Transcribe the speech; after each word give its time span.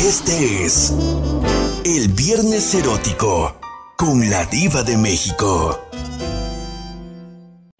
Este 0.00 0.64
es 0.66 0.94
el 1.84 2.08
Viernes 2.12 2.74
Erótico 2.74 3.58
con 3.96 4.28
la 4.28 4.44
Diva 4.44 4.82
de 4.82 4.96
México. 4.98 5.80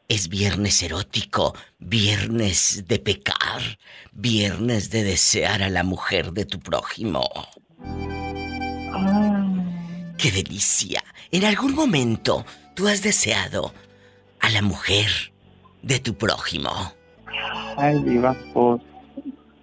Es 0.08 0.28
viernes 0.28 0.82
erótico, 0.82 1.54
viernes 1.78 2.84
de 2.88 2.98
pecar, 2.98 3.78
viernes 4.12 4.90
de 4.90 5.04
desear 5.04 5.62
a 5.62 5.68
la 5.68 5.84
mujer 5.84 6.32
de 6.32 6.46
tu 6.46 6.58
prójimo. 6.58 7.28
Ah. 8.92 9.46
¡Qué 10.16 10.32
delicia! 10.32 11.04
En 11.30 11.44
algún 11.44 11.74
momento 11.74 12.46
tú 12.74 12.88
has 12.88 13.02
deseado 13.02 13.74
a 14.40 14.48
la 14.48 14.62
mujer 14.62 15.10
de 15.82 15.98
tu 15.98 16.14
prójimo. 16.14 16.70
Ay, 17.76 18.02
Diva, 18.04 18.34
pues. 18.54 18.80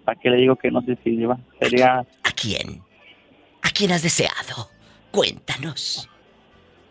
¿Para 0.05 0.19
qué 0.19 0.29
le 0.29 0.37
digo 0.37 0.55
que 0.55 0.71
no 0.71 0.81
sé 0.81 0.97
si? 1.03 1.19
Sería. 1.59 1.99
¿A 1.99 2.31
quién? 2.31 2.81
¿A 3.61 3.69
quién 3.69 3.91
has 3.91 4.03
deseado? 4.03 4.69
Cuéntanos. 5.11 6.09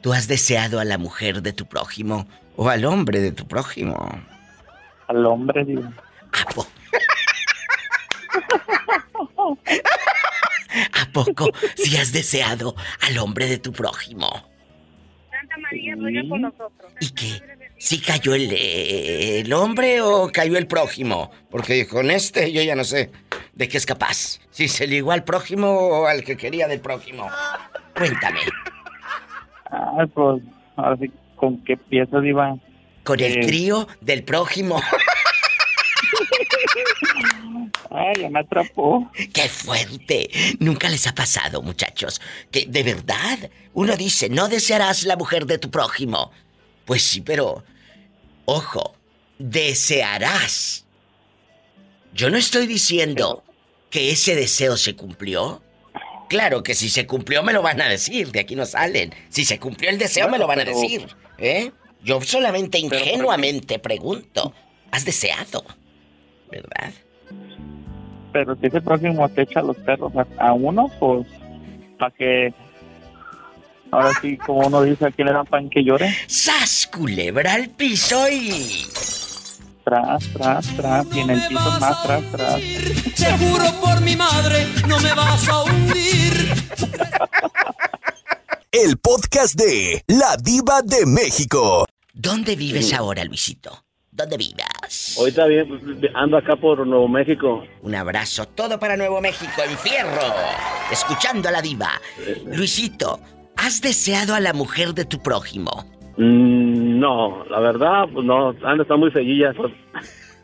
¿Tú 0.00 0.12
has 0.12 0.28
deseado 0.28 0.78
a 0.78 0.84
la 0.84 0.98
mujer 0.98 1.42
de 1.42 1.52
tu 1.52 1.66
prójimo 1.66 2.28
o 2.54 2.68
al 2.68 2.84
hombre 2.84 3.18
de 3.20 3.32
tu 3.32 3.48
prójimo? 3.48 3.96
Al 5.08 5.24
hombre, 5.26 5.64
Diva. 5.64 5.90
¿A, 6.32 6.44
po- 6.54 6.66
¿A 10.92 11.06
poco 11.12 11.50
si 11.76 11.96
has 11.96 12.12
deseado 12.12 12.74
al 13.08 13.18
hombre 13.18 13.46
de 13.46 13.58
tu 13.58 13.72
prójimo? 13.72 14.28
Santa 15.30 15.56
María 15.58 15.94
ruega 15.96 16.22
por 16.28 16.40
nosotros. 16.40 16.92
¿Y 17.00 17.10
qué? 17.10 17.42
¿Sí 17.78 18.00
cayó 18.00 18.34
el, 18.34 18.50
eh, 18.52 19.40
el 19.40 19.52
hombre 19.52 20.00
o 20.00 20.30
cayó 20.32 20.56
el 20.56 20.66
prójimo? 20.66 21.30
Porque 21.50 21.86
con 21.86 22.10
este 22.10 22.52
yo 22.52 22.62
ya 22.62 22.74
no 22.74 22.84
sé 22.84 23.10
de 23.54 23.68
qué 23.68 23.76
es 23.76 23.86
capaz. 23.86 24.40
Si 24.50 24.68
se 24.68 24.86
ligó 24.86 25.12
al 25.12 25.24
prójimo 25.24 25.68
o 25.70 26.06
al 26.06 26.24
que 26.24 26.36
quería 26.36 26.68
del 26.68 26.80
prójimo. 26.80 27.28
Cuéntame. 27.94 28.40
Ay, 29.70 30.06
pues. 30.14 30.42
Ahora 30.76 30.96
sí, 30.98 31.10
¿con 31.36 31.62
qué 31.64 31.76
pieza, 31.76 32.20
Diva? 32.20 32.56
Con 33.06 33.20
el 33.20 33.38
Eh. 33.38 33.46
crío 33.46 33.88
del 34.02 34.22
prójimo. 34.24 34.82
Ay, 37.90 38.28
me 38.28 38.40
atrapó. 38.40 39.10
¡Qué 39.32 39.48
fuerte! 39.48 40.28
Nunca 40.58 40.88
les 40.88 41.06
ha 41.06 41.14
pasado, 41.14 41.62
muchachos, 41.62 42.20
que 42.50 42.66
de 42.66 42.82
verdad 42.82 43.38
uno 43.72 43.96
dice, 43.96 44.28
no 44.28 44.48
desearás 44.48 45.04
la 45.04 45.16
mujer 45.16 45.46
de 45.46 45.58
tu 45.58 45.70
prójimo. 45.70 46.30
Pues 46.84 47.02
sí, 47.02 47.20
pero, 47.22 47.64
ojo, 48.44 48.96
desearás. 49.38 50.84
Yo 52.12 52.28
no 52.28 52.36
estoy 52.38 52.66
diciendo 52.66 53.44
que 53.88 54.10
ese 54.10 54.34
deseo 54.34 54.76
se 54.76 54.94
cumplió. 54.96 55.62
Claro 56.28 56.64
que 56.64 56.74
si 56.74 56.90
se 56.90 57.06
cumplió 57.06 57.44
me 57.44 57.52
lo 57.52 57.62
van 57.62 57.80
a 57.80 57.88
decir, 57.88 58.32
de 58.32 58.40
aquí 58.40 58.56
no 58.56 58.66
salen. 58.66 59.14
Si 59.28 59.44
se 59.44 59.60
cumplió 59.60 59.90
el 59.90 59.98
deseo 59.98 60.28
me 60.28 60.38
lo 60.38 60.48
van 60.48 60.58
a 60.60 60.64
decir, 60.64 61.06
¿eh? 61.38 61.70
Yo 62.02 62.20
solamente 62.20 62.78
ingenuamente 62.78 63.78
pregunto, 63.78 64.52
¿has 64.90 65.04
deseado? 65.04 65.64
¿Verdad? 66.50 66.92
Pero 68.32 68.54
si 68.56 68.66
ese 68.66 68.80
próximo 68.80 69.28
te 69.30 69.42
echa 69.42 69.62
los 69.62 69.76
perros 69.78 70.12
a, 70.16 70.48
a 70.48 70.52
uno, 70.52 70.90
pues. 71.00 71.26
Para 71.98 72.10
que. 72.12 72.52
Ahora 73.90 74.10
sí, 74.20 74.36
como 74.36 74.66
uno 74.66 74.82
dice, 74.82 75.06
¿a 75.06 75.10
quién 75.10 75.28
le 75.28 75.32
dan 75.32 75.46
pan 75.46 75.70
que 75.70 75.82
llore? 75.82 76.14
¡Sas, 76.26 76.88
culebra 76.92 77.54
al 77.54 77.70
piso 77.70 78.28
y... 78.28 78.84
Tras, 79.84 80.28
tras, 80.32 80.76
tras. 80.76 81.06
Y 81.14 81.20
en 81.20 81.30
el 81.30 81.40
piso 81.48 81.80
más 81.80 82.02
tras, 82.02 82.22
tras. 82.32 82.60
Te 82.60 83.38
juro 83.38 83.64
por 83.80 84.00
mi 84.02 84.16
madre, 84.16 84.66
no 84.88 84.98
me 85.00 85.14
vas 85.14 85.48
a 85.48 85.62
hundir. 85.62 86.54
El 88.78 88.98
podcast 88.98 89.58
de 89.58 90.04
La 90.06 90.36
Diva 90.36 90.82
de 90.82 91.06
México. 91.06 91.86
¿Dónde 92.12 92.56
vives 92.56 92.92
ahora, 92.92 93.24
Luisito? 93.24 93.86
¿Dónde 94.10 94.36
vivas? 94.36 95.16
Ahorita 95.18 95.46
bien, 95.46 95.66
ando 96.12 96.36
acá 96.36 96.56
por 96.56 96.86
Nuevo 96.86 97.08
México. 97.08 97.64
Un 97.80 97.94
abrazo, 97.94 98.44
todo 98.44 98.78
para 98.78 98.98
Nuevo 98.98 99.22
México, 99.22 99.62
en 99.66 99.78
fierro. 99.78 100.20
Escuchando 100.92 101.48
a 101.48 101.52
la 101.52 101.62
diva. 101.62 101.88
Luisito, 102.44 103.18
¿has 103.56 103.80
deseado 103.80 104.34
a 104.34 104.40
la 104.40 104.52
mujer 104.52 104.92
de 104.92 105.06
tu 105.06 105.22
prójimo? 105.22 105.86
Mm, 106.18 107.00
no, 107.00 107.46
la 107.46 107.60
verdad, 107.60 108.04
pues 108.12 108.26
no, 108.26 108.50
ando 108.62 108.82
está 108.82 108.96
muy 108.96 109.10
seguillas. 109.10 109.56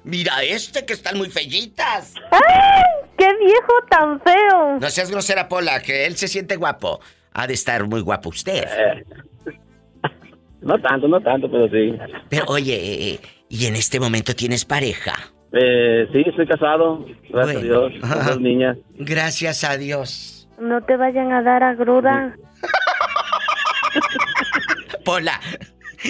Mira 0.04 0.43
este 0.43 0.87
que 0.87 0.94
están 0.94 1.19
muy 1.19 1.28
fellitas. 1.28 2.14
¡Ay! 2.31 2.82
¡Qué 3.19 3.28
viejo 3.44 3.72
tan 3.91 4.19
feo! 4.22 4.78
No 4.81 4.88
seas 4.88 5.10
grosera, 5.10 5.50
Pola, 5.50 5.82
que 5.82 6.06
él 6.06 6.16
se 6.16 6.28
siente 6.28 6.56
guapo. 6.56 6.99
Ha 7.34 7.47
de 7.47 7.54
estar 7.54 7.87
muy 7.87 8.00
guapo 8.00 8.31
usted. 8.31 8.65
Eh, 8.65 9.04
no 10.60 10.78
tanto, 10.78 11.09
no 11.09 11.20
tanto, 11.20 11.50
pero 11.50 11.69
sí. 11.69 11.97
Pero 12.28 12.44
oye, 12.48 12.75
eh, 13.15 13.20
¿y 13.48 13.66
en 13.66 13.76
este 13.76 13.98
momento 13.98 14.34
tienes 14.34 14.65
pareja? 14.65 15.15
Eh, 15.53 16.06
sí, 16.12 16.22
estoy 16.26 16.47
casado, 16.47 17.04
gracias 17.31 17.31
Bueno. 17.31 17.59
a 17.59 17.62
Dios, 17.62 17.93
con 18.00 18.26
dos 18.26 18.41
niñas. 18.41 18.78
Gracias 18.94 19.65
a 19.65 19.76
Dios. 19.76 20.48
No 20.60 20.81
te 20.82 20.97
vayan 20.97 21.32
a 21.32 21.43
dar 21.43 21.62
a 21.65 21.75
gruda. 21.75 22.37
Pola, 25.04 25.41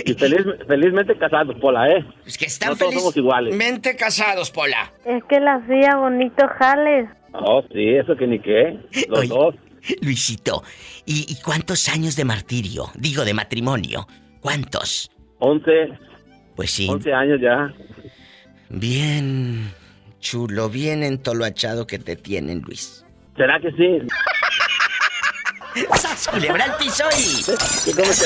Y 0.04 0.14
feliz, 0.14 0.40
felizmente 0.66 1.16
casados, 1.16 1.56
Pola, 1.60 1.88
¿eh? 1.88 2.04
es 2.26 2.36
que 2.38 2.46
están 2.46 2.70
No 2.70 2.76
todos 2.76 2.94
somos 2.94 3.16
iguales. 3.16 3.54
felizmente 3.54 3.96
casados, 3.96 4.50
Pola. 4.50 4.92
Es 5.04 5.22
que 5.24 5.40
la 5.40 5.54
hacía 5.54 5.96
bonito 5.96 6.46
jales. 6.58 7.08
Oh, 7.32 7.62
sí, 7.72 7.94
eso 7.96 8.14
que 8.16 8.26
ni 8.26 8.38
qué. 8.38 8.78
Los 9.08 9.20
Oye, 9.20 9.28
dos. 9.28 9.54
Luisito, 10.02 10.62
¿y, 11.06 11.26
y 11.32 11.36
cuántos 11.42 11.88
años 11.88 12.16
de 12.16 12.24
martirio? 12.24 12.90
Digo, 12.94 13.24
de 13.24 13.34
matrimonio. 13.34 14.06
¿Cuántos? 14.40 15.10
11, 15.38 15.70
Pues 16.56 16.70
sí. 16.70 16.88
11 16.88 17.12
años 17.12 17.40
ya. 17.40 17.72
Bien 18.68 19.72
chulo, 20.20 20.68
bien 20.68 21.02
entoloachado 21.02 21.86
que 21.86 21.98
te 21.98 22.16
tienen, 22.16 22.62
Luis. 22.62 23.04
¿Será 23.36 23.60
que 23.60 23.70
sí? 23.72 23.98
¡Sas, 25.96 26.28
culebra 26.28 26.64
al 26.64 26.76
piso 26.76 27.04
y... 27.19 27.90
¿Y 27.90 27.94
cómo 27.94 28.08
te? 28.08 28.22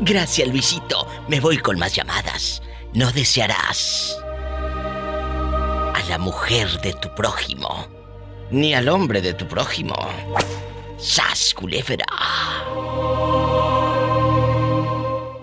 Gracias, 0.00 0.48
Luisito. 0.48 1.06
Me 1.28 1.40
voy 1.40 1.58
con 1.58 1.78
más 1.78 1.94
llamadas. 1.94 2.62
No 2.94 3.10
desearás 3.12 4.23
la 6.08 6.18
mujer 6.18 6.68
de 6.80 6.92
tu 6.92 7.14
prójimo, 7.14 7.86
ni 8.50 8.74
al 8.74 8.88
hombre 8.88 9.22
de 9.22 9.32
tu 9.32 9.46
prójimo. 9.46 9.94
¡Sas, 10.98 11.54
culebra! 11.54 12.04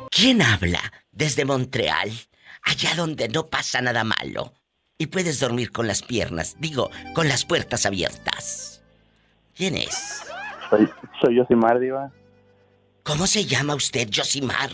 ¿Quién 0.10 0.42
habla 0.42 0.80
desde 1.12 1.46
Montreal, 1.46 2.12
allá 2.64 2.96
donde 2.96 3.28
no 3.30 3.50
pasa 3.50 3.82
nada 3.82 4.04
malo? 4.04 4.54
Y 4.98 5.08
puedes 5.08 5.40
dormir 5.40 5.72
con 5.72 5.88
las 5.88 6.04
piernas, 6.04 6.58
digo, 6.60 6.92
con 7.16 7.28
las 7.28 7.46
puertas 7.46 7.86
abiertas. 7.86 8.84
¿Quién 9.56 9.78
es? 9.78 10.24
Soy, 10.70 10.88
soy 11.20 11.38
Yosimar, 11.38 11.80
Diva. 11.80 12.12
¿Cómo 13.04 13.26
se 13.26 13.46
llama 13.46 13.74
usted, 13.74 14.10
Josimar? 14.14 14.70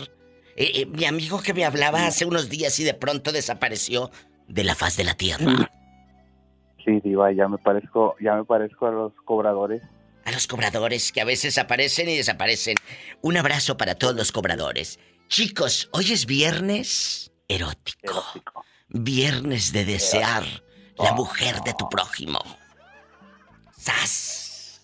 Eh, 0.54 0.82
eh, 0.82 0.86
mi 0.86 1.06
amigo 1.06 1.40
que 1.40 1.54
me 1.54 1.64
hablaba 1.64 2.06
hace 2.06 2.26
unos 2.26 2.50
días 2.50 2.78
y 2.78 2.84
de 2.84 2.94
pronto 2.94 3.32
desapareció 3.32 4.10
de 4.48 4.64
la 4.64 4.74
faz 4.74 4.96
de 4.96 5.04
la 5.04 5.14
tierra. 5.14 5.70
Sí, 6.88 7.02
Diva, 7.04 7.30
ya 7.32 7.48
me 7.48 7.58
parezco, 7.58 8.16
ya 8.18 8.34
me 8.34 8.46
parezco 8.46 8.86
a 8.86 8.90
los 8.90 9.12
cobradores. 9.26 9.82
A 10.24 10.32
los 10.32 10.46
cobradores 10.46 11.12
que 11.12 11.20
a 11.20 11.26
veces 11.26 11.58
aparecen 11.58 12.08
y 12.08 12.16
desaparecen. 12.16 12.76
Un 13.20 13.36
abrazo 13.36 13.76
para 13.76 13.94
todos 13.96 14.16
los 14.16 14.32
cobradores. 14.32 14.98
Chicos, 15.28 15.90
hoy 15.92 16.12
es 16.12 16.24
viernes 16.24 17.30
erótico. 17.46 18.24
Erótico. 18.32 18.64
Viernes 18.88 19.74
de 19.74 19.84
desear 19.84 20.44
la 20.96 21.12
mujer 21.12 21.60
de 21.60 21.74
tu 21.74 21.90
prójimo. 21.90 22.38
¡Sas! 23.76 24.80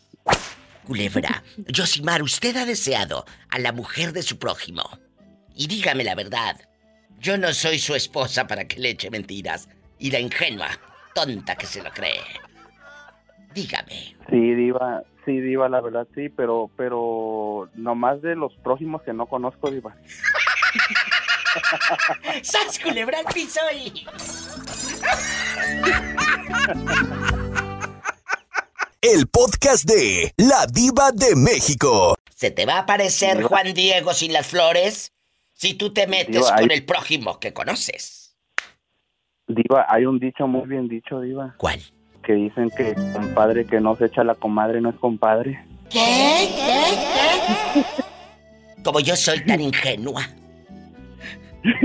Culebra, 0.84 1.42
Josimar, 1.74 2.22
usted 2.22 2.54
ha 2.58 2.66
deseado 2.66 3.24
a 3.48 3.58
la 3.58 3.72
mujer 3.72 4.12
de 4.12 4.22
su 4.22 4.38
prójimo. 4.38 4.82
Y 5.54 5.68
dígame 5.68 6.04
la 6.04 6.14
verdad. 6.14 6.68
Yo 7.18 7.38
no 7.38 7.54
soy 7.54 7.78
su 7.78 7.94
esposa 7.94 8.46
para 8.46 8.68
que 8.68 8.78
le 8.78 8.90
eche 8.90 9.08
mentiras. 9.10 9.70
Y 9.98 10.10
la 10.10 10.20
ingenua, 10.20 10.68
tonta 11.14 11.56
que 11.56 11.66
se 11.66 11.82
lo 11.82 11.90
cree. 11.90 12.20
Dígame. 13.54 14.16
Sí, 14.30 14.54
Diva, 14.54 15.02
sí, 15.24 15.40
Diva, 15.40 15.68
la 15.68 15.80
verdad 15.80 16.06
sí, 16.14 16.28
pero, 16.28 16.70
pero 16.76 17.68
nomás 17.74 18.20
de 18.22 18.34
los 18.34 18.52
prójimos 18.64 19.02
que 19.02 19.12
no 19.12 19.26
conozco, 19.26 19.70
Diva. 19.70 19.94
¡Sas, 22.42 22.80
culebra 22.80 23.20
al 23.20 23.26
piso 23.32 23.60
y... 23.72 24.04
El 29.00 29.26
podcast 29.28 29.84
de 29.84 30.32
La 30.38 30.66
Diva 30.66 31.12
de 31.12 31.36
México. 31.36 32.16
¿Se 32.34 32.50
te 32.50 32.64
va 32.66 32.76
a 32.76 32.78
aparecer. 32.80 33.42
Juan 33.42 33.74
Diego 33.74 34.14
sin 34.14 34.32
las 34.32 34.46
flores? 34.46 35.12
Si 35.52 35.74
tú 35.74 35.92
te 35.92 36.06
metes 36.06 36.34
Diva, 36.36 36.56
con 36.56 36.70
hay- 36.70 36.76
el 36.78 36.84
prójimo 36.84 37.38
que 37.38 37.52
conoces. 37.52 38.23
Diva, 39.46 39.86
hay 39.88 40.06
un 40.06 40.18
dicho 40.18 40.46
muy 40.46 40.66
bien 40.68 40.88
dicho, 40.88 41.20
Diva, 41.20 41.54
¿Cuál? 41.58 41.80
que 42.22 42.32
dicen 42.32 42.70
que 42.70 42.94
compadre 43.12 43.66
que 43.66 43.80
no 43.80 43.94
se 43.96 44.06
echa 44.06 44.24
la 44.24 44.34
comadre 44.34 44.80
no 44.80 44.88
es 44.90 44.96
compadre. 44.96 45.62
¿Qué? 45.90 46.48
¿Qué? 46.56 46.84
¿Qué? 47.74 48.82
Como 48.82 49.00
yo 49.00 49.14
soy 49.16 49.44
tan 49.44 49.60
ingenua. 49.60 50.22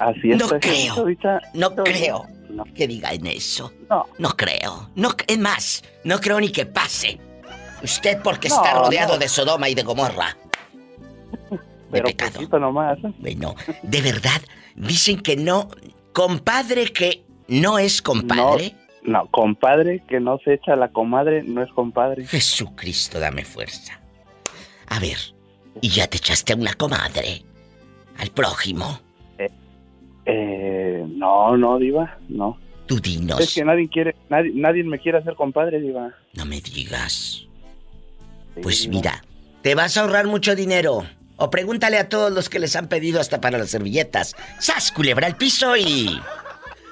Así 0.00 0.30
es. 0.32 0.38
No 0.38 0.48
pues, 0.48 0.60
creo. 0.60 1.06
No 1.54 1.74
creo 1.74 2.26
No, 2.50 2.64
que 2.74 2.86
digan 2.86 3.26
eso. 3.26 3.72
no. 3.88 4.06
No 4.18 4.30
creo. 4.30 4.90
No, 4.94 5.10
es 5.26 5.38
más, 5.38 5.82
no 6.04 6.18
creo 6.18 6.38
ni 6.40 6.50
que 6.52 6.66
pase. 6.66 7.18
Usted 7.82 8.20
porque 8.22 8.48
No, 8.48 8.56
está 8.56 8.74
rodeado 8.78 9.14
no. 9.14 9.18
de 9.18 9.28
Sodoma 9.28 9.68
y 9.68 9.74
de 9.74 9.82
Gomorra. 9.82 10.36
De 11.50 11.58
Pero 11.90 12.04
pecado. 12.04 12.32
poquito 12.34 12.58
nomás. 12.58 12.98
Bueno, 13.18 13.54
de 13.82 14.00
verdad, 14.00 14.40
dicen 14.76 15.20
que 15.20 15.36
no. 15.36 15.68
Compadre 16.12 16.92
que 16.92 17.24
no 17.48 17.78
es 17.78 18.02
compadre. 18.02 18.74
No, 19.02 19.26
compadre 19.30 20.02
que 20.08 20.20
no 20.20 20.38
se 20.44 20.54
echa 20.54 20.76
la 20.76 20.88
comadre 20.92 21.42
no 21.42 21.62
es 21.62 21.70
compadre. 21.72 22.24
Jesucristo, 22.26 23.18
dame 23.18 23.44
fuerza. 23.44 24.00
A 24.88 24.98
ver, 25.00 25.16
¿y 25.80 25.88
ya 25.88 26.06
te 26.06 26.18
echaste 26.18 26.52
a 26.52 26.56
una 26.56 26.74
comadre? 26.74 27.42
¿Al 28.18 28.28
prójimo? 28.30 29.00
Eh, 30.24 31.04
no, 31.08 31.56
no, 31.56 31.78
Diva, 31.78 32.16
no. 32.28 32.56
Tú 32.86 33.00
dinos. 33.00 33.40
Es 33.40 33.54
que 33.54 33.64
nadie 33.64 33.88
quiere, 33.88 34.14
nadie, 34.28 34.52
nadie 34.54 34.84
me 34.84 34.98
quiere 35.00 35.18
hacer 35.18 35.34
compadre, 35.34 35.80
Diva. 35.80 36.14
No 36.34 36.44
me 36.44 36.60
digas. 36.60 37.46
Sí, 38.54 38.60
Pues 38.62 38.82
Diva. 38.82 38.92
mira, 38.94 39.24
te 39.62 39.74
vas 39.74 39.96
a 39.96 40.02
ahorrar 40.02 40.26
mucho 40.28 40.54
dinero. 40.54 41.04
O 41.36 41.50
pregúntale 41.50 41.98
a 41.98 42.08
todos 42.08 42.32
los 42.32 42.48
que 42.48 42.58
les 42.58 42.76
han 42.76 42.88
pedido 42.88 43.20
hasta 43.20 43.40
para 43.40 43.58
las 43.58 43.70
servilletas. 43.70 44.34
¡Sas, 44.58 44.92
culebra 44.92 45.26
al 45.26 45.36
piso 45.36 45.76
y... 45.76 46.20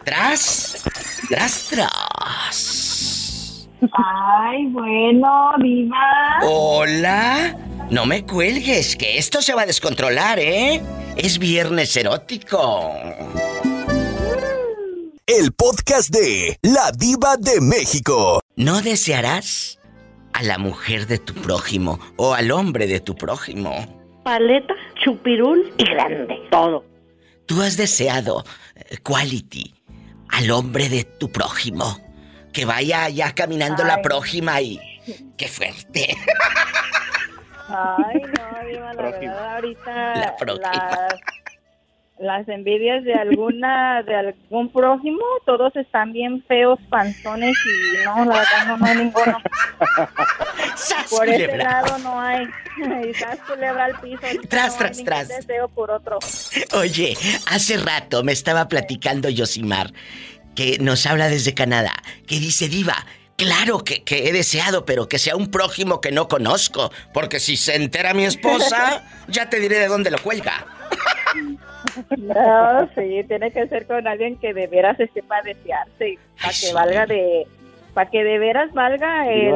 ¡Tras! 0.05 0.83
¡Tras, 1.29 1.69
tras! 1.71 3.69
Ay, 3.93 4.67
bueno, 4.67 5.53
diva. 5.63 6.41
¡Hola! 6.43 7.57
No 7.91 8.07
me 8.07 8.25
cuelgues, 8.25 8.97
que 8.97 9.19
esto 9.19 9.43
se 9.43 9.55
va 9.55 9.63
a 9.63 9.67
descontrolar, 9.67 10.39
¿eh? 10.39 10.81
Es 11.17 11.39
viernes 11.39 11.97
erótico. 11.97 12.93
El 15.27 15.53
podcast 15.53 16.11
de 16.11 16.59
La 16.63 16.93
Diva 16.93 17.37
de 17.37 17.61
México. 17.61 18.41
¿No 18.57 18.81
desearás 18.81 19.79
a 20.33 20.43
la 20.43 20.59
mujer 20.59 21.07
de 21.07 21.19
tu 21.19 21.35
prójimo 21.35 21.99
o 22.17 22.35
al 22.35 22.51
hombre 22.53 22.87
de 22.87 23.01
tu 23.01 23.15
prójimo? 23.17 24.00
Paleta, 24.23 24.75
chupirul 25.03 25.73
y 25.79 25.85
grande. 25.85 26.39
Todo. 26.51 26.85
Tú 27.47 27.63
has 27.63 27.77
deseado 27.77 28.45
eh, 28.75 28.99
quality 29.03 29.75
al 30.29 30.51
hombre 30.51 30.89
de 30.89 31.05
tu 31.05 31.31
prójimo. 31.31 31.99
Que 32.53 32.65
vaya 32.65 33.05
allá 33.05 33.33
caminando 33.35 33.85
la 33.85 34.03
prójima 34.03 34.61
y... 34.61 34.81
¡Qué 35.37 35.47
fuerte! 35.49 36.17
Ay, 37.69 38.21
no, 38.23 38.69
diva, 38.69 38.93
la 38.95 39.03
verdad, 39.03 39.55
ahorita 39.55 40.15
La 40.17 40.37
prójima. 40.37 40.71
las, 40.73 41.15
las 42.19 42.49
envidias 42.49 43.05
de 43.05 43.15
alguna, 43.15 44.03
de 44.03 44.15
algún 44.17 44.71
prójimo, 44.73 45.23
todos 45.47 45.75
están 45.77 46.13
bien 46.13 46.45
feos, 46.47 46.79
panzones 46.89 47.57
y 47.65 48.05
no, 48.05 48.25
la 48.25 48.39
verdad 48.39 48.67
no, 48.67 48.77
no 48.79 48.87
hay 48.87 48.97
ninguno. 48.97 49.39
¡Sas, 50.81 51.09
Por 51.11 51.29
ese 51.29 51.45
culebra! 51.47 51.83
lado 51.83 51.99
no 51.99 52.21
hay. 52.21 52.47
Quizás 53.13 53.39
culebra 53.47 53.85
al 53.87 54.01
piso. 54.01 54.23
Tras, 54.49 54.73
no 54.73 54.79
tras, 54.79 55.05
tras. 55.05 55.29
deseo 55.29 55.69
por 55.69 55.91
otro. 55.91 56.19
Oye, 56.73 57.17
hace 57.47 57.77
rato 57.77 58.23
me 58.23 58.33
estaba 58.33 58.69
platicando 58.69 59.29
Yosimar, 59.29 59.93
que 60.55 60.79
nos 60.79 61.07
habla 61.07 61.29
desde 61.29 61.55
Canadá, 61.55 61.93
que 62.27 62.39
dice, 62.39 62.69
Diva, 62.69 63.07
claro 63.37 63.85
que, 63.85 64.03
que 64.03 64.29
he 64.29 64.33
deseado, 64.33 64.85
pero 64.87 65.09
que 65.09 65.19
sea 65.19 65.37
un 65.37 65.51
prójimo 65.51 66.01
que 66.01 66.13
no 66.13 66.29
conozco, 66.29 66.91
porque 67.13 67.41
si 67.41 67.57
se 67.57 67.77
entera 67.77 68.15
mi 68.15 68.25
esposa, 68.25 69.05
ya 69.29 69.51
te 69.51 69.61
diré 69.61 69.79
de 69.79 69.89
dónde 69.89 70.11
lo 70.11 70.19
cuelga. 70.19 70.67
No, 72.17 72.89
sí, 72.95 73.25
tiene 73.27 73.51
que 73.53 73.67
ser 73.69 73.87
con 73.87 74.07
alguien 74.07 74.37
que 74.37 74.55
de 74.55 74.67
veras 74.67 74.97
se 74.97 75.09
sepa 75.09 75.43
desearse, 75.43 76.19
para 76.41 76.53
que 76.53 76.73
valga 76.73 77.07
de, 77.07 77.47
para 77.91 78.11
que 78.11 78.23
de 78.25 78.39
veras 78.39 78.73
valga 78.73 79.29
el, 79.33 79.53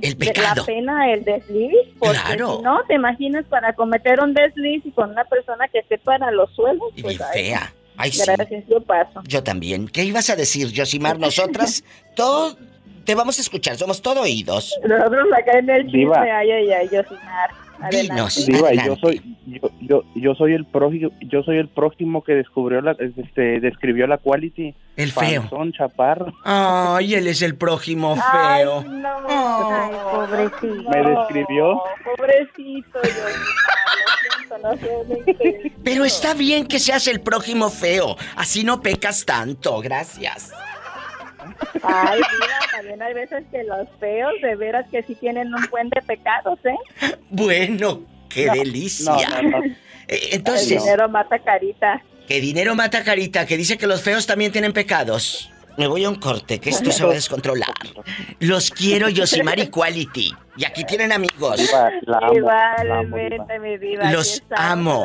la 0.00 0.64
pena, 0.64 1.12
el 1.12 1.24
desliz, 1.24 1.72
porque 1.98 2.18
Claro. 2.18 2.56
si 2.58 2.62
no, 2.62 2.80
te 2.86 2.94
imaginas 2.94 3.44
para 3.46 3.72
cometer 3.74 4.20
un 4.20 4.34
desliz 4.34 4.84
y 4.86 4.90
con 4.90 5.10
una 5.10 5.24
persona 5.24 5.68
que 5.68 5.78
esté 5.80 5.98
para 5.98 6.30
los 6.30 6.52
suelos, 6.54 6.88
Y 6.96 7.02
pues 7.02 7.20
ay, 7.20 7.44
fea. 7.44 7.72
Ay, 7.96 8.12
sí. 8.12 8.22
gracias, 8.26 8.64
yo 8.68 8.80
paso. 8.80 9.22
Yo 9.26 9.42
también. 9.42 9.88
¿Qué 9.88 10.04
ibas 10.04 10.30
a 10.30 10.36
decir, 10.36 10.68
Yosimar? 10.72 11.18
Nosotras, 11.20 11.82
todo, 12.14 12.56
te 13.04 13.14
vamos 13.14 13.38
a 13.38 13.40
escuchar, 13.42 13.76
somos 13.76 14.00
todo 14.02 14.20
oídos. 14.22 14.78
Nosotros 14.86 15.26
acá 15.36 15.58
en 15.58 15.70
el 15.70 15.86
chisme, 15.90 16.16
ay, 16.30 16.50
ay, 16.50 16.70
ay, 16.72 16.88
sin 16.88 16.98
Dinos. 17.90 18.36
Adelante. 18.36 18.52
Diva, 18.52 18.72
yo 18.84 18.96
soy, 18.96 19.36
yo, 19.46 19.70
yo, 19.80 20.04
yo 20.14 20.34
soy 20.34 20.52
el 20.54 20.64
prójimo, 20.66 21.10
yo 21.20 21.42
soy 21.42 21.58
el 21.58 21.68
prójimo 21.68 22.22
que 22.24 22.34
descubrió 22.34 22.80
la, 22.80 22.96
este, 23.16 23.60
describió 23.60 24.06
la 24.06 24.18
quality. 24.18 24.74
El 24.96 25.12
feo. 25.12 25.42
Panzón, 25.42 25.72
chaparro. 25.72 26.32
Ay, 26.44 27.14
él 27.14 27.26
es 27.28 27.42
el 27.42 27.54
prójimo 27.56 28.16
Ay, 28.32 28.62
feo. 28.64 28.82
no, 28.82 29.08
Ay, 29.28 29.90
no, 29.92 30.10
pobrecito. 30.10 30.90
Me 30.90 31.02
describió. 31.02 31.82
Pobrecito, 32.04 33.02
yo. 33.02 33.24
Pero 35.84 36.04
está 36.04 36.34
bien 36.34 36.66
que 36.66 36.78
seas 36.78 37.06
el 37.06 37.20
prójimo 37.20 37.68
feo. 37.70 38.16
Así 38.36 38.64
no 38.64 38.80
pecas 38.80 39.24
tanto. 39.24 39.80
Gracias. 39.80 40.52
Ay, 41.82 42.20
mira, 42.40 42.58
también 42.72 43.02
hay 43.02 43.14
veces 43.14 43.44
que 43.50 43.62
los 43.64 43.88
feos 44.00 44.32
de 44.42 44.56
veras 44.56 44.86
que 44.90 45.02
sí 45.02 45.14
tienen 45.14 45.52
un 45.54 45.66
buen 45.70 45.88
de 45.90 46.00
pecados, 46.02 46.58
¿eh? 46.64 46.76
Bueno, 47.30 48.02
qué 48.28 48.46
No, 48.46 48.52
delicia. 48.54 49.12
No, 49.12 49.42
no, 49.42 49.60
no. 49.60 49.64
Eh, 50.10 50.28
El 50.30 50.34
Entonces, 50.38 50.82
dinero 50.82 51.06
mata 51.10 51.38
carita. 51.38 52.02
que 52.26 52.40
dinero 52.40 52.74
mata 52.74 53.04
carita, 53.04 53.44
que 53.44 53.58
dice 53.58 53.76
que 53.76 53.86
los 53.86 54.00
feos 54.02 54.26
también 54.26 54.50
tienen 54.52 54.72
pecados. 54.72 55.50
Me 55.76 55.86
voy 55.86 56.04
a 56.04 56.08
un 56.08 56.14
corte, 56.16 56.58
que 56.58 56.70
esto 56.70 56.90
se 56.90 57.04
va 57.04 57.10
a 57.12 57.14
descontrolar. 57.14 57.68
Los 58.40 58.70
quiero, 58.70 59.08
Yosimar 59.10 59.58
y 59.60 59.68
Quality. 59.68 60.34
Y 60.56 60.64
aquí 60.64 60.82
tienen 60.84 61.12
amigos. 61.12 61.60
Igualmente, 62.34 63.58
mi 63.60 63.76
diva. 63.78 64.10
Los 64.10 64.42
amo. 64.56 65.04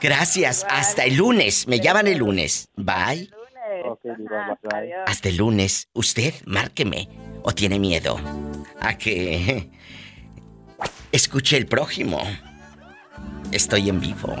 Gracias. 0.00 0.66
Hasta 0.68 1.04
el 1.04 1.16
lunes. 1.16 1.68
Me 1.68 1.78
llaman 1.78 2.08
el 2.08 2.18
lunes. 2.18 2.68
Bye. 2.76 3.30
Lunes. 3.82 3.92
Ok, 3.92 4.18
diva, 4.18 4.40
Ajá, 4.42 4.58
bye, 4.62 4.70
bye. 4.70 4.78
adiós. 4.80 5.04
Hasta 5.06 5.28
el 5.28 5.36
lunes. 5.36 5.88
Usted, 5.92 6.34
márqueme. 6.46 7.08
¿O 7.42 7.52
tiene 7.52 7.78
miedo? 7.78 8.20
A 8.80 8.96
que... 8.96 9.70
Escuche 11.12 11.56
el 11.56 11.66
prójimo. 11.66 12.20
Estoy 13.52 13.88
en 13.88 14.00
vivo. 14.00 14.34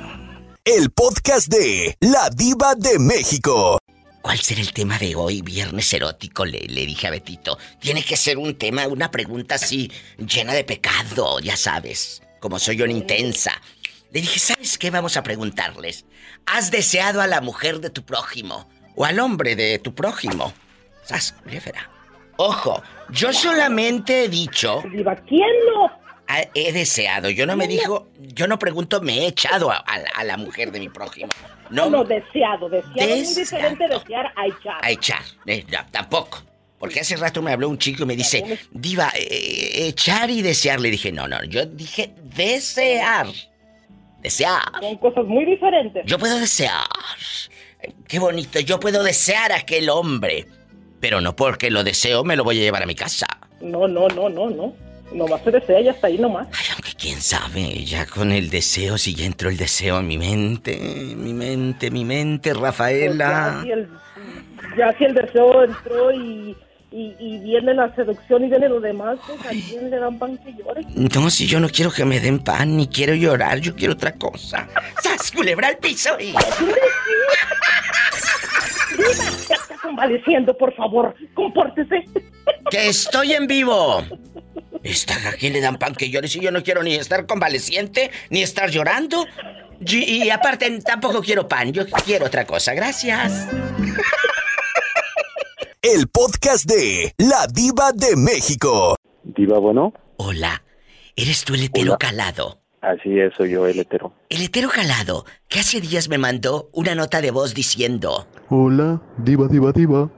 El 0.64 0.90
podcast 0.90 1.48
de 1.48 1.96
La 2.00 2.30
Diva 2.30 2.74
de 2.74 2.98
México. 2.98 3.78
¿Cuál 4.22 4.38
será 4.38 4.60
el 4.62 4.72
tema 4.72 4.98
de 4.98 5.14
hoy, 5.14 5.42
viernes 5.42 5.92
erótico? 5.92 6.44
Le, 6.46 6.60
le 6.60 6.86
dije 6.86 7.06
a 7.06 7.10
Betito. 7.10 7.58
Tiene 7.78 8.02
que 8.02 8.16
ser 8.16 8.38
un 8.38 8.56
tema, 8.56 8.86
una 8.88 9.10
pregunta 9.10 9.56
así, 9.56 9.92
llena 10.16 10.54
de 10.54 10.64
pecado, 10.64 11.38
ya 11.40 11.56
sabes. 11.56 12.22
Como 12.40 12.58
soy 12.58 12.76
yo 12.76 12.86
intensa. 12.86 13.52
Le 14.10 14.20
dije, 14.22 14.38
¿sabes 14.38 14.78
qué 14.78 14.90
vamos 14.90 15.16
a 15.16 15.22
preguntarles? 15.22 16.06
¿Has 16.46 16.70
deseado 16.70 17.20
a 17.20 17.26
la 17.26 17.40
mujer 17.40 17.80
de 17.80 17.90
tu 17.90 18.04
prójimo? 18.04 18.68
¿O 18.96 19.04
al 19.04 19.18
hombre 19.20 19.56
de 19.56 19.78
tu 19.78 19.94
prójimo? 19.94 20.52
¿Sas? 21.04 21.34
Ojo, 22.36 22.82
yo 23.10 23.32
solamente 23.32 24.24
he 24.24 24.28
dicho, 24.28 24.82
Diva, 24.92 25.14
¿quién 25.16 25.48
no? 25.72 25.90
ah, 26.28 26.42
he 26.54 26.72
deseado. 26.72 27.28
Yo 27.30 27.46
no 27.46 27.56
me 27.56 27.68
dijo, 27.68 28.08
yo 28.18 28.48
no 28.48 28.58
pregunto, 28.58 29.00
me 29.00 29.18
he 29.20 29.26
echado 29.28 29.70
a, 29.70 29.76
a 29.76 29.98
la- 29.98 30.10
a 30.16 30.24
la 30.24 30.36
mujer 30.36 30.72
de 30.72 30.80
mi 30.80 30.88
prójimo. 30.88 31.30
No, 31.70 31.88
No, 31.90 32.04
deseado. 32.04 32.68
Deseado 32.68 32.94
es 33.14 33.26
muy 33.28 33.34
diferente 33.44 33.88
de 33.88 33.94
desear 33.98 34.32
a 34.36 34.46
echar. 34.46 34.84
a 34.84 34.90
echar. 34.90 35.22
Eh, 35.46 35.64
tampoco. 35.90 36.42
Porque 36.78 37.00
hace 37.00 37.16
rato 37.16 37.40
me 37.40 37.52
habló 37.52 37.68
un 37.68 37.78
chico 37.78 38.02
y 38.02 38.06
me 38.06 38.16
dice, 38.16 38.58
Diva, 38.72 39.10
eh, 39.16 39.86
echar 39.88 40.28
y 40.30 40.42
desear. 40.42 40.80
Le 40.80 40.90
dije, 40.90 41.12
no, 41.12 41.28
no, 41.28 41.42
yo 41.44 41.64
dije 41.66 42.10
desear. 42.22 43.26
Desear. 44.20 44.62
Son 44.80 44.96
cosas 44.98 45.24
muy 45.26 45.44
diferentes. 45.44 46.04
Yo 46.06 46.18
puedo 46.18 46.38
desear. 46.38 46.86
Qué 48.08 48.18
bonito, 48.18 48.60
yo 48.60 48.78
puedo 48.80 49.02
desear 49.02 49.52
a 49.52 49.56
aquel 49.56 49.88
hombre. 49.90 50.46
Pero 51.00 51.20
no 51.20 51.36
porque 51.36 51.70
lo 51.70 51.84
deseo 51.84 52.24
me 52.24 52.36
lo 52.36 52.44
voy 52.44 52.58
a 52.58 52.62
llevar 52.62 52.82
a 52.82 52.86
mi 52.86 52.94
casa. 52.94 53.26
No, 53.60 53.86
no, 53.88 54.08
no, 54.08 54.28
no, 54.28 54.48
no. 54.50 54.74
Nomás 55.12 55.42
se 55.42 55.50
desea 55.50 55.80
y 55.80 55.88
hasta 55.88 56.06
ahí 56.06 56.18
nomás. 56.18 56.48
Ay, 56.52 56.64
aunque 56.72 56.92
quién 56.98 57.20
sabe, 57.20 57.84
ya 57.84 58.06
con 58.06 58.32
el 58.32 58.48
deseo, 58.50 58.96
si 58.98 59.14
ya 59.14 59.26
entró 59.26 59.48
el 59.50 59.56
deseo 59.56 60.00
en 60.00 60.06
mi 60.08 60.18
mente, 60.18 60.76
mi 61.16 61.32
mente, 61.34 61.90
mi 61.90 62.04
mente, 62.04 62.50
Pues 62.50 62.60
ya, 62.60 62.66
Rafaela. 62.66 63.60
si 63.62 63.70
el, 63.70 63.88
ya 64.78 64.92
si 64.98 65.04
el 65.04 65.14
deseo 65.14 65.62
entró 65.64 66.10
y, 66.10 66.56
y, 66.90 67.14
y 67.20 67.38
viene 67.40 67.74
la 67.74 67.94
seducción 67.94 68.44
y 68.44 68.48
viene 68.48 68.68
lo 68.68 68.80
demás, 68.80 69.18
pues 69.26 69.40
a 69.46 69.50
quién 69.50 69.90
le 69.90 69.98
dan 69.98 70.18
pan 70.18 70.36
que 70.38 70.52
llore. 70.54 70.82
No, 70.94 71.30
si 71.30 71.46
yo 71.46 71.60
no 71.60 71.68
quiero 71.68 71.92
que 71.92 72.04
me 72.04 72.18
den 72.18 72.38
pan, 72.40 72.76
ni 72.76 72.88
quiero 72.88 73.14
llorar, 73.14 73.60
yo 73.60 73.76
quiero 73.76 73.92
otra 73.92 74.14
cosa. 74.14 74.66
¡Sas, 75.02 75.30
culebra 75.30 75.68
al 75.68 75.76
piso 75.76 76.18
y... 76.18 76.34
Ya 79.48 79.54
está 79.56 79.76
convaleciendo, 79.82 80.56
por 80.56 80.74
favor, 80.74 81.14
compórtese. 81.34 82.04
¡Que 82.70 82.88
estoy 82.88 83.32
en 83.32 83.46
vivo! 83.46 84.02
Esta, 84.82 85.14
¿A 85.30 85.32
quién 85.32 85.52
le 85.54 85.60
dan 85.60 85.78
pan 85.78 85.94
que 85.94 86.10
llore 86.10 86.28
si 86.28 86.40
yo 86.40 86.50
no 86.50 86.62
quiero 86.62 86.82
ni 86.82 86.94
estar 86.94 87.26
convaleciente, 87.26 88.10
ni 88.30 88.42
estar 88.42 88.70
llorando? 88.70 89.26
Y, 89.86 90.24
y 90.24 90.30
aparte, 90.30 90.70
tampoco 90.80 91.22
quiero 91.22 91.48
pan, 91.48 91.72
yo 91.72 91.86
quiero 92.04 92.26
otra 92.26 92.46
cosa, 92.46 92.74
gracias. 92.74 93.46
El 95.82 96.08
podcast 96.08 96.64
de 96.66 97.14
La 97.18 97.46
Diva 97.52 97.92
de 97.92 98.16
México. 98.16 98.96
Diva, 99.22 99.58
bueno, 99.58 99.92
Hola, 100.16 100.62
¿eres 101.16 101.44
tú 101.44 101.54
el 101.54 101.64
hetero 101.64 101.92
Hola. 101.92 101.98
calado? 101.98 102.60
así 102.80 103.18
es, 103.18 103.32
soy 103.34 103.50
yo 103.52 103.66
el 103.66 103.78
hetero. 103.80 104.12
El 104.28 104.42
hetero 104.42 104.68
calado, 104.68 105.24
que 105.48 105.60
hace 105.60 105.80
días 105.80 106.08
me 106.10 106.18
mandó 106.18 106.68
una 106.72 106.94
nota 106.94 107.20
de 107.22 107.30
voz 107.30 107.54
diciendo... 107.54 108.26
Hola, 108.48 109.00
diva, 109.18 109.48
diva, 109.48 109.72
diva. 109.72 110.10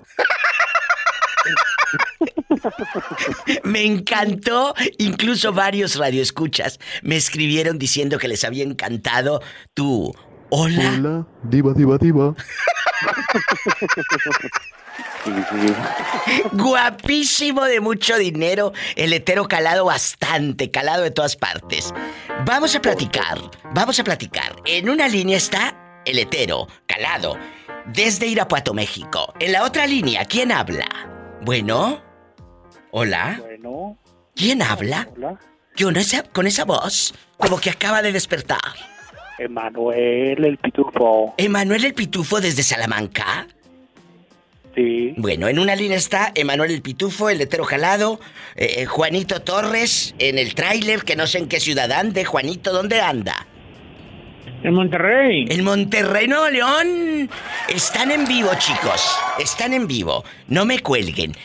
Me 3.64 3.84
encantó, 3.84 4.74
incluso 4.98 5.52
varios 5.52 5.96
radioescuchas 5.96 6.78
me 7.02 7.16
escribieron 7.16 7.78
diciendo 7.78 8.18
que 8.18 8.28
les 8.28 8.44
había 8.44 8.64
encantado 8.64 9.40
tu... 9.74 10.14
Hola. 10.50 10.94
Hola, 10.96 11.26
diva, 11.42 11.72
diva, 11.74 11.98
diva. 11.98 12.34
Guapísimo 16.52 17.64
de 17.64 17.80
mucho 17.80 18.16
dinero, 18.16 18.72
el 18.94 19.12
hetero 19.12 19.48
calado 19.48 19.84
bastante, 19.84 20.70
calado 20.70 21.02
de 21.02 21.10
todas 21.10 21.36
partes. 21.36 21.92
Vamos 22.44 22.74
a 22.76 22.80
platicar, 22.80 23.38
vamos 23.74 23.98
a 23.98 24.04
platicar. 24.04 24.56
En 24.64 24.88
una 24.88 25.08
línea 25.08 25.36
está 25.36 26.02
el 26.04 26.18
hetero, 26.18 26.68
calado, 26.86 27.36
desde 27.92 28.26
Irapuato, 28.26 28.74
México. 28.74 29.32
En 29.38 29.52
la 29.52 29.64
otra 29.64 29.86
línea, 29.86 30.24
¿quién 30.24 30.52
habla? 30.52 30.86
Bueno, 31.42 32.02
hola, 32.90 33.38
Bueno, 33.40 33.98
¿quién 34.34 34.62
habla? 34.62 35.08
hola. 35.16 35.38
Yo 35.76 35.92
no 35.92 36.02
sé, 36.02 36.22
con 36.32 36.46
esa 36.46 36.64
voz, 36.64 37.14
como 37.36 37.60
que 37.60 37.70
acaba 37.70 38.00
de 38.02 38.12
despertar. 38.12 38.58
Emanuel, 39.38 40.42
el 40.44 40.56
pitufo. 40.56 41.34
Emanuel 41.36 41.84
el 41.84 41.92
Pitufo 41.94 42.40
desde 42.40 42.62
Salamanca. 42.62 43.46
Sí. 44.74 45.14
Bueno, 45.18 45.48
en 45.48 45.58
una 45.58 45.74
línea 45.76 45.96
está 45.98 46.32
Emanuel 46.34 46.70
el 46.70 46.80
Pitufo, 46.82 47.28
el 47.28 47.40
hetero 47.40 47.64
jalado, 47.64 48.18
eh, 48.56 48.76
eh, 48.78 48.86
Juanito 48.86 49.40
Torres 49.42 50.14
en 50.18 50.38
el 50.38 50.54
tráiler, 50.54 51.02
que 51.04 51.16
no 51.16 51.26
sé 51.26 51.38
en 51.38 51.48
qué 51.48 51.60
ciudad 51.60 51.92
ande. 51.92 52.24
Juanito, 52.24 52.72
¿dónde 52.72 53.00
anda? 53.00 53.46
En 54.66 54.74
Monterrey. 54.74 55.46
En 55.48 55.62
Monterrey, 55.62 56.26
Nuevo 56.26 56.50
León. 56.50 57.30
Están 57.68 58.10
en 58.10 58.24
vivo, 58.24 58.50
chicos. 58.58 59.16
Están 59.38 59.72
en 59.72 59.86
vivo. 59.86 60.24
No 60.48 60.64
me 60.64 60.80
cuelguen. 60.80 61.36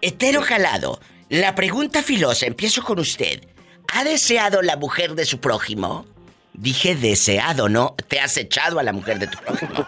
Hetero 0.00 0.40
jalado. 0.40 1.00
La 1.28 1.56
pregunta 1.56 2.00
filosa, 2.00 2.46
empiezo 2.46 2.84
con 2.84 3.00
usted. 3.00 3.42
¿Ha 3.92 4.04
deseado 4.04 4.62
la 4.62 4.76
mujer 4.76 5.16
de 5.16 5.24
su 5.24 5.40
prójimo? 5.40 6.06
Dije 6.52 6.94
deseado, 6.94 7.68
¿no? 7.68 7.96
Te 8.06 8.20
has 8.20 8.36
echado 8.36 8.78
a 8.78 8.84
la 8.84 8.92
mujer 8.92 9.18
de 9.18 9.26
tu 9.26 9.38
prójimo. 9.38 9.84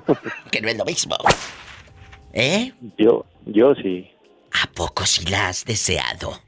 que 0.50 0.62
no 0.62 0.68
es 0.70 0.78
lo 0.78 0.86
mismo. 0.86 1.18
¿Eh? 2.32 2.72
Yo, 2.96 3.26
yo 3.44 3.74
sí. 3.74 4.10
¿A 4.62 4.66
poco 4.72 5.04
sí 5.04 5.26
la 5.26 5.48
has 5.48 5.66
deseado? 5.66 6.40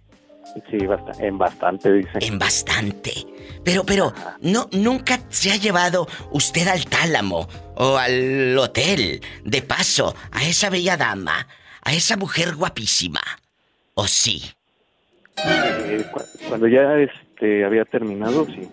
Sí, 0.71 0.79
en 1.21 1.39
bastante, 1.39 1.93
dice. 1.93 2.19
En 2.21 2.39
bastante. 2.39 3.13
Pero, 3.65 3.85
pero, 3.85 4.13
no, 4.41 4.69
nunca 4.73 5.19
se 5.29 5.51
ha 5.53 5.57
llevado 5.57 6.07
usted 6.31 6.67
al 6.69 6.85
tálamo 6.87 7.47
o 7.77 7.97
al 7.97 8.57
hotel, 8.59 9.21
de 9.45 9.63
paso, 9.63 10.15
a 10.33 10.45
esa 10.45 10.71
bella 10.71 10.97
dama, 10.97 11.47
a 11.83 11.93
esa 11.93 12.17
mujer 12.17 12.55
guapísima. 12.55 13.21
¿O 13.95 14.07
sí? 14.07 14.43
Eh, 15.45 16.05
cu- 16.13 16.23
cuando 16.49 16.67
ya 16.69 16.97
este, 16.97 17.65
había 17.65 17.85
terminado, 17.85 18.47
sí. 18.47 18.69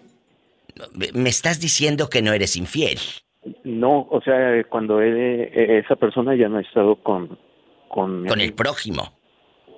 Me- 1.13 1.29
estás 1.29 1.59
diciendo 1.59 2.09
que 2.09 2.21
no 2.21 2.33
eres 2.33 2.55
infiel. 2.55 2.99
No, 3.63 4.07
o 4.09 4.21
sea, 4.21 4.55
eh, 4.57 4.65
cuando 4.65 5.01
he- 5.01 5.43
eh, 5.43 5.79
esa 5.79 5.95
persona 5.97 6.35
ya 6.35 6.47
no 6.49 6.57
ha 6.57 6.61
estado 6.61 6.95
con... 7.03 7.37
Con, 7.89 8.25
Con 8.25 8.41
el 8.41 8.53
prójimo. 8.53 9.13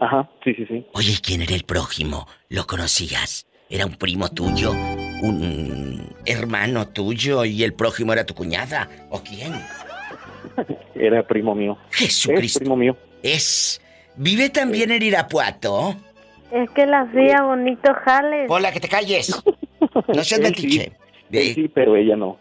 Ajá, 0.05 0.29
sí, 0.43 0.53
sí, 0.53 0.65
sí. 0.67 0.85
Oye, 0.93 1.13
¿y 1.13 1.17
quién 1.17 1.41
era 1.41 1.55
el 1.55 1.63
prójimo? 1.63 2.27
¿Lo 2.50 2.67
conocías? 2.67 3.47
¿Era 3.69 3.88
un 3.88 3.95
primo 3.95 4.29
tuyo? 4.29 4.71
¿Un 4.71 6.13
hermano 6.25 6.88
tuyo 6.89 7.43
y 7.43 7.63
el 7.63 7.74
prójimo 7.74 8.13
era 8.13 8.24
tu 8.24 8.35
cuñada? 8.35 8.88
¿O 9.09 9.24
quién? 9.24 9.53
Era 10.95 11.25
primo 11.25 11.55
mío. 11.55 11.75
Es 11.91 11.97
Jesucristo. 11.97 12.59
primo 12.59 12.75
mío. 12.75 12.95
Es. 13.24 13.81
¿Vive 14.15 14.50
también 14.51 14.91
en 14.91 15.01
Irapuato? 15.01 15.95
Es 16.51 16.69
que 16.69 16.85
la 16.85 17.01
hacía 17.01 17.41
bonito 17.41 17.91
jales. 18.05 18.45
Hola, 18.50 18.71
que 18.71 18.79
te 18.79 18.88
calles. 18.88 19.35
No 20.07 20.24
seas 20.24 20.39
metiche. 20.41 20.91
sí, 21.31 21.53
sí, 21.55 21.67
pero 21.67 21.95
ella 21.95 22.15
no. 22.15 22.38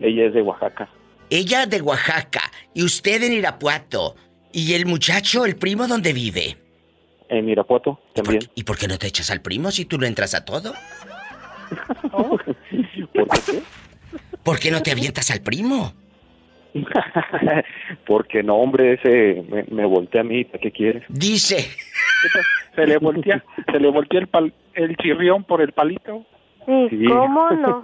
Ella 0.00 0.26
es 0.26 0.32
de 0.34 0.40
Oaxaca. 0.42 0.88
Ella 1.28 1.66
de 1.66 1.82
Oaxaca 1.82 2.50
y 2.74 2.82
usted 2.82 3.22
en 3.22 3.34
Irapuato. 3.34 4.16
¿Y 4.54 4.74
el 4.74 4.86
muchacho, 4.86 5.44
el 5.44 5.56
primo, 5.56 5.86
dónde 5.86 6.12
vive? 6.12 6.56
En 7.32 7.48
Irapuato 7.48 7.98
¿Y 8.10 8.14
por, 8.14 8.24
también. 8.24 8.50
¿Y 8.54 8.62
por 8.64 8.76
qué 8.78 8.86
no 8.88 8.98
te 8.98 9.06
echas 9.06 9.30
al 9.30 9.40
primo 9.40 9.70
si 9.70 9.84
tú 9.86 9.98
no 9.98 10.06
entras 10.06 10.34
a 10.34 10.44
todo? 10.44 10.72
¿Por 12.12 12.44
qué? 12.44 13.62
¿Por 14.42 14.58
qué 14.58 14.70
no 14.70 14.82
te 14.82 14.90
avientas 14.90 15.30
al 15.30 15.40
primo? 15.40 15.94
Porque 18.06 18.42
no, 18.42 18.56
hombre, 18.56 18.94
ese 18.94 19.42
me, 19.48 19.64
me 19.70 19.84
voltea 19.84 20.22
a 20.22 20.24
mí, 20.24 20.44
¿para 20.44 20.58
qué 20.60 20.70
quieres? 20.72 21.02
Dice. 21.08 21.68
Se 22.76 22.86
le 22.86 22.96
voltea, 22.96 23.44
se 23.70 23.78
le 23.78 23.90
voltea 23.90 24.20
el, 24.20 24.28
pal- 24.30 24.54
el 24.72 24.96
chirrión 24.96 25.44
por 25.44 25.60
el 25.60 25.72
palito. 25.72 26.24
¿Y 26.66 26.88
Sí. 26.88 27.04
cómo 27.06 27.50
no? 27.50 27.82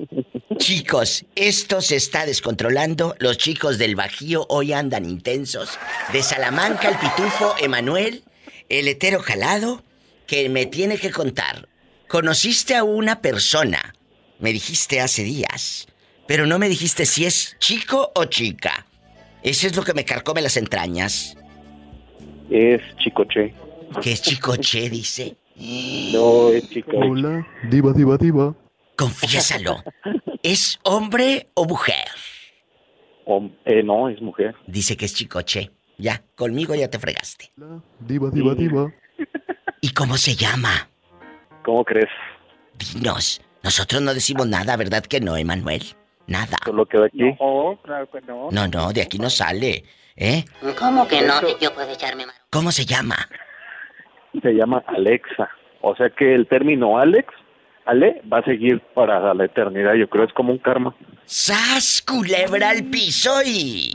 Chicos, 0.57 1.27
esto 1.35 1.83
se 1.83 1.97
está 1.97 2.25
descontrolando. 2.25 3.15
Los 3.19 3.37
chicos 3.37 3.77
del 3.77 3.97
Bajío 3.97 4.47
hoy 4.49 4.73
andan 4.73 5.05
intensos. 5.05 5.79
De 6.13 6.23
Salamanca, 6.23 6.89
el 6.89 6.97
pitufo, 6.97 7.55
Emanuel, 7.61 8.23
el 8.69 8.89
hetero 8.89 9.21
calado, 9.23 9.83
que 10.27 10.49
me 10.49 10.67
tiene 10.67 10.99
que 10.99 11.11
contar. 11.11 11.69
Conociste 12.09 12.75
a 12.75 12.85
una 12.85 13.21
persona, 13.21 13.95
me 14.39 14.53
dijiste 14.53 15.01
hace 15.01 15.23
días, 15.25 15.87
pero 16.27 16.47
no 16.47 16.59
me 16.59 16.69
dijiste 16.69 17.07
si 17.07 17.25
es 17.25 17.57
chico 17.59 18.13
o 18.15 18.25
chica. 18.27 18.87
Eso 19.43 19.67
es 19.67 19.77
lo 19.77 19.83
que 19.85 19.95
me 19.95 20.05
carcome 20.05 20.43
las 20.43 20.57
entrañas. 20.57 21.37
Es 22.51 22.81
Chicoche. 22.99 23.55
Que 24.03 24.13
es 24.13 24.23
chicoche, 24.23 24.89
dice. 24.91 25.37
No, 26.13 26.49
es 26.51 26.69
chico. 26.71 26.93
Hola, 26.97 27.47
diva, 27.71 27.93
diva, 27.93 28.17
diva. 28.17 28.55
Confiésalo. 28.97 29.83
¿Es 30.43 30.79
hombre 30.83 31.49
o 31.55 31.65
mujer? 31.65 32.05
Hom- 33.27 33.53
eh, 33.65 33.83
no, 33.83 34.09
es 34.09 34.21
mujer. 34.21 34.55
Dice 34.67 34.97
que 34.97 35.05
es 35.05 35.15
chicoche. 35.15 35.71
Ya, 35.99 36.23
conmigo 36.37 36.75
ya 36.77 36.89
te 36.89 36.99
fregaste. 36.99 37.51
Diva, 37.99 38.31
diva, 38.31 38.55
diva. 38.55 38.93
¿Y 39.81 39.91
cómo 39.91 40.17
se 40.17 40.37
llama? 40.37 40.89
¿Cómo 41.65 41.85
crees? 41.85 42.11
Dinos. 42.79 43.43
Nosotros 43.65 44.01
no 44.01 44.15
decimos 44.15 44.47
nada, 44.47 44.77
¿verdad 44.77 45.03
que 45.05 45.21
no, 45.21 45.37
Emanuel? 45.37 45.83
Nada. 46.29 46.59
Solo 46.65 46.87
queda 46.87 47.07
aquí. 47.07 47.19
No, 47.41 47.79
claro 47.83 48.09
que 48.11 48.21
no. 48.21 48.49
No, 48.53 48.69
no, 48.69 48.93
de 48.93 49.03
aquí 49.03 49.19
no 49.19 49.29
sale. 49.29 49.85
¿Eh? 50.17 50.45
¿Cómo 50.79 51.07
que 51.09 51.23
no? 51.23 51.41
Yo 51.59 51.75
puedo 51.75 51.91
echarme 51.91 52.27
mano. 52.27 52.39
¿Cómo 52.51 52.71
se 52.71 52.85
llama? 52.85 53.17
Se 54.41 54.53
llama 54.53 54.85
Alexa. 54.87 55.49
O 55.81 55.97
sea 55.97 56.11
que 56.11 56.35
el 56.35 56.47
término 56.47 56.99
Alex, 56.99 57.29
Ale, 57.87 58.23
va 58.33 58.39
a 58.39 58.45
seguir 58.45 58.81
para 58.95 59.35
la 59.35 59.45
eternidad. 59.45 59.95
Yo 59.95 60.09
creo 60.09 60.25
es 60.25 60.33
como 60.33 60.53
un 60.53 60.59
karma. 60.59 60.95
¡Sas! 61.25 62.03
Culebra 62.07 62.71
al 62.71 62.85
piso 62.85 63.31
y. 63.45 63.93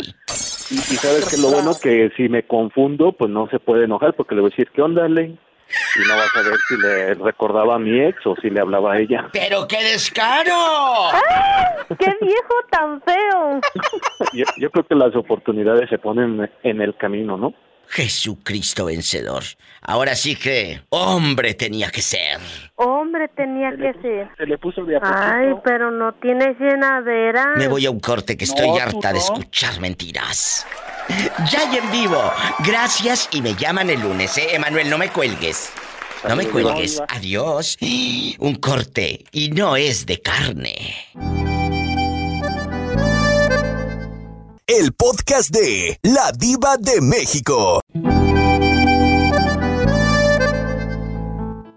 Y, 0.74 0.78
y 0.78 0.98
sabes 0.98 1.30
que 1.30 1.38
lo 1.40 1.52
bueno 1.52 1.74
que 1.80 2.10
si 2.18 2.30
me 2.30 2.42
confundo, 2.48 3.12
pues 3.12 3.30
no 3.30 3.48
se 3.50 3.60
puede 3.60 3.86
enojar 3.86 4.16
porque 4.16 4.34
le 4.34 4.42
voy 4.42 4.50
a 4.50 4.56
decir, 4.56 4.72
¿qué 4.74 4.82
onda? 4.82 5.08
Y 5.08 5.10
no 6.08 6.16
va 6.16 6.24
a 6.24 6.28
saber 6.30 6.58
si 6.68 6.78
le 6.78 7.14
recordaba 7.14 7.76
a 7.76 7.80
mi 7.80 8.00
ex 8.00 8.26
o 8.26 8.36
si 8.42 8.50
le 8.50 8.60
hablaba 8.60 8.94
a 8.94 9.00
ella. 9.00 9.30
¡Pero 9.32 9.68
qué 9.68 9.84
descaro! 9.84 10.52
¡Qué 12.00 12.12
viejo 12.22 12.54
tan 12.72 13.00
feo! 13.04 13.62
Yo, 14.34 14.46
yo 14.58 14.72
creo 14.72 14.88
que 14.88 14.96
las 14.96 15.16
oportunidades 15.16 15.90
se 15.90 16.00
ponen 16.00 16.50
en 16.64 16.82
el 16.82 16.96
camino, 16.96 17.38
¿no? 17.38 17.54
Jesucristo 17.88 18.86
vencedor. 18.86 19.44
Ahora 19.82 20.16
sí 20.16 20.36
que 20.36 20.82
hombre 20.90 21.54
tenía 21.54 21.92
que 21.92 22.02
ser. 22.02 22.40
Hombre 22.76 23.28
tenía 23.36 23.72
que 23.72 23.94
ser. 24.02 24.30
Se 24.38 24.46
le 24.46 24.58
puso 24.58 24.84
de 24.86 24.98
a 24.98 25.02
Ay, 25.04 25.54
pero 25.64 25.92
no 25.92 26.14
tiene 26.14 26.56
llenadera. 26.60 27.54
Me 27.56 27.68
voy 27.68 27.86
a 27.86 27.92
un 27.92 28.00
corte 28.00 28.38
que 28.38 28.46
estoy 28.46 28.70
No, 28.70 28.78
harta 28.78 29.14
de 29.14 29.20
escuchar 29.20 29.80
mentiras. 29.80 30.66
Ya 31.52 31.72
y 31.72 31.78
en 31.78 31.92
vivo. 31.92 32.32
Gracias 32.60 33.30
y 33.32 33.42
me 33.42 33.56
llaman 33.56 33.90
el 33.90 34.02
lunes, 34.02 34.38
¿eh? 34.38 34.56
Emanuel, 34.56 34.90
no 34.90 34.98
me 34.98 35.10
cuelgues. 35.10 35.72
No 36.28 36.36
me 36.36 36.48
cuelgues. 36.48 37.02
Adiós. 37.10 37.78
Un 38.40 38.56
corte. 38.56 39.26
Y 39.32 39.50
no 39.50 39.76
es 39.76 40.06
de 40.06 40.22
carne. 40.22 41.53
El 44.66 44.94
podcast 44.94 45.50
de 45.50 46.00
La 46.04 46.32
Diva 46.32 46.78
de 46.78 47.02
México. 47.02 47.82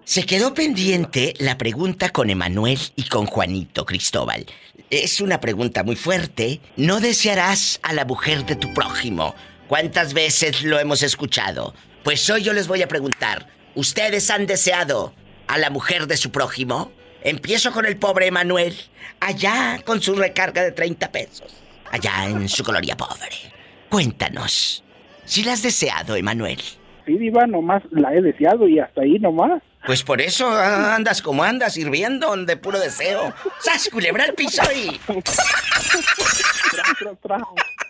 Se 0.05 0.25
quedó 0.25 0.55
pendiente 0.55 1.35
la 1.39 1.59
pregunta 1.59 2.11
con 2.11 2.31
Emanuel 2.31 2.79
y 2.95 3.09
con 3.09 3.27
Juanito 3.27 3.85
Cristóbal. 3.87 4.47
Es 4.91 5.21
una 5.21 5.41
pregunta 5.41 5.83
muy 5.83 5.97
fuerte. 5.97 6.61
¿No 6.77 7.01
desearás 7.01 7.81
a 7.83 7.93
la 7.93 8.05
mujer 8.05 8.47
de 8.47 8.55
tu 8.55 8.73
prójimo? 8.73 9.35
¿Cuántas 9.67 10.15
veces 10.15 10.63
lo 10.63 10.79
hemos 10.79 11.03
escuchado? 11.03 11.75
Pues 12.05 12.31
hoy 12.31 12.45
yo 12.45 12.53
les 12.53 12.69
voy 12.69 12.83
a 12.83 12.89
preguntar. 12.89 13.49
¿Ustedes 13.75 14.31
han 14.31 14.47
deseado 14.47 15.13
a 15.49 15.59
la 15.59 15.71
mujer 15.71 16.07
de 16.07 16.17
su 16.17 16.31
prójimo? 16.31 16.93
Empiezo 17.25 17.73
con 17.73 17.85
el 17.85 17.97
pobre 17.97 18.29
Emanuel, 18.29 18.77
allá 19.19 19.83
con 19.85 20.01
su 20.01 20.15
recarga 20.15 20.63
de 20.63 20.71
30 20.71 21.11
pesos, 21.11 21.53
allá 21.97 22.27
en 22.27 22.49
su 22.49 22.63
colonia 22.63 22.97
pobre. 22.97 23.37
Cuéntanos, 23.89 24.85
si 25.25 25.43
la 25.43 25.53
has 25.53 25.63
deseado, 25.63 26.17
Emanuel. 26.17 26.61
Sí, 27.05 27.19
Diva, 27.19 27.47
nomás 27.47 27.83
la 27.91 28.13
he 28.15 28.21
deseado 28.21 28.69
y 28.69 28.79
hasta 28.79 29.03
ahí 29.03 29.19
nomás. 29.19 29.63
Pues 29.87 30.03
por 30.03 30.21
eso 30.21 30.49
andas 30.51 31.23
como 31.23 31.45
andas, 31.45 31.75
sirviendo 31.75 32.37
de 32.37 32.57
puro 32.57 32.79
deseo. 32.79 33.33
¡Sas, 33.61 33.89
culebra 33.91 34.25
al 34.25 34.35
piso 34.35 34.63
y... 34.75 35.01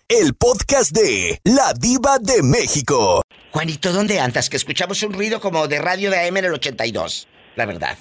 El 0.09 0.35
podcast 0.35 0.93
de 0.93 1.41
La 1.43 1.73
Diva 1.73 2.19
de 2.21 2.43
México. 2.43 3.23
Juanito, 3.51 3.93
¿dónde 3.93 4.21
andas? 4.21 4.51
Que 4.51 4.59
escuchamos 4.59 5.03
un 5.03 5.15
ruido 5.15 5.41
como 5.41 5.67
de 5.67 5.79
radio 5.79 6.11
de 6.11 6.29
AM 6.29 6.37
en 6.37 6.45
el 6.45 6.55
82. 6.55 7.27
La 7.57 7.65
verdad. 7.65 7.97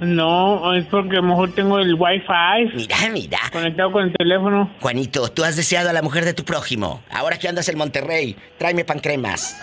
No, 0.00 0.74
es 0.74 0.84
porque 0.86 1.16
a 1.16 1.20
lo 1.20 1.28
mejor 1.28 1.54
tengo 1.54 1.78
el 1.78 1.94
wifi. 1.94 2.74
Mira, 2.74 2.96
mira. 3.12 3.38
Conectado 3.52 3.92
con 3.92 4.04
el 4.04 4.12
teléfono. 4.12 4.70
Juanito, 4.80 5.28
tú 5.28 5.44
has 5.44 5.56
deseado 5.56 5.88
a 5.90 5.92
la 5.92 6.02
mujer 6.02 6.24
de 6.24 6.34
tu 6.34 6.44
prójimo. 6.44 7.02
Ahora 7.10 7.38
que 7.38 7.48
andas 7.48 7.68
en 7.68 7.78
Monterrey, 7.78 8.36
tráeme 8.58 8.84
pancremas. 8.84 9.56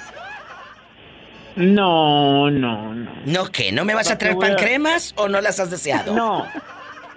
No, 1.56 2.50
no, 2.50 2.94
no. 2.94 3.12
¿No 3.26 3.46
qué? 3.52 3.72
¿No 3.72 3.84
me 3.84 3.94
vas 3.94 4.10
a 4.10 4.18
traer 4.18 4.36
Voy 4.36 4.46
a- 4.46 4.50
pancremas 4.56 5.14
o 5.18 5.28
no 5.28 5.42
las 5.42 5.60
has 5.60 5.70
deseado? 5.70 6.16
No, 6.16 6.48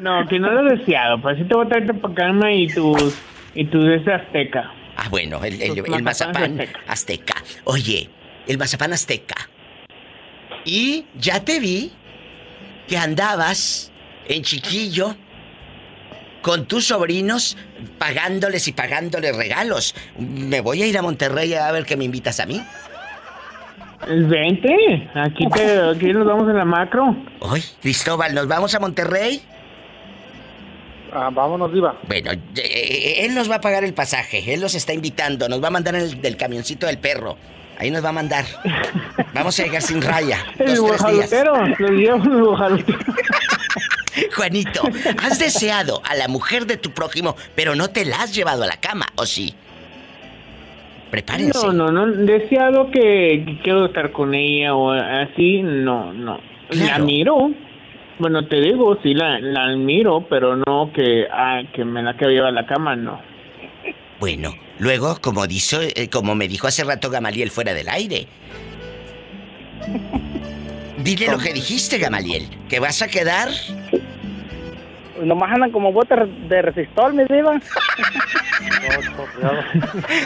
no, 0.01 0.27
que 0.29 0.39
no 0.41 0.51
lo 0.51 0.69
he 0.73 0.77
deseado. 0.77 1.21
Pues 1.23 1.39
sí 1.39 1.45
te 1.45 1.55
voy 1.55 1.67
a 1.67 1.69
traer 1.69 1.87
tu 2.01 2.15
calma 2.15 2.53
y 2.53 2.67
tus 2.67 3.15
y 3.55 3.65
tus 3.67 3.85
de 4.05 4.13
azteca. 4.13 4.73
Ah, 4.97 5.07
bueno, 5.09 5.43
el, 5.45 5.63
el- 5.63 5.79
el 5.79 6.03
mazapanes 6.03 6.69
mazapán 6.69 6.69
azteca. 6.89 7.35
Oye, 7.65 8.11
el 8.49 8.59
mazapán 8.59 8.93
azteca. 8.93 9.37
Y 10.65 11.07
ya 11.17 11.45
te 11.45 11.61
vi 11.61 11.93
que 12.89 12.97
andabas 12.97 13.93
en 14.29 14.43
chiquillo 14.43 15.15
con 16.43 16.67
tus 16.67 16.87
sobrinos 16.87 17.57
pagándoles 17.99 18.69
y 18.69 18.73
pagándoles 18.73 19.35
regalos. 19.35 19.95
Me 20.19 20.61
voy 20.61 20.83
a 20.83 20.87
ir 20.87 20.99
a 20.99 21.03
Monterrey 21.03 21.55
a 21.55 21.73
ver 21.73 21.87
que 21.87 21.97
me 21.97 22.05
invitas 22.05 22.39
a 22.41 22.47
mí. 22.47 22.63
Vente, 24.07 25.09
aquí, 25.15 25.47
te, 25.49 25.81
aquí 25.81 26.13
nos 26.13 26.27
vamos 26.27 26.49
en 26.51 26.57
la 26.59 26.65
macro. 26.67 27.17
Hoy, 27.41 27.63
Cristóbal, 27.81 28.35
¿nos 28.35 28.47
vamos 28.47 28.75
a 28.75 28.81
Monterrey? 28.81 29.41
Ah, 31.11 31.31
vámonos, 31.33 31.73
Diva. 31.73 31.99
Bueno, 32.07 32.33
eh, 32.57 33.21
él 33.21 33.35
nos 33.35 33.51
va 33.51 33.57
a 33.57 33.61
pagar 33.61 33.85
el 33.85 33.95
pasaje, 33.95 34.53
él 34.53 34.61
los 34.61 34.75
está 34.75 34.93
invitando, 34.93 35.49
nos 35.49 35.63
va 35.63 35.69
a 35.69 35.71
mandar 35.71 35.95
en 35.95 36.03
el 36.03 36.21
del 36.21 36.37
camioncito 36.37 36.87
del 36.87 36.99
perro. 36.99 37.39
Ahí 37.79 37.91
nos 37.91 38.05
va 38.05 38.11
a 38.11 38.13
mandar. 38.13 38.45
Vamos 39.33 39.59
a 39.59 39.65
llegar 39.65 39.83
sin 39.83 40.01
raya. 40.01 40.39
El 40.59 40.77
Dos, 40.77 40.97
tres 40.97 41.31
días. 41.31 41.45
lo 41.79 41.89
llevo. 41.89 42.57
Juanito, 44.37 44.83
¿has 45.23 45.39
deseado 45.39 46.01
a 46.09 46.15
la 46.15 46.29
mujer 46.29 46.67
de 46.67 46.77
tu 46.77 46.91
prójimo, 46.91 47.37
pero 47.55 47.75
no 47.75 47.89
te 47.89 48.05
la 48.05 48.23
has 48.23 48.35
llevado 48.35 48.63
a 48.63 48.67
la 48.67 48.77
cama, 48.77 49.07
o 49.17 49.27
sí? 49.27 49.55
Prepárense. 51.11 51.67
No, 51.67 51.73
no, 51.73 51.91
no, 51.91 52.07
deseado 52.07 52.91
que, 52.91 53.45
que 53.47 53.61
quiero 53.63 53.87
estar 53.87 54.13
con 54.13 54.35
ella 54.35 54.75
o 54.75 54.91
así, 54.91 55.63
no, 55.63 56.13
no. 56.13 56.41
La 56.71 56.99
miro, 56.99 57.51
bueno, 58.19 58.47
te 58.47 58.61
digo, 58.61 58.99
sí 59.03 59.15
la, 59.15 59.39
la 59.41 59.65
admiro, 59.65 60.27
pero 60.29 60.57
no 60.57 60.93
que, 60.95 61.27
ah, 61.31 61.63
que 61.73 61.85
me 61.85 62.03
la 62.03 62.15
quiero 62.15 62.33
llevar 62.33 62.49
a 62.49 62.63
la 62.63 62.67
cama, 62.67 62.97
no. 62.97 63.21
Bueno, 64.21 64.55
luego, 64.79 65.19
como 65.21 65.47
dice, 65.47 65.93
eh, 65.97 66.09
como 66.09 66.35
me 66.35 66.49
dijo 66.49 66.67
hace 66.67 66.85
rato 66.85 67.11
Gamaliel 67.11 67.51
fuera 67.51 67.75
del 67.75 67.89
aire. 67.89 68.27
Dile 70.99 71.27
lo 71.29 71.39
que 71.39 71.53
dijiste, 71.53 71.99
Gamaliel, 71.99 72.49
que 72.69 72.81
vas 72.81 73.03
a 73.03 73.09
quedar 73.09 73.51
Nomás 75.23 75.53
andan 75.53 75.71
como 75.71 75.93
botas 75.93 76.29
de 76.49 76.63
resistol, 76.63 77.15
mi 77.15 77.25
Diva. 77.25 77.61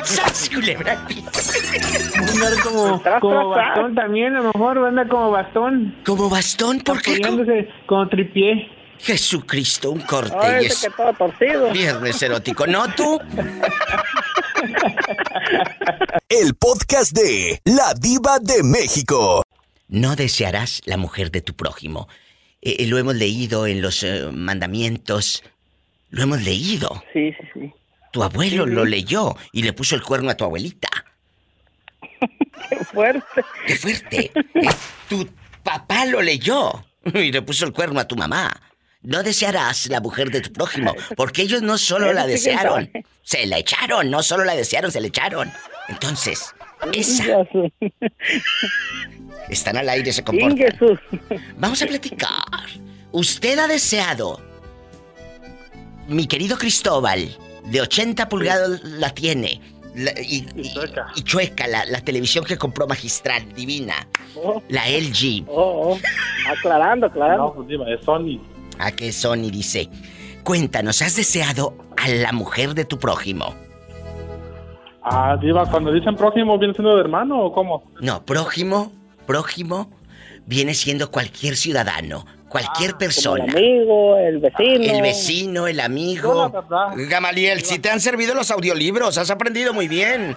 ¡Sas, 0.02 0.50
culebra! 0.52 0.92
Andar 0.92 2.52
como, 3.20 3.48
bastón 3.50 3.94
también, 3.94 4.34
a 4.36 4.40
lo 4.40 4.52
mejor 4.52 4.78
anda 4.78 5.06
como 5.06 5.30
bastón. 5.30 5.94
¿Como 6.06 6.30
bastón? 6.30 6.80
¿Por 6.80 7.02
qué? 7.02 7.20
Como 7.86 8.08
tripié. 8.08 8.70
Jesucristo, 8.98 9.90
un 9.90 10.00
corte 10.00 10.34
Ay, 10.40 10.64
y 10.64 10.66
ese 10.66 10.74
es 10.88 10.92
que 10.94 11.02
todo 11.02 11.12
torcido. 11.14 11.70
viernes 11.72 12.20
erótico. 12.22 12.66
¿No 12.66 12.92
tú? 12.94 13.18
El 16.28 16.54
podcast 16.54 17.12
de 17.12 17.60
La 17.64 17.94
Diva 17.94 18.38
de 18.40 18.62
México. 18.62 19.42
No 19.88 20.16
desearás 20.16 20.82
la 20.84 20.96
mujer 20.96 21.30
de 21.30 21.40
tu 21.40 21.54
prójimo. 21.54 22.08
Eh, 22.60 22.76
eh, 22.80 22.86
lo 22.86 22.98
hemos 22.98 23.14
leído 23.14 23.66
en 23.66 23.80
los 23.80 24.02
eh, 24.02 24.28
mandamientos. 24.32 25.42
Lo 26.10 26.22
hemos 26.22 26.42
leído. 26.42 27.02
Sí, 27.12 27.32
sí, 27.32 27.48
sí. 27.54 27.72
Tu 28.12 28.22
abuelo 28.22 28.66
lo 28.66 28.84
leyó 28.84 29.36
y 29.52 29.62
le 29.62 29.72
puso 29.72 29.94
el 29.94 30.02
cuerno 30.02 30.30
a 30.30 30.34
tu 30.36 30.44
abuelita. 30.44 30.88
Qué 32.68 32.84
fuerte. 32.84 33.44
¡Qué 33.66 33.76
fuerte! 33.76 34.32
Eh, 34.54 34.68
tu 35.08 35.26
papá 35.62 36.04
lo 36.06 36.20
leyó 36.20 36.84
y 37.14 37.30
le 37.32 37.42
puso 37.42 37.64
el 37.64 37.72
cuerno 37.72 38.00
a 38.00 38.06
tu 38.08 38.16
mamá. 38.16 38.60
No 39.02 39.22
desearás 39.22 39.86
la 39.88 40.00
mujer 40.00 40.30
de 40.30 40.40
tu 40.40 40.52
prójimo, 40.52 40.94
porque 41.16 41.42
ellos 41.42 41.62
no 41.62 41.78
solo 41.78 42.12
la 42.12 42.26
desearon, 42.26 42.90
se 43.22 43.46
la 43.46 43.58
echaron, 43.58 44.10
no 44.10 44.22
solo 44.22 44.44
la 44.44 44.56
desearon, 44.56 44.90
se 44.90 45.00
la 45.00 45.06
echaron. 45.06 45.50
Entonces, 45.88 46.54
esa, 46.92 47.24
están 49.48 49.76
al 49.76 49.88
aire, 49.88 50.12
se 50.12 50.24
comportan. 50.24 50.98
Vamos 51.56 51.80
a 51.82 51.86
platicar. 51.86 52.28
Usted 53.12 53.58
ha 53.58 53.68
deseado, 53.68 54.40
mi 56.08 56.26
querido 56.26 56.58
Cristóbal, 56.58 57.36
de 57.64 57.80
80 57.80 58.28
pulgadas 58.28 58.82
la 58.82 59.10
tiene. 59.14 59.60
la- 59.94 60.12
y, 60.20 60.46
y- 60.56 60.72
y 61.16 61.22
chueca, 61.22 61.66
la, 61.66 61.84
la 61.86 62.00
televisión 62.02 62.44
que 62.44 62.58
compró 62.58 62.86
magistral, 62.86 63.52
divina. 63.54 64.06
Oh, 64.36 64.62
La 64.68 64.86
LG. 64.88 65.44
oh, 65.48 65.92
oh. 65.94 65.98
Aclarando, 66.50 67.06
aclarando. 67.06 67.54
pues 67.54 67.68
Diva, 67.68 67.90
es 67.92 68.04
Sony. 68.04 68.38
¿A 68.78 68.92
qué 68.92 69.12
Sony 69.12 69.50
dice? 69.50 69.88
Cuéntanos, 70.44 71.02
¿has 71.02 71.16
deseado 71.16 71.76
a 71.96 72.08
la 72.08 72.32
mujer 72.32 72.74
de 72.74 72.84
tu 72.84 72.98
prójimo? 72.98 73.54
Ah, 75.02 75.36
Diva, 75.40 75.64
cuando 75.70 75.92
dicen 75.92 76.14
prójimo, 76.16 76.58
¿viene 76.58 76.74
siendo 76.74 76.94
de 76.94 77.00
hermano 77.00 77.40
o 77.40 77.52
cómo? 77.52 77.90
No, 78.00 78.24
prójimo, 78.24 78.92
prójimo 79.26 79.90
viene 80.46 80.74
siendo 80.74 81.10
cualquier 81.10 81.56
ciudadano, 81.56 82.24
cualquier 82.48 82.92
Como 82.92 82.98
persona. 82.98 83.44
el 83.44 83.50
amigo, 83.50 84.16
el 84.18 84.38
vecino. 84.38 84.84
El 84.94 85.02
vecino, 85.02 85.66
el 85.66 85.80
amigo. 85.80 86.50
Gamaliel, 86.96 87.62
si 87.64 87.78
te 87.78 87.90
han 87.90 88.00
servido 88.00 88.34
los 88.34 88.50
audiolibros, 88.50 89.18
has 89.18 89.30
aprendido 89.30 89.72
muy 89.74 89.88
bien. 89.88 90.36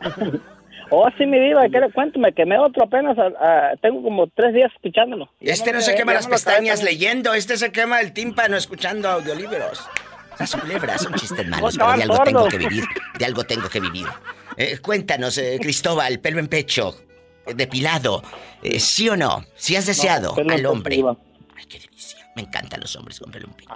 Oh, 0.90 1.08
sí, 1.18 1.26
mi 1.26 1.38
diva, 1.40 1.68
¿qué 1.68 1.80
le 1.80 1.90
cuento? 1.90 2.18
Me 2.18 2.32
quemé 2.32 2.58
otro 2.58 2.84
apenas. 2.84 3.16
ah, 3.18 3.72
tengo 3.82 4.02
como 4.02 4.26
tres 4.28 4.54
días 4.54 4.70
escuchándolo. 4.74 5.28
Este 5.40 5.72
no 5.72 5.80
se 5.80 5.94
quema 5.94 6.14
las 6.14 6.26
pestañas 6.28 6.82
leyendo, 6.82 7.34
este 7.34 7.56
se 7.56 7.72
quema 7.72 8.00
el 8.00 8.12
tímpano 8.12 8.56
escuchando 8.56 9.08
audiolibros. 9.08 9.88
Las 10.38 10.54
culebras 10.54 11.02
son 11.02 11.14
chistes 11.14 11.46
malos, 11.48 11.76
pero 11.76 11.92
de 11.96 12.02
algo 12.02 12.18
tengo 12.24 12.48
que 12.48 12.58
vivir. 12.58 12.84
De 13.18 13.24
algo 13.24 13.44
tengo 13.44 13.68
que 13.68 13.80
vivir. 13.80 14.06
Eh, 14.56 14.78
cuéntanos, 14.78 15.38
eh, 15.38 15.58
Cristóbal, 15.60 16.20
pelo 16.20 16.38
en 16.38 16.48
pecho, 16.48 16.94
eh, 17.46 17.54
depilado. 17.54 18.22
eh, 18.62 18.78
¿Sí 18.78 19.08
o 19.08 19.16
no? 19.16 19.44
¿Sí 19.54 19.76
has 19.76 19.86
deseado 19.86 20.34
al 20.36 20.66
hombre? 20.66 21.02
Ay, 21.56 21.64
qué 21.66 21.78
delicia. 21.78 22.18
Me 22.36 22.42
encantan 22.42 22.80
los 22.80 22.94
hombres 22.96 23.18
con 23.18 23.32
pelo 23.32 23.46
en 23.48 23.54
pecho. 23.54 23.72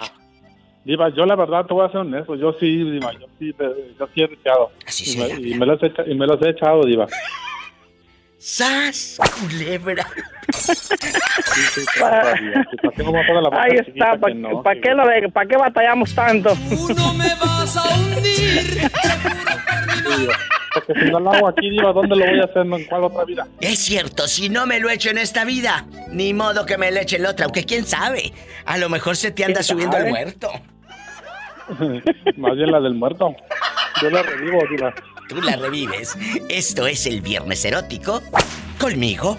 Diva, 0.83 1.09
yo 1.09 1.25
la 1.25 1.35
verdad 1.35 1.65
te 1.65 1.73
voy 1.73 1.85
a 1.85 1.91
ser 1.91 2.01
honesto. 2.01 2.35
Yo 2.35 2.53
sí, 2.53 2.83
Diva, 2.83 3.11
yo 3.13 3.27
sí, 3.37 3.53
eh, 3.57 3.93
yo 3.99 4.07
sí 4.13 4.23
he 4.23 4.27
deseado. 4.27 4.71
Así 4.85 5.13
y, 5.13 5.17
me, 5.17 5.49
y 5.49 5.53
me 5.55 5.65
los 5.65 5.81
he, 5.83 5.91
y 6.07 6.15
me 6.15 6.25
los 6.25 6.41
he 6.41 6.49
echado, 6.49 6.83
Diva. 6.83 7.07
¡Sas! 8.43 9.17
Culebra. 9.39 10.03
Ahí 13.51 13.75
está, 13.87 14.17
¿para 14.63 14.81
qué, 14.81 14.89
lo 14.95 15.07
de- 15.07 15.29
pa' 15.29 15.45
qué 15.45 15.57
batallamos 15.57 16.15
tanto? 16.15 16.55
No 16.95 17.13
me 17.13 17.29
vas 17.35 17.77
a 17.77 17.83
hundir. 17.97 18.81
Porque 20.73 20.93
si 20.99 21.11
no 21.11 21.19
lo 21.19 21.31
hago 21.33 21.47
aquí, 21.49 21.69
Diva, 21.69 21.93
¿dónde 21.93 22.15
lo 22.15 22.25
voy 22.25 22.39
a 22.39 22.45
hacer? 22.45 22.65
¿En 22.65 22.85
cuál 22.85 23.03
otra 23.03 23.25
vida? 23.25 23.45
Es 23.59 23.77
cierto, 23.79 24.27
si 24.27 24.49
no 24.49 24.65
me 24.65 24.79
lo 24.79 24.89
echo 24.89 25.09
en 25.11 25.17
esta 25.19 25.45
vida, 25.45 25.85
ni 26.09 26.33
modo 26.33 26.65
que 26.65 26.77
me 26.79 26.91
lo 26.91 26.99
eche 26.99 27.17
en 27.17 27.23
la 27.23 27.29
otra, 27.31 27.45
aunque 27.45 27.65
quién 27.65 27.85
sabe, 27.85 28.33
a 28.65 28.77
lo 28.77 28.89
mejor 28.89 29.17
se 29.17 29.31
te 29.31 29.43
anda 29.43 29.55
¿Quién 29.59 29.65
subiendo 29.65 29.97
el 29.97 30.03
sabe? 30.03 30.11
muerto. 30.11 30.51
Más 32.37 32.55
bien 32.55 32.71
la 32.71 32.79
del 32.79 32.95
muerto. 32.95 33.35
Yo 34.01 34.09
la 34.09 34.23
revivo, 34.23 34.59
Diva. 34.69 34.93
Tú 35.31 35.41
la 35.41 35.55
revives. 35.55 36.17
Esto 36.49 36.87
es 36.87 37.05
el 37.05 37.21
Viernes 37.21 37.63
Erótico. 37.63 38.21
Conmigo, 38.77 39.37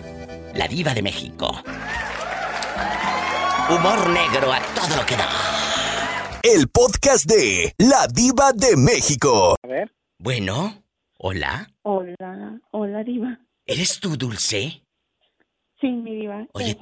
la 0.54 0.66
diva 0.66 0.94
de 0.94 1.02
México. 1.02 1.52
Humor 3.68 4.08
negro 4.08 4.50
a 4.54 4.60
todo 4.74 4.96
lo 4.96 5.04
que 5.04 5.16
da. 5.16 5.28
El 6.42 6.68
podcast 6.68 7.28
de 7.28 7.74
La 7.76 8.06
Diva 8.06 8.52
de 8.54 8.74
México. 8.74 9.54
A 9.62 9.66
ver. 9.66 9.92
Bueno, 10.16 10.82
hola. 11.18 11.70
Hola, 11.82 12.58
hola 12.70 13.04
Diva. 13.04 13.38
¿Eres 13.66 14.00
tú, 14.00 14.16
Dulce? 14.16 14.82
Sí, 15.78 15.88
mi 15.88 16.22
Diva, 16.22 16.46
Oye. 16.54 16.74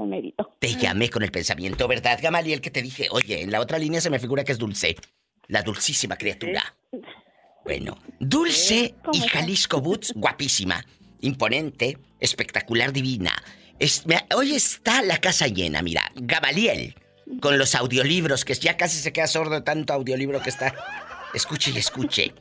Te 0.60 0.68
llamé 0.76 1.10
con 1.10 1.24
el 1.24 1.32
pensamiento, 1.32 1.88
¿verdad, 1.88 2.20
Gamaliel? 2.22 2.60
Que 2.60 2.70
te 2.70 2.80
dije, 2.80 3.08
oye, 3.10 3.42
en 3.42 3.50
la 3.50 3.60
otra 3.60 3.76
línea 3.76 4.00
se 4.00 4.08
me 4.08 4.20
figura 4.20 4.44
que 4.44 4.52
es 4.52 4.58
Dulce. 4.58 4.94
La 5.48 5.62
dulcísima 5.62 6.14
criatura. 6.14 6.62
Bueno, 7.64 7.96
Dulce 8.18 8.94
¿Cómo 9.04 9.14
y? 9.24 9.28
Jalisco 9.28 9.80
Boots, 9.80 10.12
guapísima, 10.16 10.84
imponente, 11.20 11.98
espectacular, 12.18 12.92
divina. 12.92 13.32
Es- 13.78 14.06
me- 14.06 14.26
hoy 14.34 14.54
está 14.54 15.02
la 15.02 15.18
casa 15.18 15.46
llena, 15.46 15.82
mira. 15.82 16.10
Gamaliel, 16.14 16.94
con 17.40 17.58
los 17.58 17.74
audiolibros, 17.74 18.44
que 18.44 18.54
ya 18.54 18.76
casi 18.76 18.98
se 18.98 19.12
queda 19.12 19.26
sordo 19.26 19.54
de 19.56 19.60
tanto 19.62 19.92
audiolibro 19.92 20.40
que 20.42 20.50
está. 20.50 20.74
Escuche 21.34 21.70
y 21.70 21.78
escuche. 21.78 22.34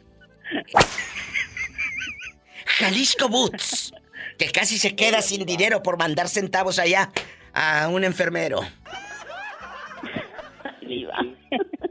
Jalisco 2.65 3.29
Boots, 3.29 3.93
que 4.38 4.51
casi 4.51 4.77
se 4.79 4.95
queda 4.95 5.21
sin 5.21 5.45
dinero 5.45 5.84
por 5.84 5.97
mandar 5.97 6.27
centavos 6.29 6.79
allá 6.79 7.12
a 7.53 7.88
un 7.89 8.03
enfermero. 8.03 8.62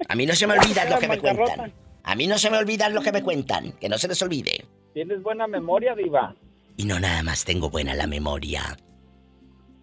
A 0.09 0.15
mí 0.17 0.27
no 0.27 0.35
se 0.35 0.47
me 0.47 0.55
olvida 0.55 0.85
lo 0.87 0.99
que 0.99 1.09
me 1.09 1.19
cuentan. 1.19 1.73
A 2.09 2.15
mí 2.15 2.27
no 2.27 2.39
se 2.39 2.49
me 2.51 2.57
olvida 2.57 2.89
lo 2.89 3.03
que 3.03 3.13
me 3.13 3.23
cuentan, 3.23 3.73
que 3.73 3.87
no 3.89 3.99
se 3.99 4.09
les 4.09 4.21
olvide. 4.23 4.65
Tienes 4.95 5.23
buena 5.23 5.47
memoria, 5.47 5.95
Diva. 5.95 6.35
Y 6.79 6.85
no 6.87 6.99
nada 6.99 7.23
más 7.23 7.45
tengo 7.45 7.69
buena 7.69 7.95
la 7.95 8.07
memoria. 8.07 8.79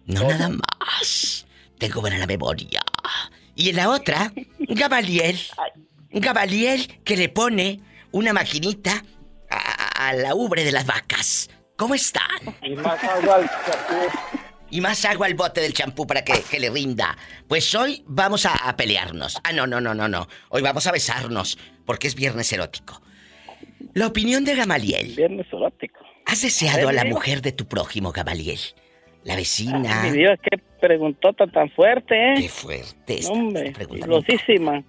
No 0.06 0.22
nada 0.28 0.48
más. 0.48 1.46
Tengo 1.78 2.00
buena 2.00 2.18
la 2.18 2.26
memoria. 2.26 2.80
Y 3.54 3.68
en 3.70 3.76
la 3.76 3.90
otra, 3.90 4.32
Gabaliel. 4.58 5.38
Gabaliel 6.10 7.00
que 7.04 7.16
le 7.16 7.28
pone 7.28 7.80
una 8.12 8.32
maquinita 8.32 9.04
a, 9.50 9.56
a- 9.56 10.08
a 10.08 10.12
la 10.14 10.34
ubre 10.34 10.64
de 10.64 10.72
las 10.72 10.84
vacas. 10.86 11.48
¿Cómo 11.76 11.94
están? 11.94 12.24
Y 12.62 12.74
más 12.74 13.02
agua 13.04 13.36
al 13.36 13.48
champú. 13.48 14.18
Y 14.70 14.80
más 14.80 15.04
agua 15.04 15.26
al 15.26 15.34
bote 15.34 15.60
del 15.60 15.72
champú 15.74 16.06
para 16.08 16.24
que, 16.24 16.42
que 16.42 16.58
le 16.58 16.70
rinda. 16.70 17.16
Pues 17.46 17.72
hoy 17.76 18.02
vamos 18.06 18.46
a, 18.46 18.54
a 18.68 18.76
pelearnos. 18.76 19.38
Ah, 19.44 19.52
no, 19.52 19.66
no, 19.66 19.80
no, 19.80 19.94
no, 19.94 20.08
no. 20.08 20.26
Hoy 20.48 20.62
vamos 20.62 20.86
a 20.86 20.92
besarnos, 20.92 21.56
porque 21.86 22.08
es 22.08 22.14
viernes 22.14 22.52
erótico. 22.52 23.00
La 23.94 24.06
opinión 24.06 24.44
de 24.44 24.54
Gamaliel. 24.54 25.14
Viernes 25.16 25.46
erótico. 25.52 26.00
¿Has 26.26 26.42
deseado 26.42 26.80
A 26.80 26.82
a 26.82 26.86
ver, 26.86 26.94
la 26.94 27.04
diva. 27.04 27.14
mujer 27.14 27.40
de 27.40 27.52
tu 27.52 27.66
prójimo, 27.66 28.12
Gamaliel? 28.12 28.58
La 29.24 29.36
vecina. 29.36 30.02
Mi 30.04 30.18
Dios, 30.18 30.38
qué 30.42 30.58
preguntota 30.80 31.46
tan 31.46 31.70
fuerte, 31.70 32.14
¿eh? 32.14 32.34
Qué 32.36 32.48
fuerte 32.48 33.14
esta, 33.18 33.32
Hombre, 33.32 33.72
filosísima. 33.74 34.84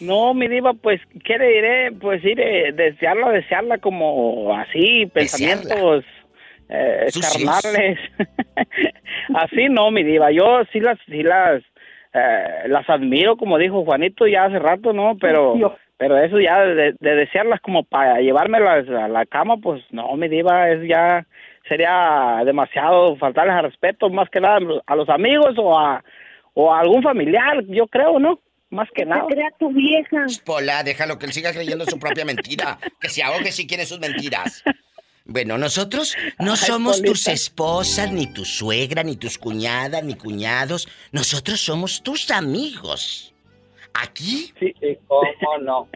No, 0.00 0.34
mi 0.34 0.48
diva, 0.48 0.74
pues, 0.74 1.00
¿qué 1.24 1.38
le 1.38 1.46
diré? 1.46 1.92
Pues 1.92 2.24
ir, 2.24 2.40
eh, 2.40 2.72
desearla, 2.72 3.30
desearla 3.30 3.78
como 3.78 4.54
así, 4.56 5.06
pensamientos 5.06 6.04
eh, 6.68 7.06
carnales. 7.20 7.98
así 9.34 9.68
no, 9.70 9.90
mi 9.90 10.02
diva, 10.02 10.32
yo 10.32 10.62
sí 10.72 10.80
las, 10.80 10.98
sí 11.06 11.22
las, 11.22 11.62
eh, 12.14 12.68
las 12.68 12.88
admiro, 12.88 13.36
como 13.36 13.58
dijo 13.58 13.84
Juanito 13.84 14.26
ya 14.26 14.44
hace 14.44 14.58
rato, 14.58 14.92
¿no? 14.92 15.16
Pero, 15.20 15.54
pero 16.02 16.18
eso 16.18 16.40
ya 16.40 16.58
de, 16.62 16.96
de 16.98 17.14
desearlas 17.14 17.60
como 17.60 17.84
para 17.84 18.18
llevármelas 18.18 18.88
a 18.88 19.06
la 19.06 19.24
cama, 19.24 19.58
pues 19.58 19.84
no, 19.92 20.12
mi 20.16 20.26
diva, 20.26 20.68
es 20.68 20.80
ya 20.88 21.24
sería 21.68 22.42
demasiado 22.44 23.14
faltarles 23.18 23.54
al 23.54 23.66
respeto, 23.66 24.10
más 24.10 24.28
que 24.28 24.40
nada 24.40 24.58
a 24.84 24.96
los 24.96 25.08
amigos 25.08 25.54
o 25.58 25.78
a, 25.78 26.02
o 26.54 26.74
a 26.74 26.80
algún 26.80 27.04
familiar, 27.04 27.64
yo 27.68 27.86
creo, 27.86 28.18
¿no? 28.18 28.40
Más 28.70 28.88
que 28.92 29.04
nada. 29.04 29.26
crea 29.28 29.50
tu 29.60 29.72
vieja. 29.72 30.26
Pola, 30.44 30.82
déjalo 30.82 31.20
que 31.20 31.26
él 31.26 31.32
siga 31.32 31.52
creyendo 31.52 31.84
su 31.84 32.00
propia 32.00 32.24
mentira. 32.24 32.78
Que 33.00 33.08
se 33.08 33.22
ahogue 33.22 33.52
si 33.52 33.68
quiere 33.68 33.86
sus 33.86 34.00
mentiras. 34.00 34.64
Bueno, 35.24 35.56
nosotros 35.56 36.16
no 36.40 36.52
Ay, 36.52 36.56
somos 36.56 37.00
tus 37.00 37.28
esposas, 37.28 38.10
ni 38.10 38.26
tu 38.26 38.44
suegra, 38.44 39.04
ni 39.04 39.14
tus 39.14 39.38
cuñadas, 39.38 40.02
ni 40.02 40.16
cuñados. 40.16 40.88
Nosotros 41.12 41.60
somos 41.60 42.02
tus 42.02 42.32
amigos. 42.32 43.31
Aquí 43.94 44.52
Sí, 44.58 44.74
y 44.80 44.96
cómo 45.06 45.58
no. 45.62 45.88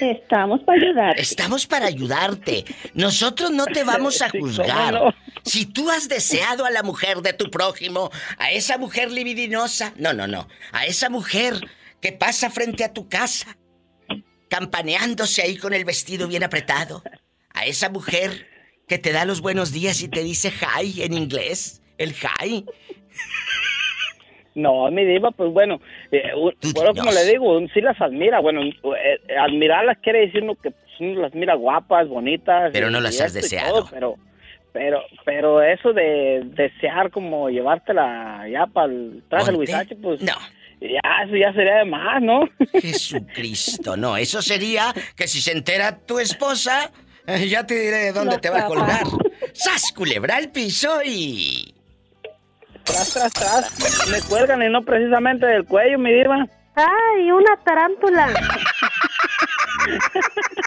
Estamos 0.00 0.60
para 0.62 0.80
ayudar. 0.80 1.18
estamos 1.18 1.66
para 1.66 1.86
ayudarte. 1.86 2.64
Nosotros 2.94 3.50
no 3.50 3.66
te 3.66 3.82
vamos 3.82 4.22
a 4.22 4.30
Sí, 4.30 4.38
juzgar. 4.38 4.94
no. 4.94 5.14
Si 5.44 5.66
tú 5.66 5.90
has 5.90 6.08
deseado 6.08 6.64
a 6.64 6.70
la 6.70 6.82
mujer 6.84 7.18
de 7.18 7.32
tu 7.32 7.50
prójimo, 7.50 8.10
a 8.38 8.52
esa 8.52 8.78
mujer 8.78 9.10
libidinosa, 9.10 9.92
no, 9.96 10.12
no, 10.12 10.26
no, 10.28 10.46
a 10.72 10.86
esa 10.86 11.08
mujer 11.10 11.54
que 12.00 12.12
pasa 12.12 12.48
frente 12.50 12.84
a 12.84 12.92
tu 12.92 13.08
casa, 13.08 13.56
campaneándose 14.48 15.42
ahí 15.42 15.56
con 15.56 15.74
el 15.74 15.84
vestido 15.84 16.28
bien 16.28 16.44
apretado, 16.44 17.02
a 17.52 17.66
esa 17.66 17.88
mujer 17.88 18.46
que 18.86 18.98
te 18.98 19.10
da 19.12 19.24
los 19.24 19.40
buenos 19.40 19.72
días 19.72 20.00
y 20.02 20.08
te 20.08 20.22
dice 20.22 20.52
hi 20.52 21.02
en 21.02 21.12
inglés, 21.12 21.82
el 21.98 22.14
hi. 22.14 22.64
No, 24.54 24.90
mi 24.90 25.04
diva, 25.04 25.30
pues 25.30 25.52
bueno, 25.52 25.80
eh, 26.10 26.32
bueno, 26.74 26.94
como 26.94 27.12
le 27.12 27.24
digo, 27.26 27.56
un- 27.56 27.68
sí 27.70 27.80
las 27.80 28.00
admira. 28.00 28.40
Bueno, 28.40 28.62
eh, 28.62 29.20
admirarlas 29.40 29.98
quiere 29.98 30.20
decir 30.26 30.42
uno 30.42 30.54
que 30.56 30.70
pues, 30.72 30.84
uno 31.00 31.20
las 31.22 31.34
mira 31.34 31.54
guapas, 31.54 32.08
bonitas. 32.08 32.70
Pero 32.72 32.88
y- 32.88 32.92
no 32.92 33.00
las 33.00 33.18
y 33.18 33.22
has 33.22 33.32
deseado. 33.34 33.82
todo, 33.84 33.88
pero, 33.92 34.14
pero, 34.72 35.02
pero 35.24 35.62
eso 35.62 35.92
de 35.92 36.42
desear 36.44 37.10
como 37.10 37.48
llevártela 37.50 38.46
ya 38.50 38.66
para 38.66 38.92
el 38.92 39.22
traje 39.28 39.52
del 39.52 39.96
pues. 40.00 40.22
No. 40.22 40.32
Ya, 40.80 41.00
eso 41.24 41.34
ya 41.36 41.52
sería 41.54 41.78
de 41.78 41.84
más, 41.86 42.22
¿no? 42.22 42.48
Jesucristo, 42.80 43.96
no, 43.96 44.16
eso 44.16 44.40
sería 44.42 44.94
que 45.16 45.26
si 45.26 45.40
se 45.40 45.50
entera 45.52 45.98
tu 46.06 46.18
esposa, 46.20 46.90
eh, 47.26 47.48
ya 47.48 47.66
te 47.66 47.74
diré 47.78 48.12
dónde 48.12 48.36
No, 48.36 48.40
te 48.40 48.48
va 48.50 48.60
a 48.60 48.66
colgar. 48.66 49.02
¡Sas, 49.52 49.92
culebra 49.92 50.36
al 50.36 50.50
piso 50.52 51.00
y... 51.04 51.74
Tras, 52.88 53.12
tras, 53.12 53.32
tras. 53.32 54.08
Me 54.10 54.22
cuelgan 54.22 54.62
y 54.62 54.68
no 54.70 54.82
precisamente 54.82 55.46
del 55.46 55.64
cuello, 55.66 55.98
mi 55.98 56.12
diva. 56.12 56.46
¡Ay, 56.74 57.30
una 57.30 57.56
tarántula! 57.62 58.28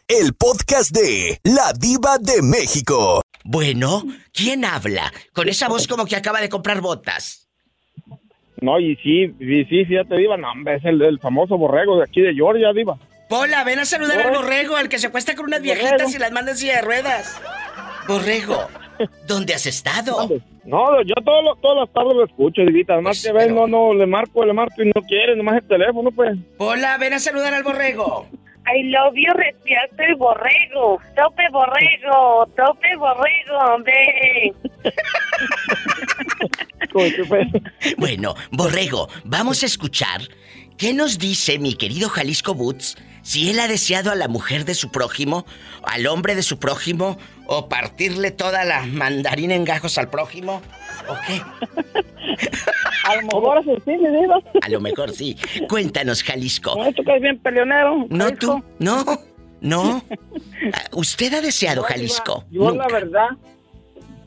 El 0.07 0.33
podcast 0.35 0.91
de 0.91 1.39
La 1.43 1.73
Diva 1.73 2.17
de 2.19 2.41
México. 2.43 3.21
Bueno, 3.43 4.03
¿quién 4.33 4.65
habla? 4.65 5.11
Con 5.33 5.49
esa 5.49 5.67
voz 5.67 5.87
como 5.87 6.05
que 6.05 6.15
acaba 6.15 6.41
de 6.41 6.49
comprar 6.49 6.79
botas. 6.81 7.49
No, 8.61 8.79
y 8.79 8.95
sí, 8.97 9.33
sí, 9.39 9.65
sí, 9.65 9.85
sí, 9.85 9.95
ya 9.95 10.03
te 10.03 10.15
diva. 10.15 10.37
No, 10.37 10.51
hombre, 10.51 10.75
es 10.75 10.85
el, 10.85 11.01
el 11.01 11.19
famoso 11.19 11.57
borrego 11.57 11.97
de 11.97 12.03
aquí 12.03 12.21
de 12.21 12.35
Georgia, 12.35 12.71
diva. 12.73 12.99
Pola, 13.29 13.63
ven 13.63 13.79
a 13.79 13.85
saludar 13.85 14.21
al 14.21 14.35
borrego, 14.35 14.75
al 14.75 14.89
que 14.89 14.99
se 14.99 15.07
acuesta 15.07 15.35
con 15.35 15.45
unas 15.45 15.61
viejitas 15.61 16.13
y 16.13 16.19
las 16.19 16.31
manda 16.31 16.51
en 16.51 16.57
silla 16.57 16.75
de 16.75 16.81
ruedas. 16.81 17.41
Borrego, 18.11 18.67
¿dónde 19.27 19.53
has 19.53 19.65
estado? 19.65 20.27
No, 20.65 21.01
yo 21.03 21.15
todo 21.25 21.41
lo- 21.41 21.55
todas 21.55 21.77
las 21.85 21.93
tardes 21.93 22.13
lo 22.13 22.25
escucho, 22.25 22.61
divita. 22.61 22.93
Además 22.93 23.21
que 23.23 23.31
ves, 23.33 23.51
no, 23.51 23.67
no, 23.67 23.93
le 23.93 24.05
marco, 24.05 24.45
le 24.45 24.53
marco 24.53 24.81
y 24.83 24.87
no 24.87 25.01
quiere, 25.07 25.35
nomás 25.35 25.57
el 25.57 25.67
teléfono, 25.67 26.11
pues. 26.11 26.37
Pola, 26.57 26.97
ven 26.97 27.13
a 27.13 27.19
saludar 27.19 27.53
al 27.53 27.63
borrego. 27.63 28.27
I 28.67 28.83
love 28.83 29.15
you, 29.15 29.33
despierta 29.37 30.05
el 30.05 30.15
borrego. 30.15 30.99
Tope 31.15 31.43
borrego, 31.51 32.45
tope 32.55 32.95
borrego, 32.97 33.83
ve. 33.83 34.53
Bueno, 37.97 38.35
borrego, 38.51 39.07
vamos 39.23 39.63
a 39.63 39.65
escuchar 39.65 40.21
qué 40.77 40.93
nos 40.93 41.17
dice 41.19 41.59
mi 41.59 41.75
querido 41.75 42.09
Jalisco 42.09 42.53
Boots 42.53 42.97
si 43.23 43.49
él 43.49 43.59
ha 43.59 43.67
deseado 43.67 44.11
a 44.11 44.15
la 44.15 44.27
mujer 44.27 44.65
de 44.65 44.73
su 44.73 44.91
prójimo, 44.91 45.45
al 45.83 46.07
hombre 46.07 46.33
de 46.35 46.41
su 46.41 46.57
prójimo, 46.57 47.17
o 47.53 47.67
partirle 47.67 48.31
toda 48.31 48.63
la 48.63 48.85
mandarina 48.85 49.53
en 49.55 49.65
gajos 49.65 49.97
al 49.97 50.09
prójimo, 50.09 50.61
o 51.09 51.13
qué. 51.27 51.41
A 53.03 53.15
lo 53.15 53.21
mejor 53.23 53.63
sí, 53.63 53.91
mi. 53.97 54.05
A 54.61 54.69
lo 54.69 54.79
mejor 54.79 55.11
sí. 55.11 55.35
Cuéntanos, 55.67 56.23
Jalisco. 56.23 56.75
No, 56.77 56.93
tú 56.93 57.03
que 57.03 57.11
eres 57.11 57.23
bien 57.23 57.39
peleonero. 57.39 58.05
No 58.09 58.31
tú, 58.35 58.63
no, 58.79 59.03
no. 59.59 60.01
Ah, 60.73 60.83
¿Usted 60.93 61.33
ha 61.33 61.41
deseado 61.41 61.83
Jalisco? 61.83 62.45
Yo 62.51 62.61
Nunca. 62.69 62.87
la 62.87 62.93
verdad, 62.93 63.27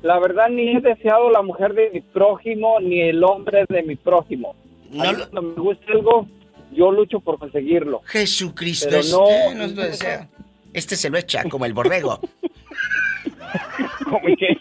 la 0.03 0.19
verdad 0.19 0.49
ni 0.51 0.77
he 0.77 0.81
deseado 0.81 1.31
la 1.31 1.41
mujer 1.41 1.73
de 1.73 1.91
mi 1.95 2.01
prójimo 2.03 2.79
ni 2.81 3.01
el 3.01 3.25
hombre 3.25 3.65
de 3.69 3.83
mi 3.85 3.97
prójimo. 3.97 4.55
Mí 4.91 4.99
Cuando 4.99 5.41
me 5.43 5.55
gusta 5.55 5.85
algo, 5.93 6.27
yo 6.73 6.91
lucho 6.93 7.21
por 7.21 7.39
conseguirlo. 7.39 8.03
Jesucristo, 8.05 8.89
Pero 8.91 9.01
este 9.01 9.13
no- 9.17 9.55
nos 9.55 9.73
lo 9.73 9.83
desea. 9.83 10.29
Este 10.75 10.97
se 10.97 11.09
lo 11.09 11.17
echa 11.17 11.45
como 11.45 11.65
el 11.65 11.73
borrego. 11.73 12.21
¿Cómo 14.05 14.21
que? 14.39 14.59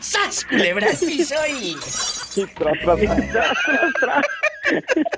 ¡Sas, 0.00 0.44
culebra 0.44 0.88
al 0.90 0.96
piso 0.98 1.34
y... 1.48 1.76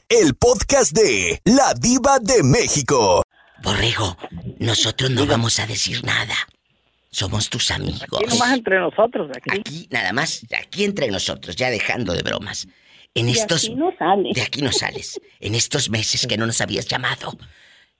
El 0.09 0.35
podcast 0.35 0.93
de 0.93 1.41
La 1.45 1.75
Diva 1.75 2.19
de 2.21 2.43
México. 2.43 3.23
Borrego, 3.63 4.17
nosotros 4.59 5.11
no 5.11 5.27
vamos 5.27 5.59
a 5.61 5.67
decir 5.67 6.05
nada. 6.05 6.35
Somos 7.11 7.51
tus 7.51 7.71
amigos. 7.71 8.21
Aquí 8.21 8.27
nomás 8.27 8.53
entre 8.55 8.79
nosotros, 8.81 9.31
aquí. 9.37 9.61
Aquí, 9.61 9.89
nada 9.91 10.13
más, 10.13 10.47
aquí 10.59 10.85
entre 10.85 11.09
nosotros, 11.11 11.55
ya 11.57 11.69
dejando 11.71 12.15
de 12.15 12.23
bromas. 12.23 12.67
En 13.15 13.27
De 13.27 13.33
estos. 13.33 13.65
aquí 13.65 13.75
no 13.75 13.93
sales. 13.99 14.35
De 14.35 14.43
aquí 14.43 14.63
no 14.63 14.73
sales. 14.73 15.21
En 15.39 15.55
estos 15.55 15.91
meses 15.91 16.27
que 16.27 16.39
no 16.39 16.47
nos 16.47 16.61
habías 16.63 16.87
llamado, 16.87 17.37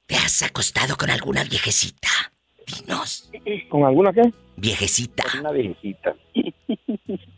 ¿te 0.07 0.17
has 0.17 0.43
acostado 0.43 0.97
con 0.97 1.11
alguna 1.11 1.45
viejecita? 1.45 2.32
Dinos. 2.67 3.31
¿Con 3.69 3.85
alguna 3.85 4.13
qué? 4.13 4.23
Viejecita. 4.57 5.25
Una 5.41 5.51
viejita. 5.53 6.15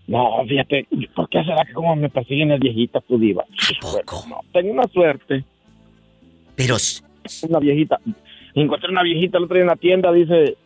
No, 0.07 0.45
fíjate, 0.47 0.87
¿por 1.17 1.29
qué 1.31 1.43
será 1.43 1.65
que 1.65 1.73
como 1.73 1.97
me 1.97 2.11
persiguen 2.11 2.51
las 2.51 2.61
viejitas, 2.61 3.03
tu 3.05 3.19
diva? 3.19 3.45
poco? 3.81 4.23
No, 4.29 4.41
tengo 4.53 4.73
una 4.73 4.87
suerte. 4.89 5.43
Pero... 6.55 6.77
Una 7.49 7.59
viejita. 7.59 7.99
Encontré 8.55 8.91
una 8.91 9.03
viejita 9.03 9.39
el 9.39 9.45
otro 9.45 9.55
día 9.55 9.63
en 9.63 9.69
la 9.69 9.77
tienda, 9.77 10.13
dice... 10.13 10.57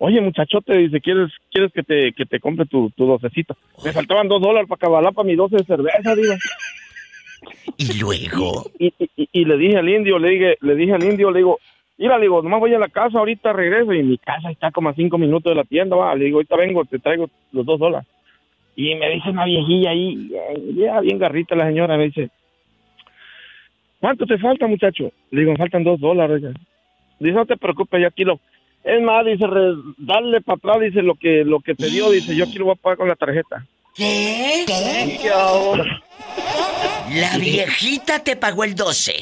Oye, 0.00 0.20
muchachote, 0.20 0.76
dice, 0.76 1.00
¿quieres, 1.00 1.30
quieres 1.50 1.72
que 1.72 1.82
te, 1.84 2.12
que 2.12 2.26
te 2.26 2.38
compre 2.40 2.66
tu, 2.66 2.90
tu 2.90 3.06
docecito? 3.06 3.56
Me 3.84 3.92
faltaban 3.92 4.28
dos 4.28 4.42
dólares 4.42 4.68
para 4.68 4.78
cabalar 4.80 5.12
para 5.14 5.26
mi 5.26 5.34
doce 5.36 5.56
de 5.56 5.64
cerveza, 5.64 6.14
diva. 6.14 6.36
¿Y 7.76 7.98
luego? 8.00 8.70
Y, 8.78 8.86
y- 8.98 9.10
y- 9.16 9.28
y 9.32 9.44
le 9.44 9.56
dije 9.56 9.76
al 9.76 9.88
indio, 9.88 10.18
le 10.18 10.30
dije, 10.30 10.56
le 10.60 10.74
dije 10.74 10.92
al 10.92 11.04
indio, 11.04 11.30
le 11.30 11.38
digo, 11.38 11.58
mira, 11.98 12.16
le 12.16 12.22
digo, 12.22 12.40
nomás 12.42 12.60
voy 12.60 12.72
a 12.74 12.78
la 12.78 12.88
casa, 12.88 13.18
ahorita 13.18 13.52
regreso, 13.52 13.92
y 13.92 14.02
mi 14.02 14.18
casa 14.18 14.50
está 14.50 14.70
como 14.70 14.88
a 14.88 14.94
cinco 14.94 15.18
minutos 15.18 15.50
de 15.50 15.56
la 15.56 15.64
tienda, 15.64 15.96
va, 15.96 16.14
le 16.14 16.26
digo, 16.26 16.38
ahorita 16.38 16.56
vengo, 16.56 16.84
te 16.84 16.98
traigo 16.98 17.28
los 17.52 17.66
dos 17.66 17.78
dólares. 17.78 18.08
Y 18.76 18.94
me 18.94 19.10
dice 19.10 19.30
una 19.30 19.44
viejilla 19.44 19.90
ahí, 19.90 20.30
eh, 20.32 20.60
ya 20.76 21.00
bien 21.00 21.18
garrita 21.18 21.54
la 21.56 21.66
señora, 21.66 21.96
me 21.96 22.04
dice, 22.04 22.30
¿cuánto 24.00 24.24
te 24.26 24.38
falta, 24.38 24.66
muchacho? 24.66 25.10
Le 25.30 25.40
digo, 25.40 25.52
me 25.52 25.58
faltan 25.58 25.84
dos 25.84 25.98
dólares. 26.00 26.42
Dice, 27.18 27.34
no 27.34 27.46
te 27.46 27.56
preocupes, 27.56 28.00
yo 28.00 28.06
aquí 28.08 28.24
lo... 28.24 28.38
Es 28.84 29.02
más, 29.02 29.26
dice, 29.26 29.44
re- 29.46 29.74
dale 29.98 30.40
para 30.40 30.56
atrás, 30.56 30.80
dice, 30.80 31.02
lo 31.02 31.14
que, 31.16 31.44
lo 31.44 31.58
que 31.60 31.74
te 31.74 31.90
dio, 31.90 32.10
dice, 32.10 32.34
yo 32.36 32.44
aquí 32.44 32.58
lo 32.58 32.66
voy 32.66 32.74
a 32.78 32.80
pagar 32.80 32.96
con 32.98 33.08
la 33.08 33.16
tarjeta. 33.16 33.66
¿Qué? 33.96 34.62
¿Y 34.62 35.18
qué 35.18 35.30
ahora? 35.30 36.00
La 37.12 37.36
viejita 37.38 38.22
te 38.22 38.36
pagó 38.36 38.62
el 38.62 38.76
12. 38.76 39.14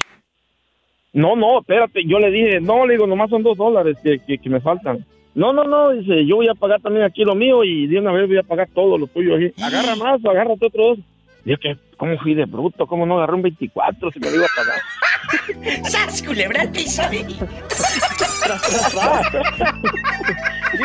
No, 1.17 1.35
no, 1.35 1.61
espérate, 1.61 2.05
yo 2.05 2.19
le 2.19 2.31
dije, 2.31 2.61
no, 2.61 2.85
le 2.85 2.93
digo, 2.93 3.07
nomás 3.07 3.31
son 3.31 3.43
dos 3.43 3.57
dólares 3.57 3.97
que, 4.03 4.19
que, 4.19 4.37
que 4.37 4.51
me 4.51 4.61
faltan. 4.61 5.03
No, 5.35 5.51
no, 5.51 5.65
no, 5.65 5.93
dice, 5.93 6.27
yo 6.27 6.37
voy 6.37 6.49
a 6.49 6.55
pagar 6.55 6.83
también 6.83 7.07
aquí 7.07 7.25
lo 7.25 7.35
mío 7.35 7.65
y 7.65 7.87
de 7.87 7.99
una 7.99 8.13
vez 8.13 8.29
voy 8.29 8.37
a 8.37 8.43
pagar 8.43 8.69
todo 8.75 8.99
lo 8.99 9.07
tuyo 9.07 9.35
aquí. 9.35 9.51
Agarra 9.63 9.97
más, 9.97 10.23
agárrate 10.23 10.67
otros 10.67 10.99
dos. 10.99 10.99
Digo 11.43 11.59
que, 11.59 11.75
¿cómo 11.97 12.19
fui 12.19 12.35
de 12.35 12.45
bruto? 12.45 12.87
¿Cómo 12.87 13.07
no 13.07 13.17
agarré 13.17 13.35
un 13.35 13.43
24 13.43 14.11
si 14.11 14.21
me 14.21 14.31
lo 14.31 14.37
iba 14.37 14.45
a 14.45 14.49
pagar? 14.57 15.85
¡Sas, 15.91 16.23
culebra 16.23 16.61
al 16.61 16.71
piso! 16.71 17.03
De 17.09 17.25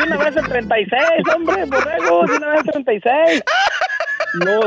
una 0.02 0.16
vez 0.16 0.34
el 0.34 0.48
36, 0.48 1.00
hombre, 1.36 1.64
borrego, 1.66 2.24
de 2.24 2.36
una 2.38 2.48
vez 2.52 2.62
el 2.74 2.84
36. 2.84 3.42
No, 4.46 4.60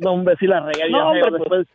no, 0.00 0.12
hombre, 0.12 0.34
sí 0.40 0.46
la 0.46 0.60
regué. 0.60 0.90
No, 0.90 1.08
hombre, 1.08 1.22
feo 1.22 1.38
después. 1.38 1.66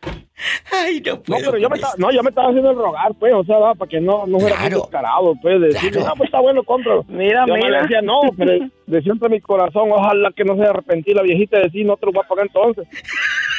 Ay, 0.70 1.00
no 1.04 1.14
No, 1.14 1.22
puedo 1.22 1.50
pero 1.52 1.58
yo 1.58 1.68
me, 1.70 1.76
estaba, 1.76 1.94
no, 1.96 2.10
yo 2.12 2.22
me 2.22 2.28
estaba 2.28 2.48
haciendo 2.48 2.70
el 2.70 2.76
rogar, 2.76 3.14
pues, 3.18 3.32
o 3.32 3.44
sea, 3.44 3.58
va, 3.58 3.74
para 3.74 3.88
que 3.88 4.00
no, 4.00 4.26
no 4.26 4.38
fuera 4.38 4.56
muy 4.60 4.70
descarado, 4.70 5.34
pues, 5.40 5.60
de 5.60 5.66
decirle, 5.68 5.90
Claro. 5.92 6.08
no, 6.08 6.14
pues 6.16 6.28
está 6.28 6.40
bueno, 6.40 6.62
cómpralo. 6.64 7.04
Mira, 7.08 7.46
yo 7.46 7.54
me 7.54 7.60
mira. 7.60 7.70
le 7.70 7.82
decía, 7.82 8.02
no, 8.02 8.20
pero 8.36 8.66
decía 8.86 9.12
entre 9.12 9.28
mi 9.30 9.40
corazón, 9.40 9.90
ojalá 9.92 10.30
que 10.36 10.44
no 10.44 10.56
se 10.56 10.62
arrepentí 10.64 11.14
la 11.14 11.22
viejita 11.22 11.56
de 11.58 11.64
decir, 11.64 11.86
no 11.86 11.96
te 11.96 12.06
lo 12.06 12.12
voy 12.12 12.22
a 12.24 12.28
pagar 12.28 12.46
entonces. 12.46 12.86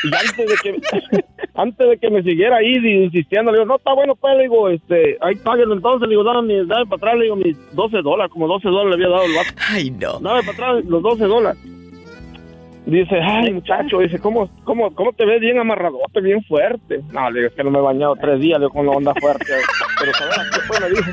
Y 0.03 0.08
antes 0.15 0.38
de 0.38 0.56
que, 0.62 1.23
antes 1.56 1.89
de 1.89 1.97
que 1.97 2.10
me 2.12 2.21
siguiera 2.21 2.58
ahí 2.58 2.75
insistiendo, 2.75 3.51
le 3.51 3.58
digo, 3.58 3.67
no, 3.67 3.77
está 3.77 3.93
bueno, 3.93 4.15
pues, 4.15 4.36
le 4.38 4.43
digo, 4.43 4.69
este, 4.69 5.17
ahí 5.21 5.36
páguenlo 5.36 5.73
entonces, 5.73 6.08
le 6.08 6.13
digo, 6.13 6.23
dame, 6.23 6.63
dame 6.65 6.86
para 6.86 6.97
atrás, 6.97 7.15
le 7.17 7.23
digo, 7.23 7.36
mis 7.38 7.58
12 7.73 8.01
dólares, 8.03 8.32
como 8.32 8.47
12 8.47 8.67
dólares 8.69 8.99
le 8.99 9.06
había 9.06 9.15
dado 9.17 9.25
el 9.27 9.36
vato. 9.36 9.49
Ay, 9.71 9.89
no. 9.89 10.19
Dame 10.19 10.41
para 10.43 10.51
atrás 10.53 10.86
los 10.86 11.01
12 11.01 11.23
dólares. 11.25 11.60
Dice, 12.88 13.19
ay, 13.21 13.52
muchacho, 13.52 14.00
dice, 14.00 14.17
¿cómo, 14.17 14.50
cómo, 14.63 14.95
cómo 14.95 15.12
te 15.12 15.26
ves 15.26 15.41
bien 15.41 15.60
amarradote, 15.60 16.21
bien 16.21 16.41
fuerte? 16.45 17.02
No, 17.12 17.30
le 17.30 17.39
digo, 17.41 17.50
es 17.50 17.54
que 17.54 17.62
no 17.62 17.69
me 17.69 17.80
he 17.80 17.82
bañado 17.82 18.15
tres 18.15 18.39
días, 18.39 18.58
le 18.60 18.65
digo, 18.65 18.71
con 18.71 18.86
la 18.86 18.93
onda 18.93 19.13
fuerte. 19.19 19.45
Pero, 20.00 20.13
¿sabes 20.13 20.38
qué 20.54 20.60
fue? 20.62 20.80
Me 20.80 20.89
dijo. 20.91 21.12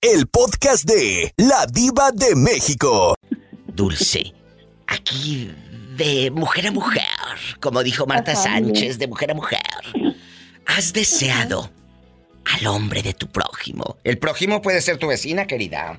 El 0.00 0.28
podcast 0.28 0.88
de 0.88 1.32
La 1.36 1.66
Diva 1.66 2.12
de 2.12 2.36
México. 2.36 3.16
Dulce, 3.66 4.32
aquí 4.86 5.50
de 5.96 6.30
mujer 6.30 6.68
a 6.68 6.70
mujer, 6.70 7.02
como 7.60 7.82
dijo 7.82 8.06
Marta 8.06 8.30
Ajá, 8.30 8.42
Sánchez, 8.42 9.00
de 9.00 9.08
mujer 9.08 9.32
a 9.32 9.34
mujer. 9.34 9.58
¿Has 10.66 10.92
deseado 10.92 11.68
al 12.44 12.66
hombre 12.68 13.02
de 13.02 13.12
tu 13.12 13.26
prójimo? 13.26 13.96
El 14.04 14.18
prójimo 14.18 14.62
puede 14.62 14.82
ser 14.82 14.98
tu 14.98 15.08
vecina, 15.08 15.48
querida. 15.48 15.98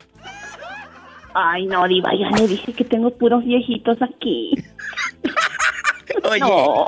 Ay, 1.40 1.68
no, 1.68 1.88
Diva, 1.88 2.10
ya 2.20 2.30
le 2.36 2.48
dije 2.48 2.74
que 2.74 2.84
tengo 2.84 3.12
puros 3.16 3.44
viejitos 3.46 4.02
aquí. 4.02 4.54
Oye, 6.24 6.40
No. 6.40 6.86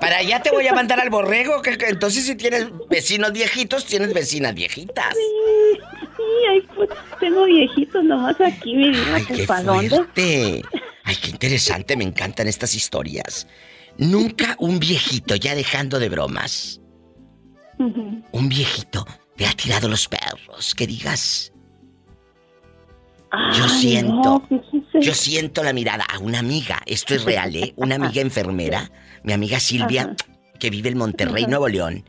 para 0.00 0.16
allá 0.18 0.42
te 0.42 0.50
voy 0.50 0.66
a 0.66 0.72
mandar 0.74 0.98
al 0.98 1.08
borrego, 1.10 1.62
que, 1.62 1.78
que 1.78 1.86
entonces 1.86 2.24
si 2.26 2.34
tienes 2.34 2.66
vecinos 2.90 3.32
viejitos, 3.32 3.84
tienes 3.84 4.12
vecinas 4.12 4.54
viejitas. 4.54 5.14
Sí, 5.14 5.80
sí, 6.16 6.22
ay, 6.50 6.62
pues, 6.74 6.88
tengo 7.20 7.44
viejitos 7.44 8.02
nomás 8.02 8.40
aquí, 8.40 8.74
mi 8.74 8.90
Diva, 8.90 9.18
pues. 9.28 9.46
Ay, 11.04 11.16
qué 11.22 11.30
interesante, 11.30 11.96
me 11.96 12.02
encantan 12.04 12.48
estas 12.48 12.74
historias. 12.74 13.46
Nunca 13.98 14.56
un 14.58 14.80
viejito, 14.80 15.36
ya 15.36 15.54
dejando 15.54 16.00
de 16.00 16.08
bromas, 16.08 16.80
un 17.78 18.48
viejito 18.48 19.06
te 19.36 19.46
ha 19.46 19.52
tirado 19.52 19.88
los 19.88 20.08
perros, 20.08 20.74
que 20.74 20.86
digas, 20.86 21.52
yo 23.56 23.68
siento, 23.68 24.42
no, 24.50 25.00
yo 25.00 25.14
siento 25.14 25.62
la 25.62 25.72
mirada 25.72 26.04
a 26.04 26.18
una 26.18 26.38
amiga, 26.38 26.80
esto 26.86 27.14
es 27.14 27.24
real, 27.24 27.54
¿eh? 27.56 27.72
Una 27.76 27.96
amiga 27.96 28.20
enfermera, 28.22 28.90
mi 29.22 29.32
amiga 29.32 29.60
Silvia, 29.60 30.02
Ajá. 30.02 30.16
que 30.58 30.70
vive 30.70 30.88
en 30.90 30.98
Monterrey, 30.98 31.42
Ajá. 31.44 31.50
Nuevo 31.50 31.68
León, 31.68 32.04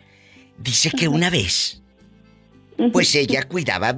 dice 0.58 0.92
que 0.92 1.08
una 1.08 1.30
vez, 1.30 1.82
pues 2.92 3.14
ella 3.16 3.44
cuidaba 3.44 3.98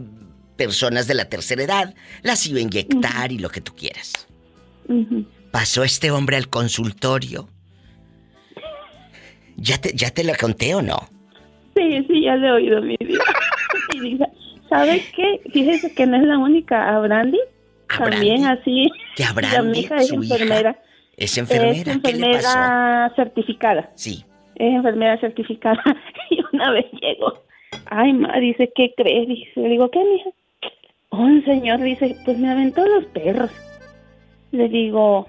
personas 0.56 1.08
de 1.08 1.16
la 1.16 1.26
tercera 1.26 1.64
edad, 1.64 1.96
las 2.22 2.46
iba 2.48 2.60
a 2.60 2.62
inyectar 2.62 3.32
y 3.32 3.38
lo 3.40 3.50
que 3.50 3.62
tú 3.62 3.74
quieras. 3.76 4.28
Pasó 5.52 5.84
este 5.84 6.12
hombre 6.12 6.38
al 6.38 6.50
consultorio. 6.50 7.50
¿Ya 9.56 9.80
te, 9.80 9.94
ya 9.94 10.10
te 10.12 10.24
lo 10.24 10.34
conté 10.36 10.74
o 10.76 10.82
no? 10.82 11.10
Sí, 11.76 12.06
sí, 12.08 12.24
ya 12.24 12.36
le 12.36 12.48
he 12.48 12.52
oído, 12.52 12.82
mi 12.82 12.96
Diva. 14.02 14.28
¿Sabes 14.70 15.12
qué? 15.16 15.42
Fíjese 15.52 15.94
que 15.94 16.06
no 16.06 16.18
es 16.18 16.24
la 16.24 16.38
única, 16.38 16.96
a 16.96 17.00
Brandy. 17.00 17.40
También 17.98 18.46
así. 18.46 18.90
Que 19.16 19.24
a 19.24 19.34
Brandy, 19.34 19.80
hija 19.80 19.98
es 19.98 20.12
hija, 20.12 20.16
enfermera. 20.16 20.80
Es 21.18 21.38
enfermera. 21.38 21.72
Es 21.82 21.88
enfermera 21.88 23.14
certificada. 23.16 23.92
Sí. 23.96 24.26
Es 24.56 24.74
enfermera 24.74 25.20
certificada. 25.20 25.84
Y 26.32 26.40
una 26.54 26.72
vez 26.72 26.86
llegó. 27.02 27.42
Ay, 27.88 28.14
ma, 28.14 28.38
dice, 28.40 28.72
¿qué 28.76 28.94
crees? 28.96 29.28
Dice, 29.28 29.60
le 29.60 29.70
digo, 29.70 29.90
¿qué, 29.90 30.00
mija? 30.00 30.30
Un 31.12 31.44
señor 31.44 31.80
dice, 31.82 32.16
pues 32.24 32.38
me 32.38 32.52
aventó 32.52 32.86
los 32.86 33.06
perros. 33.06 33.50
Le 34.52 34.70
digo, 34.70 35.28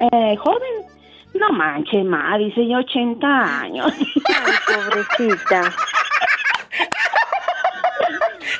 eh, 0.00 0.36
joven, 0.36 0.86
no 1.34 1.50
manche, 1.50 2.02
ma, 2.02 2.36
dice, 2.38 2.66
yo 2.66 2.78
80 2.78 3.60
años. 3.60 3.92
Ay, 3.96 4.52
pobrecita. 4.66 5.72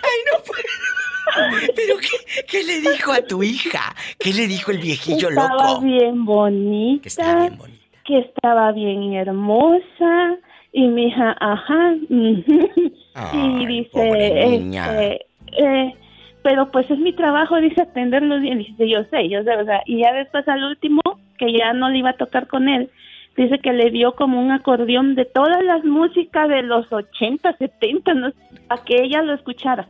Ay, 0.03 0.19
no 0.33 0.43
puedo. 0.43 0.63
¿Pero 1.75 1.97
qué, 1.99 2.45
qué 2.47 2.65
le 2.65 2.81
dijo 2.81 3.13
a 3.13 3.21
tu 3.21 3.43
hija? 3.43 3.95
¿Qué 4.19 4.33
le 4.33 4.47
dijo 4.47 4.71
el 4.71 4.79
viejillo 4.79 5.29
estaba 5.29 5.73
loco? 5.73 5.81
bien 5.83 6.25
bonita. 6.25 7.03
Que 7.03 7.09
estaba 7.09 7.41
bien 7.41 7.59
bonita. 7.59 7.87
Que 8.05 8.19
estaba 8.19 8.73
bien 8.73 9.15
hermosa. 9.15 10.37
Y 10.73 10.89
mi 10.89 11.07
hija, 11.09 11.37
ajá. 11.41 11.95
y 12.09 13.67
dice, 13.67 13.91
pobre 13.93 14.47
niña. 14.51 15.03
este, 15.03 15.27
eh, 15.59 15.95
pero 16.43 16.71
pues 16.71 16.89
es 16.91 16.99
mi 16.99 17.13
trabajo, 17.13 17.57
dice, 17.61 17.83
atenderlos 17.83 18.41
bien. 18.41 18.59
Dice, 18.59 18.89
yo 18.89 19.03
sé, 19.05 19.29
yo 19.29 19.43
sé, 19.43 19.57
o 19.57 19.65
sea, 19.65 19.83
y 19.87 20.01
ya 20.03 20.13
después 20.13 20.47
al 20.47 20.63
último, 20.65 21.01
que 21.39 21.53
ya 21.53 21.73
no 21.73 21.89
le 21.89 21.99
iba 21.99 22.11
a 22.11 22.17
tocar 22.17 22.47
con 22.47 22.69
él, 22.69 22.91
dice 23.37 23.59
que 23.63 23.73
le 23.73 23.91
dio 23.91 24.15
como 24.15 24.41
un 24.41 24.51
acordeón 24.51 25.15
de 25.15 25.25
todas 25.25 25.63
las 25.65 25.85
músicas 25.85 26.49
de 26.49 26.63
los 26.63 26.91
80, 26.93 27.57
70, 27.59 28.15
no, 28.15 28.33
a 28.69 28.85
que 28.85 29.03
ella 29.03 29.23
lo 29.23 29.35
escuchara. 29.35 29.89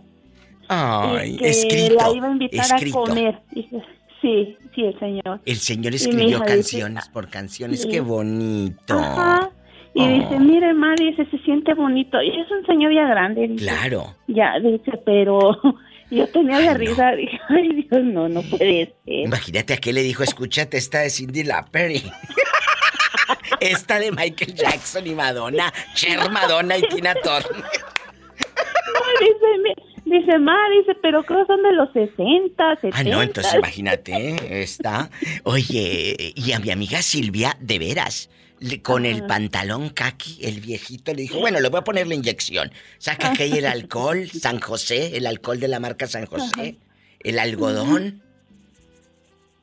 Ay, 0.69 1.35
y 1.35 1.37
que 1.37 1.49
escrito, 1.49 1.95
la 1.95 2.11
iba 2.17 2.27
a 2.29 2.31
invitar 2.33 2.65
escrito. 2.77 2.99
a 2.99 3.07
comer. 3.07 3.39
Dije, 3.53 3.83
sí, 4.21 4.57
sí, 4.75 4.83
el 4.85 4.99
señor. 4.99 5.41
El 5.45 5.57
señor 5.57 5.95
escribió 5.95 6.39
dice, 6.41 6.45
canciones 6.45 7.09
por 7.09 7.29
canciones. 7.29 7.83
sí. 7.83 7.89
Qué 7.89 8.01
bonito. 8.01 8.95
Ajá. 8.99 9.51
Y 9.95 10.03
Oh. 10.03 10.09
dice, 10.09 10.39
mire, 10.41 10.75
ma, 10.75 10.95
dice, 10.99 11.25
se 11.31 11.39
siente 11.39 11.73
bonito. 11.73 12.21
Y 12.21 12.29
es 12.29 12.51
un 12.51 12.67
señor 12.67 12.93
ya 12.93 13.07
grande. 13.07 13.49
Dice, 13.49 13.65
Claro. 13.65 14.15
Ya, 14.27 14.59
dice, 14.59 14.93
pero 15.07 15.57
yo 16.11 16.27
tenía 16.29 16.61
la 16.61 16.75
risa. 16.75 17.13
Dije, 17.17 17.39
ay, 17.49 17.69
Dios, 17.89 18.05
no, 18.05 18.29
no 18.29 18.43
puede 18.43 18.93
ser. 19.05 19.15
Imagínate 19.25 19.73
a 19.75 19.77
qué 19.79 19.93
le 19.93 20.03
dijo, 20.03 20.23
escúchate 20.25 20.77
esta 20.77 20.99
de 21.01 21.11
Cindy 21.11 21.45
Lauper 21.45 21.93
y... 21.93 22.03
esta 23.61 23.99
de 23.99 24.13
Michael 24.13 24.55
Jackson 24.55 25.07
y 25.07 25.15
Madonna, 25.15 25.73
Cher, 25.95 26.31
Madonna 26.31 26.77
y 26.79 26.83
Tina 26.83 27.15
Turner. 27.15 27.65
No, 28.87 29.01
dice, 29.21 29.75
dice, 30.05 30.39
ma, 30.39 30.57
dice, 30.79 30.97
pero 31.03 31.23
creo 31.25 31.47
son 31.47 31.63
de 31.63 31.73
los 31.73 31.93
60, 31.93 32.77
70. 32.81 32.99
Ah, 32.99 33.05
no, 33.05 33.23
entonces 33.23 33.55
imagínate, 33.55 34.63
está. 34.63 35.11
Oye, 35.45 36.33
y 36.35 36.53
a 36.53 36.59
mi 36.59 36.71
amiga 36.71 37.03
Silvia, 37.03 37.57
de 37.61 37.79
veras, 37.79 38.31
con 38.83 39.05
el 39.05 39.27
pantalón 39.27 39.91
kaki, 39.91 40.39
el 40.43 40.61
viejito 40.61 41.13
le 41.13 41.23
dijo, 41.23 41.39
bueno, 41.41 41.61
le 41.61 41.69
voy 41.69 41.79
a 41.79 41.85
poner 41.85 42.07
la 42.07 42.15
inyección. 42.15 42.73
Saca 42.99 43.33
que 43.33 43.45
hay 43.45 43.53
el 43.53 43.67
alcohol, 43.67 44.29
San 44.31 44.61
José, 44.61 45.17
el 45.17 45.27
alcohol 45.27 45.61
de 45.61 45.69
la 45.69 45.81
marca 45.81 46.07
San 46.07 46.27
José, 46.27 46.79
el 47.21 47.39
algodón. 47.39 48.23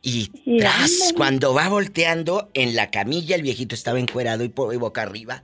Y 0.06 0.28
tras, 0.60 1.13
cuando 1.16 1.54
va 1.54 1.70
volteando 1.70 2.52
en 2.54 2.76
la 2.76 2.92
camilla, 2.92 3.38
el 3.38 3.42
viejito 3.42 3.74
estaba 3.74 4.00
encuerado 4.00 4.44
y, 4.44 4.50
boca 4.50 5.02
arriba. 5.02 5.44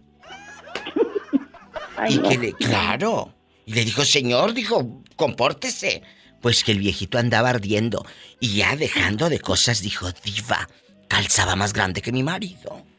Ay, 1.96 2.16
y 2.16 2.18
no. 2.18 2.30
que 2.30 2.38
le, 2.38 2.54
claro. 2.54 3.34
Y 3.66 3.74
le 3.74 3.86
dijo, 3.86 4.04
señor, 4.04 4.54
dijo, 4.54 5.02
compórtese. 5.16 6.04
Pues 6.42 6.66
que 6.66 6.74
el 6.74 6.80
viejito 6.80 7.18
andaba 7.18 7.52
ardiendo. 7.52 8.06
Y 8.42 8.58
ya 8.58 8.76
dejando 8.76 9.30
de 9.30 9.40
cosas, 9.40 9.82
dijo, 9.82 10.12
diva, 10.26 10.68
calzaba 11.08 11.56
más 11.56 11.72
grande 11.72 12.02
que 12.02 12.12
mi 12.12 12.22
marido. 12.24 12.84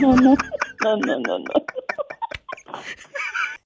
No, 0.00 0.14
no, 0.16 0.36
no, 0.82 0.96
no, 0.96 1.18
no, 1.18 1.38
no. 1.38 1.83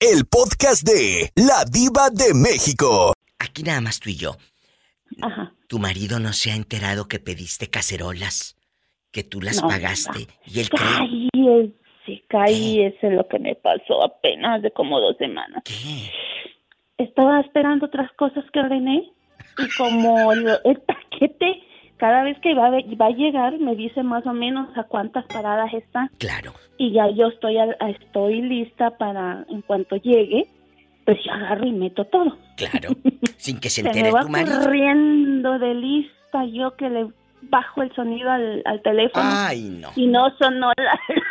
El 0.00 0.26
podcast 0.26 0.86
de 0.86 1.30
La 1.34 1.64
Diva 1.64 2.08
de 2.10 2.32
México. 2.34 3.12
Aquí 3.38 3.62
nada 3.64 3.80
más 3.80 3.98
tú 3.98 4.10
y 4.10 4.16
yo. 4.16 4.36
Ajá. 5.20 5.52
Tu 5.66 5.78
marido 5.78 6.20
no 6.20 6.32
se 6.32 6.52
ha 6.52 6.54
enterado 6.54 7.08
que 7.08 7.18
pediste 7.18 7.68
cacerolas, 7.68 8.56
que 9.10 9.24
tú 9.24 9.40
las 9.40 9.60
No, 9.60 9.68
pagaste. 9.68 10.28
Y 10.46 10.60
él 10.60 10.70
cree. 10.70 11.28
Cállese, 11.32 12.24
cállese 12.28 13.10
lo 13.10 13.26
que 13.28 13.38
me 13.40 13.56
pasó 13.56 14.04
apenas 14.04 14.62
de 14.62 14.70
como 14.70 15.00
dos 15.00 15.16
semanas. 15.18 15.62
Estaba 16.96 17.40
esperando 17.40 17.86
otras 17.86 18.10
cosas 18.12 18.44
que 18.52 18.60
ordené 18.60 19.02
y 19.58 19.76
como 19.76 20.32
lo- 20.34 20.62
el 20.64 20.80
paquete 20.80 21.62
cada 21.98 22.22
vez 22.22 22.38
que 22.40 22.54
va, 22.54 22.66
a 22.66 22.70
va 22.70 23.06
a 23.06 23.10
llegar 23.10 23.58
me 23.58 23.74
dice 23.76 24.02
más 24.02 24.26
o 24.26 24.32
menos 24.32 24.68
a 24.76 24.84
cuántas 24.84 25.24
paradas 25.26 25.72
está. 25.74 26.10
Claro. 26.18 26.52
Y 26.78 26.92
ya 26.92 27.08
yo 27.10 27.28
estoy 27.28 27.58
al- 27.58 27.76
estoy 27.80 28.40
lista 28.42 28.96
para 28.96 29.44
en 29.50 29.62
cuanto 29.62 29.96
llegue, 29.96 30.46
pues 31.04 31.18
yo 31.24 31.32
agarro 31.32 31.66
y 31.66 31.72
meto 31.72 32.04
todo. 32.06 32.36
Claro. 32.56 32.90
Sin 33.36 33.58
que 33.60 33.68
se 33.70 33.82
Se 33.82 33.88
entere 33.88 34.08
me 34.08 34.12
va 34.12 34.22
tu 34.22 34.28
marido. 34.28 34.60
corriendo 34.60 35.58
de 35.58 35.74
lista 35.74 36.44
yo 36.46 36.74
que 36.76 36.88
le 36.88 37.08
bajo 37.42 37.82
el 37.82 37.92
sonido 37.94 38.30
al, 38.30 38.62
al 38.64 38.82
teléfono. 38.82 39.24
Ay, 39.26 39.62
no. 39.80 39.90
Y 39.96 40.06
no 40.06 40.30
sonó 40.38 40.72
la. 40.76 40.98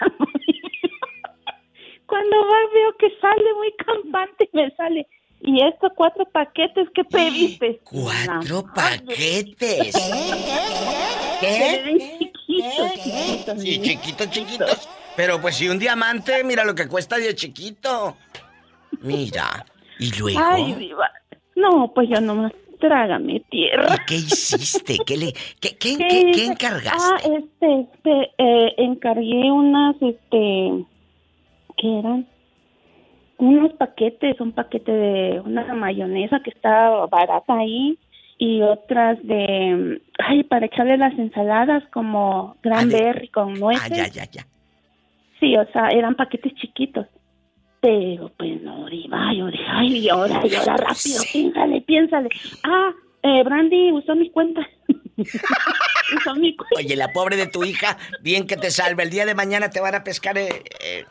Cuando 2.06 2.38
va 2.38 2.56
veo 2.74 2.94
que 3.00 3.10
sale 3.20 3.54
muy 3.58 3.72
campante 3.86 4.50
y 4.52 4.58
me 4.58 4.72
sale. 4.72 5.08
¿Y 5.42 5.62
estos 5.64 5.92
cuatro 5.96 6.26
paquetes 6.26 6.88
que 6.96 7.04
pediste? 7.04 7.80
Cuatro 7.84 8.64
paquetes. 8.74 9.96
¿Qué? 11.40 12.18
Chiquitos, 12.20 12.94
chiquitos. 12.94 13.62
Sí, 13.62 13.82
chiquitos, 13.82 14.30
chiquitos. 14.32 14.90
Pero 15.16 15.40
pues 15.42 15.56
si 15.56 15.68
un 15.70 15.80
diamante, 15.80 16.44
mira 16.44 16.64
lo 16.64 16.76
que 16.76 16.88
cuesta 16.88 17.18
de 17.18 17.34
chiquito. 17.36 18.18
Mira. 19.02 19.66
Y 20.00 20.12
luego. 20.20 20.40
Ay, 20.44 20.74
diva. 20.74 21.10
No, 21.56 21.92
pues 21.94 22.08
yo 22.10 22.22
nomás 22.22 22.52
trágame 22.80 23.40
tierra. 23.50 23.96
¿Y 23.96 24.06
qué 24.06 24.16
hiciste? 24.16 24.98
¿Qué 25.06 25.18
le, 25.18 25.34
qué, 25.60 25.76
qué, 25.78 25.98
¿Qué 25.98 26.08
qué- 26.08 26.32
qué 26.34 26.46
encargaste? 26.46 26.92
Ah, 27.00 27.18
este, 27.38 27.82
este, 27.82 28.32
eh, 28.38 28.74
encargué 28.78 29.52
unas, 29.52 29.96
este, 29.96 30.86
¿qué 31.78 32.00
eran? 32.00 32.28
Unos 33.38 33.74
paquetes, 33.74 34.40
un 34.42 34.52
paquete 34.52 34.92
de 34.92 35.40
una 35.42 35.74
mayonesa 35.74 36.40
que 36.44 36.50
está 36.50 36.90
barata 37.06 37.54
ahí 37.54 37.98
y 38.38 38.62
otras 38.62 39.18
de, 39.24 40.02
ay, 40.20 40.44
para 40.44 40.66
echarle 40.66 40.98
las 40.98 41.18
ensaladas 41.18 41.84
como 41.92 42.56
cranberry 42.62 43.30
con 43.30 43.54
nueces. 43.54 43.92
Ah, 43.92 43.96
ya, 43.96 44.08
ya, 44.08 44.26
ya. 44.26 44.48
Sí, 45.40 45.56
o 45.56 45.66
sea, 45.72 45.90
eran 45.90 46.16
paquetes 46.16 46.54
chiquitos. 46.56 47.08
Pero 47.80 48.32
pues 48.38 48.62
no, 48.62 48.88
diva, 48.88 49.34
yo 49.36 49.48
dije, 49.48 49.64
ay, 49.68 49.98
y 49.98 50.10
ahora, 50.10 50.42
y 50.46 50.56
ahora 50.56 50.78
rápido, 50.78 51.22
piénsale, 51.32 51.82
piénsale. 51.82 52.30
Ah, 52.64 52.92
eh, 53.22 53.44
Brandy 53.44 53.92
usó 53.92 54.16
mi 54.16 54.30
cuenta. 54.32 54.68
usó 55.18 56.36
mi 56.36 56.56
cuenta. 56.56 56.76
Oye, 56.76 56.96
la 56.96 57.12
pobre 57.14 57.38
de 57.38 57.48
tu 57.48 57.64
hija, 57.64 57.98
bien 58.22 58.48
que 58.48 58.58
te 58.58 58.72
salve. 58.72 59.04
El 59.04 59.10
día 59.12 59.26
de 59.26 59.36
mañana 59.36 59.70
te 59.70 59.80
van 59.80 59.94
a 59.94 60.04
pescar 60.04 60.38
eh, 60.38 60.64
eh, 60.80 61.06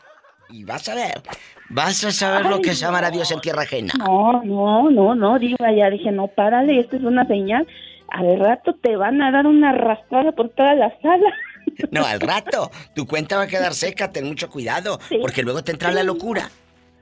y 0.49 0.65
vas 0.65 0.87
a 0.89 0.95
ver. 0.95 1.21
Vas 1.69 2.03
a 2.05 2.11
saber 2.11 2.45
lo 2.45 2.61
que 2.61 2.71
es 2.71 2.83
amar 2.83 3.03
a 3.03 3.11
Dios 3.11 3.31
en 3.31 3.41
tierra 3.41 3.63
ajena. 3.63 3.93
No, 3.97 4.41
no, 4.43 4.89
no, 4.89 5.15
no, 5.15 5.39
diva, 5.39 5.71
ya 5.71 5.89
dije, 5.89 6.11
no, 6.11 6.27
párale, 6.27 6.79
esto 6.79 6.95
es 6.95 7.03
una 7.03 7.25
señal. 7.27 7.67
Al 8.09 8.39
rato 8.39 8.73
te 8.73 8.95
van 8.95 9.21
a 9.21 9.31
dar 9.31 9.45
una 9.47 9.71
arrastrada 9.71 10.31
por 10.31 10.49
toda 10.49 10.73
la 10.75 10.93
sala. 11.01 11.33
No, 11.91 12.05
al 12.05 12.21
rato. 12.21 12.71
Tu 12.95 13.05
cuenta 13.05 13.35
va 13.35 13.43
a 13.43 13.47
quedar 13.47 13.73
seca, 13.73 14.09
ten 14.09 14.25
mucho 14.25 14.49
cuidado. 14.49 14.99
Porque 15.21 15.43
luego 15.43 15.65
te 15.65 15.73
entra 15.73 15.91
la 15.91 16.01
locura. 16.01 16.49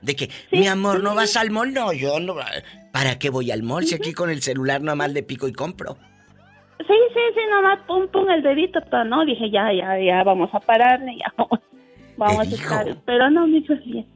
De 0.02 0.16
que, 0.16 0.28
mi 0.50 0.66
amor, 0.66 1.04
¿no 1.04 1.14
vas 1.14 1.36
al 1.36 1.50
mall? 1.50 1.72
No, 1.72 1.92
yo 1.92 2.18
no. 2.18 2.34
¿Para 2.92 3.16
qué 3.16 3.30
voy 3.30 3.52
al 3.52 3.62
mall 3.62 3.86
si 3.86 3.94
aquí 3.94 4.12
con 4.12 4.28
el 4.28 4.42
celular 4.42 4.80
nomás 4.80 5.12
le 5.12 5.22
pico 5.22 5.46
y 5.46 5.52
compro? 5.52 5.96
Sí, 6.78 6.94
sí, 7.14 7.20
sí, 7.34 7.40
nomás 7.48 7.78
pum, 7.86 8.08
pum 8.08 8.28
el 8.28 8.42
dedito, 8.42 8.80
pero 8.90 9.04
no, 9.04 9.24
dije, 9.24 9.50
ya, 9.50 9.72
ya, 9.72 9.98
ya, 9.98 10.22
vamos 10.24 10.50
a 10.52 10.60
pararle, 10.60 11.16
ya, 11.16 11.32
vamos, 11.36 11.60
vamos 12.16 12.52
a 12.52 12.54
estar. 12.54 12.96
Pero 13.06 13.30
no, 13.30 13.46
me 13.46 13.58
hizo 13.58 13.74
bien. 13.76 14.06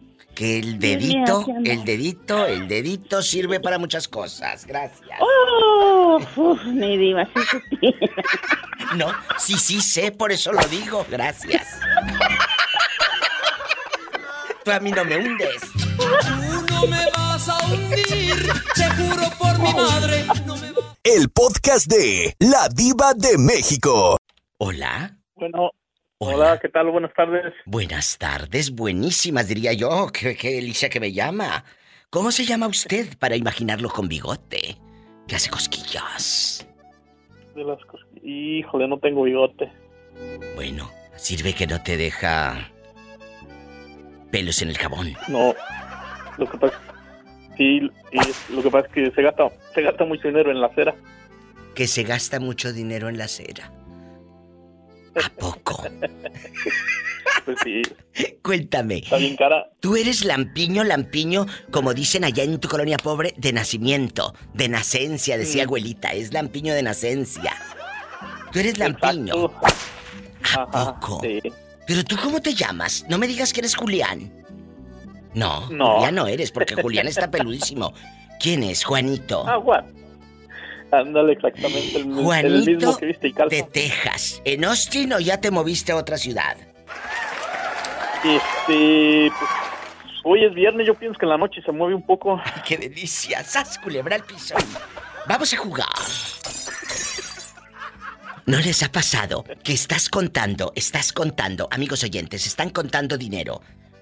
Que 0.41 0.59
el 0.59 0.79
dedito, 0.79 1.45
el 1.67 1.85
dedito, 1.85 2.47
el 2.47 2.67
dedito 2.67 3.21
sirve 3.21 3.61
para 3.61 3.79
muchas 3.79 4.09
cosas. 4.09 4.65
Gracias. 4.65 5.21
¡Oh! 5.21 6.19
Uf, 6.35 6.65
mi 6.65 6.97
diva, 6.97 7.27
sí 7.27 7.41
supiera. 7.51 8.15
No, 8.97 9.09
sí, 9.39 9.59
sí 9.59 9.83
sé, 9.83 10.13
por 10.13 10.33
eso 10.33 10.51
lo 10.51 10.63
digo. 10.69 11.05
Gracias. 11.11 11.79
Tú 14.65 14.71
a 14.71 14.81
mí 14.81 14.91
no 14.93 15.05
me 15.05 15.19
hundes. 15.19 15.61
Tú 15.99 16.67
no 16.71 16.87
me 16.87 17.05
vas 17.15 17.47
a 17.47 17.59
hundir, 17.67 18.51
te 18.75 18.85
juro 18.93 19.29
por 19.39 19.59
mi 19.59 19.75
madre. 19.75 20.25
No 20.47 20.57
me 20.57 20.73
El 21.05 21.29
podcast 21.29 21.87
de 21.87 22.35
La 22.39 22.71
Diva 22.71 23.13
de 23.15 23.37
México. 23.37 24.17
Hola. 24.57 25.19
Bueno, 25.37 25.73
hola, 26.23 26.59
¿qué 26.61 26.69
tal? 26.69 26.91
Buenas 26.91 27.13
tardes. 27.15 27.55
Buenas 27.65 28.19
tardes, 28.19 28.71
buenísimas, 28.75 29.49
diría 29.49 29.73
yo. 29.73 30.09
Qué, 30.13 30.37
qué 30.37 30.51
delicia 30.53 30.89
que 30.91 31.01
me 31.01 31.13
llama. 31.13 31.65
¿Cómo 32.11 32.31
se 32.31 32.45
llama 32.45 32.67
usted 32.67 33.17
para 33.19 33.37
imaginarlo 33.37 33.89
con 33.89 34.07
bigote? 34.09 34.77
Que 35.27 35.37
hace 35.37 35.49
cosquillas. 35.51 36.67
De 37.55 37.65
las 37.65 37.79
cos- 37.81 38.05
Híjole, 38.23 38.87
no 38.87 38.99
tengo 38.99 39.23
bigote. 39.23 39.71
Bueno, 40.57 40.91
sirve 41.17 41.55
que 41.55 41.67
no 41.67 41.83
te 41.83 41.97
deja 41.97 42.71
pelos 44.31 44.61
en 44.63 44.69
el 44.69 44.79
jabón. 44.79 45.15
No. 45.29 45.55
Lo 46.37 46.51
que 46.51 46.59
pasa 46.59 46.79
sí, 47.57 47.91
y 48.13 48.53
lo 48.55 48.63
que 48.63 48.71
pasa 48.71 48.87
es 48.89 48.93
que 48.93 49.11
se 49.11 49.23
gasta, 49.23 49.49
se 49.75 49.83
gasta 49.83 50.05
mucho 50.05 50.29
dinero 50.29 50.51
en 50.51 50.61
la 50.61 50.67
acera. 50.67 50.95
Que 51.75 51.87
se 51.87 52.03
gasta 52.03 52.41
mucho 52.41 52.73
dinero 52.73 53.09
en 53.09 53.17
la 53.19 53.29
cera. 53.29 53.73
¿A 55.17 55.29
poco? 55.31 55.83
Pues 57.45 57.59
sí, 57.65 57.83
Cuéntame. 58.43 58.99
está 58.99 59.17
bien 59.17 59.37
cara. 59.37 59.71
Tú 59.81 59.97
eres 59.97 60.25
lampiño, 60.25 60.85
lampiño, 60.85 61.47
como 61.71 61.95
dicen 61.95 62.25
allá 62.25 62.43
en 62.45 62.59
tu 62.61 62.69
colonia 62.69 62.97
pobre, 62.97 63.35
de 63.37 63.53
nacimiento, 63.53 64.35
de 64.55 64.69
nacencia, 64.69 65.37
decía 65.39 65.65
abuelita, 65.65 66.11
es 66.13 66.33
lampiño 66.33 66.75
de 66.75 66.83
nacencia. 66.83 67.53
Tú 68.53 68.59
eres 68.59 68.79
lampiño. 68.79 69.51
Ajá, 70.43 70.99
sí. 71.23 71.41
Pero 71.87 72.05
tú 72.05 72.17
cómo 72.23 72.41
te 72.41 72.55
llamas? 72.55 73.05
No 73.09 73.19
me 73.19 73.27
digas 73.27 73.53
que 73.53 73.61
eres 73.61 73.75
Julián. 73.75 74.33
No, 75.35 75.69
No. 75.71 75.95
Julián 75.97 76.15
no 76.15 76.27
eres, 76.27 76.51
porque 76.51 76.75
Julián 76.81 77.09
está 77.09 77.31
peludísimo. 77.31 77.93
¿Quién 78.41 78.63
es? 78.63 78.85
Juanito. 78.85 79.45
Ah, 79.47 79.61
Juan. 79.61 79.87
Ándale, 80.93 81.33
exactamente. 81.33 81.99
El, 81.99 82.09
el 82.09 82.15
Juanito 82.25 82.71
mismo 82.71 82.97
que 82.97 83.07
viste 83.07 83.29
y 83.29 83.33
calza. 83.33 83.55
de 83.55 83.63
Texas. 83.63 84.43
¿En 84.45 84.65
Austin 84.65 85.13
o 85.13 85.21
ya 85.21 85.41
te 85.41 85.51
moviste 85.51 85.93
a 85.93 85.97
otra 85.97 86.17
ciudad? 86.17 86.57
Este, 88.25 89.31
pues, 89.39 90.13
hoy 90.25 90.45
es 90.45 90.55
viernes, 90.55 90.87
yo 90.87 90.95
pienso 90.95 91.19
que 91.19 91.25
en 91.27 91.31
la 91.31 91.39
noche 91.39 91.63
se 91.63 91.73
mueve 91.73 91.95
un 91.95 92.05
poco. 92.05 92.41
¡Qué 92.67 92.77
delicia! 92.77 93.43
¡Sas, 93.45 93.79
culebra 93.79 94.17
al 94.17 94.25
piso! 94.25 94.55
Vamos 95.27 95.53
a 95.53 95.57
jugar. 95.57 95.87
¿No 98.47 98.59
les 98.59 98.83
ha 98.83 98.91
pasado 98.91 99.45
que 99.63 99.73
estás 99.73 100.09
contando, 100.09 100.73
estás 100.75 101.13
contando, 101.13 101.69
amigos 101.71 102.03
oyentes, 102.03 102.47
están 102.47 102.71
contando 102.71 103.17
dinero? 103.17 103.61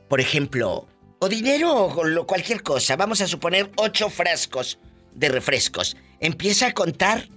Por 0.09 0.21
ejemplo, 0.21 0.89
o 1.21 1.29
dinero 1.29 1.71
o 1.75 2.27
cualquier 2.27 2.63
cosa. 2.63 2.97
Vamos 2.97 3.21
a 3.21 3.27
suponer 3.27 3.71
ocho 3.77 4.09
frascos 4.09 4.79
de 5.19 5.29
refrescos. 5.29 5.97
Empieza 6.21 6.69
a 6.69 6.73
contar 6.73 7.29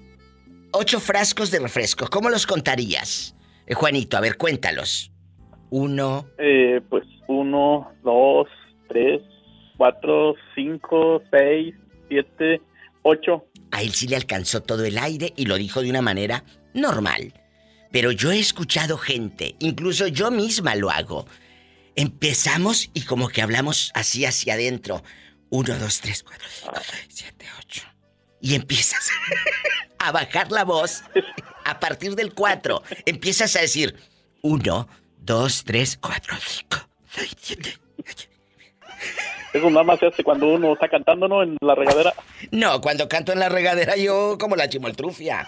ocho 0.71 0.99
frascos 0.99 1.51
de 1.51 1.59
refrescos. 1.59 2.09
¿Cómo 2.09 2.29
los 2.29 2.45
contarías? 2.45 3.35
Eh, 3.65 3.73
Juanito, 3.73 4.17
a 4.17 4.21
ver, 4.21 4.37
cuéntalos. 4.37 5.11
Uno, 5.69 6.27
Eh, 6.37 6.81
pues 6.89 7.05
uno, 7.27 7.91
dos, 8.03 8.47
tres, 8.89 9.21
cuatro, 9.77 10.35
cinco, 10.55 11.21
seis, 11.31 11.73
siete, 12.09 12.61
ocho. 13.03 13.45
A 13.71 13.81
él 13.81 13.93
sí 13.93 14.07
le 14.07 14.17
alcanzó 14.17 14.61
todo 14.61 14.83
el 14.83 14.97
aire 14.97 15.33
y 15.37 15.45
lo 15.45 15.55
dijo 15.57 15.81
de 15.81 15.89
una 15.89 16.01
manera 16.01 16.43
normal. 16.73 17.33
Pero 17.91 18.11
yo 18.11 18.31
he 18.31 18.39
escuchado 18.39 18.97
gente, 18.97 19.55
incluso 19.59 20.07
yo 20.07 20.29
misma 20.31 20.75
lo 20.75 20.89
hago. 20.91 21.25
Empezamos 21.95 22.89
y 22.93 23.01
como 23.01 23.27
que 23.29 23.41
hablamos 23.41 23.91
así 23.95 24.25
hacia 24.25 24.53
adentro. 24.53 25.03
Uno, 25.51 25.77
dos, 25.77 25.99
tres, 26.01 26.23
cuatro, 26.23 26.47
cinco, 26.49 26.73
seis, 26.89 27.05
siete, 27.09 27.45
ocho. 27.59 27.83
Y 28.39 28.55
empiezas 28.55 29.09
a 29.99 30.11
bajar 30.11 30.51
la 30.51 30.63
voz. 30.63 31.03
A 31.65 31.79
partir 31.79 32.15
del 32.15 32.33
cuatro, 32.33 32.81
empiezas 33.05 33.55
a 33.55 33.61
decir 33.61 33.95
uno, 34.41 34.87
dos, 35.17 35.63
tres, 35.63 35.97
cuatro, 36.01 36.35
cinco, 36.43 36.77
seis, 37.13 37.35
siete. 37.39 37.77
Eso 39.53 39.69
nada 39.69 39.83
más 39.83 39.99
se 39.99 40.07
hace 40.07 40.23
cuando 40.23 40.47
uno 40.47 40.71
está 40.73 40.87
cantando, 40.87 41.27
¿no? 41.27 41.43
En 41.43 41.57
la 41.61 41.75
regadera. 41.75 42.13
No, 42.51 42.79
cuando 42.79 43.09
canto 43.09 43.33
en 43.33 43.39
la 43.39 43.49
regadera 43.49 43.97
yo 43.97 44.37
como 44.39 44.55
la 44.55 44.69
chimoltrufia. 44.69 45.47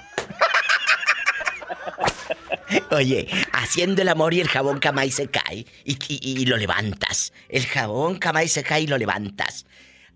Oye, 2.92 3.28
haciendo 3.54 4.02
el 4.02 4.10
amor 4.10 4.34
y 4.34 4.42
el 4.42 4.48
jabón 4.50 4.80
camay 4.80 5.12
se 5.12 5.28
cae 5.30 5.66
y, 5.86 5.94
y- 6.08 6.42
y 6.42 6.46
lo 6.46 6.58
levantas. 6.58 7.32
El 7.50 7.66
jabón 7.66 8.18
camay 8.18 8.48
se 8.50 8.64
cae 8.64 8.82
y 8.82 8.88
lo 8.88 8.98
levantas. 8.98 9.66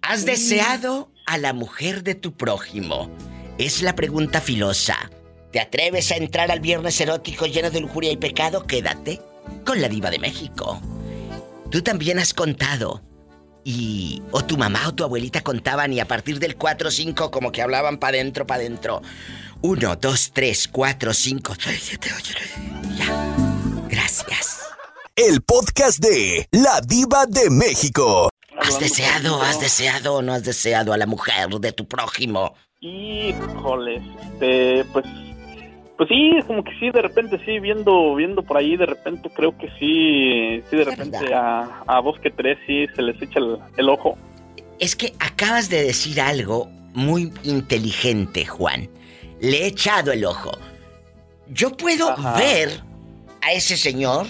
¿Has 0.02 0.26
deseado 0.26 1.12
a 1.26 1.38
la 1.38 1.54
mujer 1.54 2.04
de 2.04 2.16
tu 2.16 2.36
prójimo? 2.36 3.10
Es 3.58 3.82
la 3.82 3.96
pregunta 3.96 4.42
filosa. 4.42 5.12
¿Te 5.52 5.60
atreves 5.60 6.12
a 6.12 6.16
entrar 6.18 6.52
al 6.52 6.60
viernes 6.60 7.00
erótico 7.02 7.46
lleno 7.46 7.70
de 7.70 7.82
lujuria 7.82 8.12
y 8.12 8.18
pecado? 8.18 8.66
Quédate 8.66 9.22
con 9.66 9.82
la 9.82 9.90
diva 9.90 10.10
de 10.10 10.20
México. 10.20 10.82
Tú 11.72 11.82
también 11.82 12.20
has 12.20 12.34
contado. 12.34 13.02
Y. 13.64 14.22
O 14.32 14.46
tu 14.46 14.58
mamá 14.58 14.88
o 14.88 14.94
tu 14.94 15.04
abuelita 15.04 15.42
contaban 15.42 15.92
y 15.92 16.00
a 16.00 16.08
partir 16.08 16.40
del 16.40 16.56
4 16.56 16.88
o 16.88 16.92
5 16.92 17.32
como 17.32 17.52
que 17.52 17.62
hablaban 17.62 17.98
para 17.98 18.18
adentro, 18.18 18.48
para 18.48 18.62
adentro. 18.62 19.02
1, 19.62 19.96
2, 19.96 20.32
3, 20.34 20.68
4, 20.70 21.14
5, 21.14 21.54
6, 21.60 21.82
7, 21.84 22.10
8, 22.16 22.34
9. 22.62 22.98
Ya. 22.98 23.88
Gracias. 23.90 24.60
El 25.16 25.42
podcast 25.42 26.00
de 26.00 26.48
La 26.52 26.80
Diva 26.82 27.26
de 27.26 27.50
México. 27.50 28.30
¿Has 28.60 28.80
deseado, 28.80 29.42
has 29.42 29.60
deseado 29.60 30.16
o 30.16 30.22
no 30.22 30.34
has 30.34 30.44
deseado 30.44 30.94
a 30.94 30.98
la 30.98 31.06
mujer 31.06 31.50
de 31.50 31.72
tu 31.72 31.88
prójimo? 31.88 32.54
Híjole, 32.80 34.02
este, 34.22 34.84
pues, 34.94 35.06
pues 35.98 36.10
sí, 36.10 36.32
como 36.46 36.64
que 36.64 36.72
sí, 36.80 36.90
de 36.92 37.02
repente 37.02 37.40
sí, 37.46 37.60
viendo, 37.60 38.16
viendo 38.16 38.44
por 38.44 38.58
ahí, 38.58 38.78
de 38.78 38.86
repente 38.86 39.30
creo 39.36 39.58
que 39.58 39.68
sí, 39.80 40.64
sí, 40.70 40.76
de 40.76 40.84
repente 40.84 41.34
a, 41.34 41.84
a 41.88 42.02
dos 42.02 42.20
que 42.20 42.30
tres 42.30 42.58
sí 42.68 42.86
se 42.96 43.02
les 43.02 43.22
echa 43.22 43.40
el, 43.40 43.58
el 43.78 43.90
ojo. 43.90 44.18
Es 44.80 44.96
que 44.96 45.14
acabas 45.20 45.70
de 45.70 45.84
decir 45.84 46.22
algo 46.22 46.70
muy 46.94 47.32
inteligente, 47.44 48.46
Juan. 48.46 48.90
Le 49.40 49.64
he 49.64 49.68
echado 49.68 50.12
el 50.12 50.26
ojo. 50.26 50.52
Yo 51.50 51.76
puedo 51.76 52.12
Ajá. 52.12 52.38
ver 52.38 52.82
a 53.42 53.54
ese 53.54 53.78
señor 53.78 54.28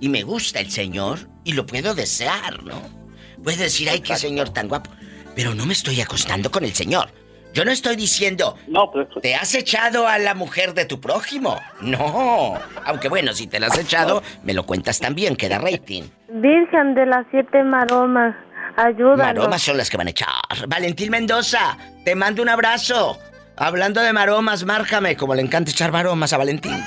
y 0.00 0.08
me 0.08 0.22
gusta 0.22 0.60
el 0.60 0.70
señor 0.70 1.18
y 1.44 1.52
lo 1.52 1.66
puedo 1.66 1.94
desear, 1.94 2.62
¿no? 2.62 2.97
Puedo 3.42 3.62
decir, 3.62 3.88
ay, 3.88 4.00
qué 4.00 4.16
señor 4.16 4.50
tan 4.50 4.68
guapo. 4.68 4.90
Pero 5.34 5.54
no 5.54 5.66
me 5.66 5.72
estoy 5.72 6.00
acostando 6.00 6.50
con 6.50 6.64
el 6.64 6.74
señor. 6.74 7.10
Yo 7.54 7.64
no 7.64 7.70
estoy 7.70 7.96
diciendo, 7.96 8.56
no, 8.66 8.90
pues, 8.90 9.08
¿te 9.22 9.34
has 9.34 9.54
echado 9.54 10.06
a 10.06 10.18
la 10.18 10.34
mujer 10.34 10.74
de 10.74 10.84
tu 10.84 11.00
prójimo? 11.00 11.58
No. 11.80 12.58
Aunque 12.84 13.08
bueno, 13.08 13.32
si 13.32 13.46
te 13.46 13.58
la 13.58 13.68
has 13.68 13.78
echado, 13.78 14.22
me 14.42 14.52
lo 14.52 14.64
cuentas 14.64 15.00
también, 15.00 15.34
queda 15.34 15.58
rating. 15.58 16.02
Virgen 16.28 16.94
de 16.94 17.06
las 17.06 17.26
siete 17.30 17.64
maromas, 17.64 18.36
ayúdanos. 18.76 19.36
Maromas 19.36 19.62
son 19.62 19.78
las 19.78 19.88
que 19.88 19.96
van 19.96 20.08
a 20.08 20.10
echar. 20.10 20.28
Valentín 20.68 21.10
Mendoza, 21.10 21.78
te 22.04 22.14
mando 22.14 22.42
un 22.42 22.50
abrazo. 22.50 23.18
Hablando 23.56 24.02
de 24.02 24.12
maromas, 24.12 24.64
márcame, 24.64 25.16
como 25.16 25.34
le 25.34 25.42
encanta 25.42 25.70
echar 25.70 25.90
maromas 25.90 26.32
a 26.32 26.38
Valentín. 26.38 26.80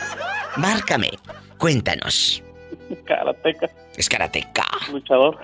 Márcame. 0.56 1.10
Cuéntanos. 1.58 2.42
Karateca. 3.06 3.68
Es 3.98 4.08
karateca. 4.08 4.66
Luchador. 4.92 5.38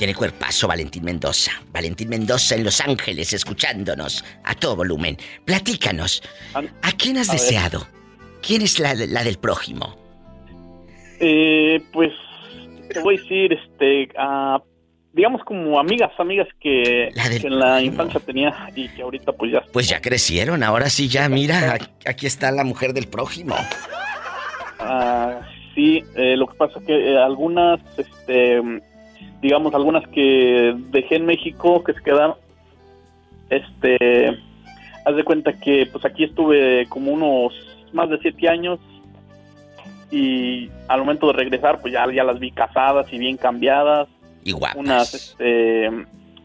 Tiene 0.00 0.14
cuerpazo 0.14 0.66
Valentín 0.66 1.04
Mendoza. 1.04 1.52
Valentín 1.74 2.08
Mendoza 2.08 2.54
en 2.54 2.64
Los 2.64 2.80
Ángeles, 2.80 3.34
escuchándonos 3.34 4.24
a 4.44 4.54
todo 4.54 4.76
volumen. 4.76 5.18
Platícanos. 5.44 6.22
¿A 6.54 6.92
quién 6.92 7.18
has 7.18 7.28
a 7.28 7.32
ver. 7.32 7.40
deseado? 7.42 7.86
¿Quién 8.40 8.62
es 8.62 8.78
la, 8.78 8.94
la 8.94 9.22
del 9.22 9.36
prójimo? 9.36 9.94
Eh, 11.20 11.82
pues, 11.92 12.12
te 12.90 12.98
voy 13.00 13.18
a 13.18 13.20
decir, 13.20 13.52
este, 13.52 14.08
a, 14.16 14.62
digamos 15.12 15.44
como 15.44 15.78
amigas, 15.78 16.12
amigas 16.16 16.48
que, 16.60 17.10
que 17.38 17.46
en 17.46 17.58
la 17.58 17.82
infancia 17.82 18.20
tenía 18.20 18.70
y 18.74 18.88
que 18.88 19.02
ahorita 19.02 19.32
pues 19.32 19.52
ya 19.52 19.62
Pues 19.70 19.86
ya 19.86 20.00
crecieron, 20.00 20.62
ahora 20.62 20.88
sí 20.88 21.08
ya, 21.08 21.28
mira, 21.28 21.76
aquí 22.06 22.24
está 22.24 22.50
la 22.52 22.64
mujer 22.64 22.94
del 22.94 23.06
prójimo. 23.06 23.54
Ah, 24.78 25.42
sí, 25.74 26.02
eh, 26.16 26.38
lo 26.38 26.46
que 26.46 26.54
pasa 26.54 26.78
es 26.78 26.86
que 26.86 27.12
eh, 27.12 27.18
algunas, 27.18 27.80
este, 27.98 28.62
digamos, 29.40 29.74
algunas 29.74 30.06
que 30.08 30.74
dejé 30.90 31.16
en 31.16 31.26
México, 31.26 31.82
que 31.82 31.94
se 31.94 32.02
quedaron, 32.02 32.36
este, 33.48 34.38
haz 35.04 35.16
de 35.16 35.24
cuenta 35.24 35.52
que 35.52 35.86
pues 35.90 36.04
aquí 36.04 36.24
estuve 36.24 36.86
como 36.88 37.12
unos 37.12 37.54
más 37.92 38.08
de 38.10 38.18
siete 38.18 38.48
años 38.48 38.78
y 40.10 40.70
al 40.88 41.00
momento 41.00 41.28
de 41.28 41.32
regresar 41.34 41.80
pues 41.80 41.92
ya, 41.92 42.10
ya 42.12 42.24
las 42.24 42.38
vi 42.38 42.50
casadas 42.50 43.12
y 43.12 43.18
bien 43.18 43.36
cambiadas. 43.36 44.08
Y 44.44 44.52
guapas. 44.52 44.76
Unas, 44.76 45.14
este, 45.14 45.90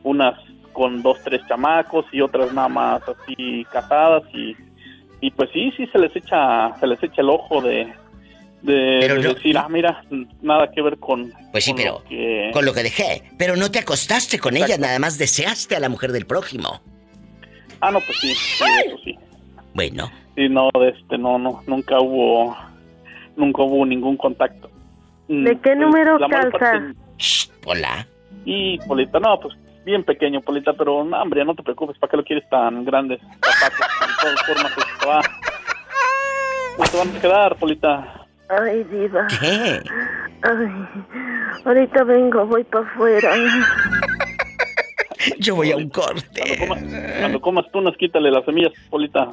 unas 0.04 0.40
con 0.74 1.02
dos, 1.02 1.18
tres 1.24 1.42
chamacos 1.48 2.06
y 2.12 2.22
otras 2.22 2.54
nada 2.54 2.68
más 2.68 3.02
así 3.08 3.66
casadas 3.72 4.24
y, 4.34 4.56
y 5.22 5.32
pues 5.32 5.50
sí, 5.52 5.72
sí 5.78 5.88
se 5.88 6.00
les 6.00 6.16
echa, 6.16 6.76
se 6.80 6.88
les 6.88 7.02
echa 7.02 7.22
el 7.22 7.30
ojo 7.30 7.62
de, 7.62 7.94
de, 8.66 8.74
de 9.08 9.20
no- 9.24 9.34
decir, 9.34 9.58
ah, 9.58 9.68
mira, 9.70 10.04
nada 10.42 10.70
que 10.72 10.82
ver 10.82 10.98
con... 10.98 11.32
Pues 11.52 11.64
sí, 11.66 11.72
con 11.72 11.78
pero 11.78 11.92
lo 11.94 12.04
que- 12.10 12.50
con 12.54 12.66
lo 12.66 12.74
que 12.74 12.84
dejé. 12.84 13.24
Pero 13.38 13.56
no 13.56 13.70
te 13.72 13.80
acostaste 13.80 14.40
con 14.40 14.58
ella, 14.58 14.78
nada 14.78 14.98
más 15.00 15.18
deseaste 15.18 15.76
a 15.76 15.80
la 15.80 15.90
mujer 15.90 16.12
del 16.12 16.26
prójimo. 16.26 16.82
Ah, 17.82 17.92
no, 17.92 18.00
pues 18.02 18.18
sí, 18.20 18.34
sí, 18.34 18.64
eso 18.86 18.98
sí. 19.04 19.16
Bueno, 19.74 20.12
Sí, 20.36 20.50
no, 20.50 20.70
este, 20.86 21.18
no, 21.18 21.38
no, 21.40 21.62
nunca 21.66 22.00
hubo, 22.02 22.56
nunca 23.38 23.62
hubo 23.62 23.86
ningún 23.86 24.18
contacto. 24.18 24.70
Mm, 25.30 25.44
¿De 25.46 25.52
qué 25.54 25.60
pues, 25.62 25.78
número 25.78 26.18
la 26.20 26.28
calza? 26.28 26.50
parte- 26.58 26.94
hola. 27.66 28.06
Y, 28.46 28.78
Polita, 28.80 29.20
no, 29.20 29.40
pues 29.40 29.56
bien 29.86 30.04
pequeño, 30.04 30.42
Polita, 30.42 30.74
pero 30.74 31.04
no, 31.06 31.22
hombre, 31.22 31.46
no 31.46 31.56
te 31.56 31.64
preocupes, 31.64 31.98
¿para 32.00 32.12
qué 32.12 32.18
lo 32.18 32.24
quieres 32.24 32.48
tan 32.50 32.84
grandes 32.84 33.22
zapatos? 33.22 33.80
De 33.80 34.14
todas 34.22 34.42
formas, 34.46 34.72
pues, 34.76 34.88
te 35.00 35.06
va, 35.06 35.22
pues, 36.78 36.92
te 36.92 36.98
van 36.98 37.16
a 37.16 37.22
quedar, 37.22 37.56
Polita. 37.56 38.25
Ay, 38.50 38.84
diva. 38.86 39.28
¿Qué? 39.40 39.82
Ay, 40.44 40.88
ahorita 41.66 42.04
vengo, 42.04 42.46
voy 42.46 42.64
para 42.64 42.86
afuera. 42.86 43.34
Yo 45.40 45.56
voy 45.56 45.72
a 45.72 45.78
un 45.78 45.90
corte. 45.90 46.42
Cuando 46.42 46.60
comas, 46.60 46.84
cuando 47.20 47.42
comas 47.42 47.66
tunas, 47.72 47.94
quítale 47.98 48.30
las 48.30 48.46
semillas, 48.46 48.72
Polita. 48.90 49.30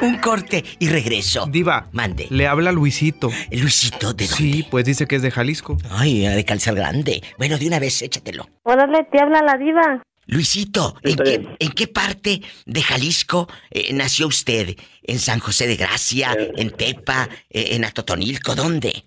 Un 0.00 0.18
corte 0.18 0.64
y 0.78 0.88
regreso. 0.88 1.46
Diva. 1.46 1.88
Mande. 1.92 2.28
Le 2.30 2.46
habla 2.46 2.70
Luisito. 2.70 3.30
¿Luisito 3.50 4.12
de 4.12 4.26
dónde? 4.26 4.26
Sí, 4.26 4.66
pues 4.70 4.84
dice 4.84 5.06
que 5.06 5.16
es 5.16 5.22
de 5.22 5.32
Jalisco. 5.32 5.76
Ay, 5.90 6.20
de 6.20 6.44
calzar 6.44 6.76
grande. 6.76 7.22
Bueno, 7.36 7.58
de 7.58 7.66
una 7.66 7.80
vez, 7.80 8.00
échatelo. 8.02 8.46
Órale, 8.62 9.04
te 9.10 9.20
habla 9.20 9.42
la 9.42 9.56
diva. 9.56 10.02
Luisito, 10.28 10.94
¿en 11.02 11.16
qué, 11.16 11.48
en 11.58 11.72
qué 11.72 11.88
parte 11.88 12.42
de 12.66 12.82
Jalisco 12.82 13.48
eh, 13.70 13.92
nació 13.94 14.26
usted? 14.26 14.76
¿En 15.02 15.18
San 15.18 15.38
José 15.40 15.66
de 15.66 15.76
Gracia? 15.76 16.36
¿En 16.56 16.70
Tepa? 16.70 17.30
eh, 17.48 17.68
¿En 17.70 17.84
Atotonilco? 17.86 18.54
¿Dónde? 18.54 19.04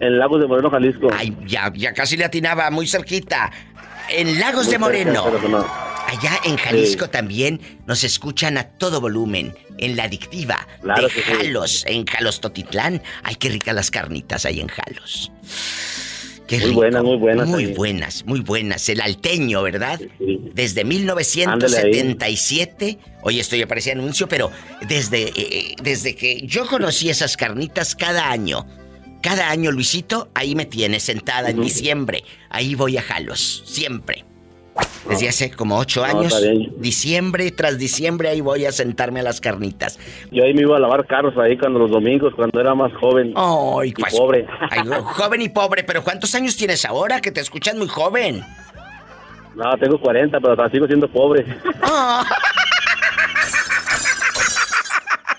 En 0.00 0.18
Lagos 0.18 0.40
de 0.40 0.46
Moreno, 0.46 0.70
Jalisco. 0.70 1.08
Ay, 1.14 1.36
ya, 1.46 1.70
ya 1.74 1.92
casi 1.92 2.16
le 2.16 2.24
atinaba, 2.24 2.70
muy 2.70 2.86
cerquita. 2.88 3.52
En 4.08 4.40
Lagos 4.40 4.64
Muy 4.64 4.72
de 4.72 4.78
Moreno. 4.78 5.22
cerca, 5.24 5.38
pero 5.38 5.48
no. 5.50 5.66
allá 6.08 6.40
en 6.44 6.56
Jalisco 6.56 7.10
también 7.10 7.60
nos 7.86 8.02
escuchan 8.02 8.56
a 8.56 8.64
todo 8.64 9.00
volumen. 9.02 9.54
En 9.76 9.96
la 9.96 10.04
adictiva 10.04 10.66
Claro 10.82 11.08
de 11.08 11.12
que 11.12 11.20
sí. 11.20 11.30
Jalos, 11.30 11.84
en 11.86 12.06
Jalos 12.06 12.40
Totitlán. 12.40 13.02
Ay, 13.22 13.34
qué 13.34 13.48
ricas 13.50 13.74
las 13.74 13.90
carnitas 13.90 14.44
ahí 14.46 14.60
en 14.60 14.68
Jalos. 14.68 15.30
Qué 16.46 16.58
Muy 16.58 16.66
rico. 16.66 16.80
buenas, 16.80 17.02
muy 17.02 17.16
buenas 17.16 17.48
Muy 17.48 17.66
buenas, 17.66 18.26
muy 18.26 18.40
buenas. 18.40 18.88
El 18.88 19.00
alteño, 19.00 19.62
¿verdad? 19.62 19.98
Desde 20.52 20.82
Ándale 20.82 20.84
1977. 20.84 22.98
Oye, 23.22 23.40
esto 23.40 23.56
ya 23.56 23.66
parecía 23.66 23.94
anuncio, 23.94 24.28
pero 24.28 24.50
desde, 24.86 25.32
eh, 25.34 25.74
desde 25.82 26.14
que 26.14 26.42
yo 26.46 26.66
conocí 26.66 27.08
esas 27.08 27.36
carnitas 27.36 27.94
cada 27.94 28.30
año. 28.30 28.66
Cada 29.22 29.48
año, 29.48 29.72
Luisito, 29.72 30.28
ahí 30.34 30.54
me 30.54 30.66
tiene 30.66 31.00
sentada 31.00 31.48
en 31.48 31.62
diciembre. 31.62 32.24
Ahí 32.50 32.74
voy 32.74 32.98
a 32.98 33.02
Jalos, 33.02 33.62
siempre. 33.64 34.26
Desde 35.08 35.28
hace 35.28 35.50
como 35.50 35.76
ocho 35.78 36.00
No, 36.00 36.20
años, 36.20 36.34
diciembre 36.78 37.50
tras 37.50 37.78
diciembre, 37.78 38.30
ahí 38.30 38.40
voy 38.40 38.64
a 38.64 38.72
sentarme 38.72 39.20
a 39.20 39.22
las 39.22 39.40
carnitas. 39.40 39.98
Yo 40.32 40.44
ahí 40.44 40.54
me 40.54 40.62
iba 40.62 40.76
a 40.76 40.80
lavar 40.80 41.06
carros 41.06 41.36
ahí 41.36 41.58
cuando 41.58 41.78
los 41.78 41.90
domingos, 41.90 42.32
cuando 42.34 42.58
era 42.60 42.74
más 42.74 42.92
joven. 42.94 43.34
Ay, 43.36 43.90
y 43.90 43.92
pues, 43.92 44.14
pobre. 44.16 44.46
ay, 44.70 44.80
joven 45.04 45.42
y 45.42 45.48
pobre, 45.50 45.84
pero 45.84 46.02
¿cuántos 46.02 46.34
años 46.34 46.56
tienes 46.56 46.84
ahora? 46.86 47.20
Que 47.20 47.30
te 47.30 47.40
escuchas 47.40 47.74
muy 47.76 47.88
joven. 47.88 48.42
No, 49.54 49.76
tengo 49.78 50.00
40, 50.00 50.40
pero 50.40 50.68
sigo 50.70 50.86
siendo 50.86 51.06
pobre. 51.08 51.44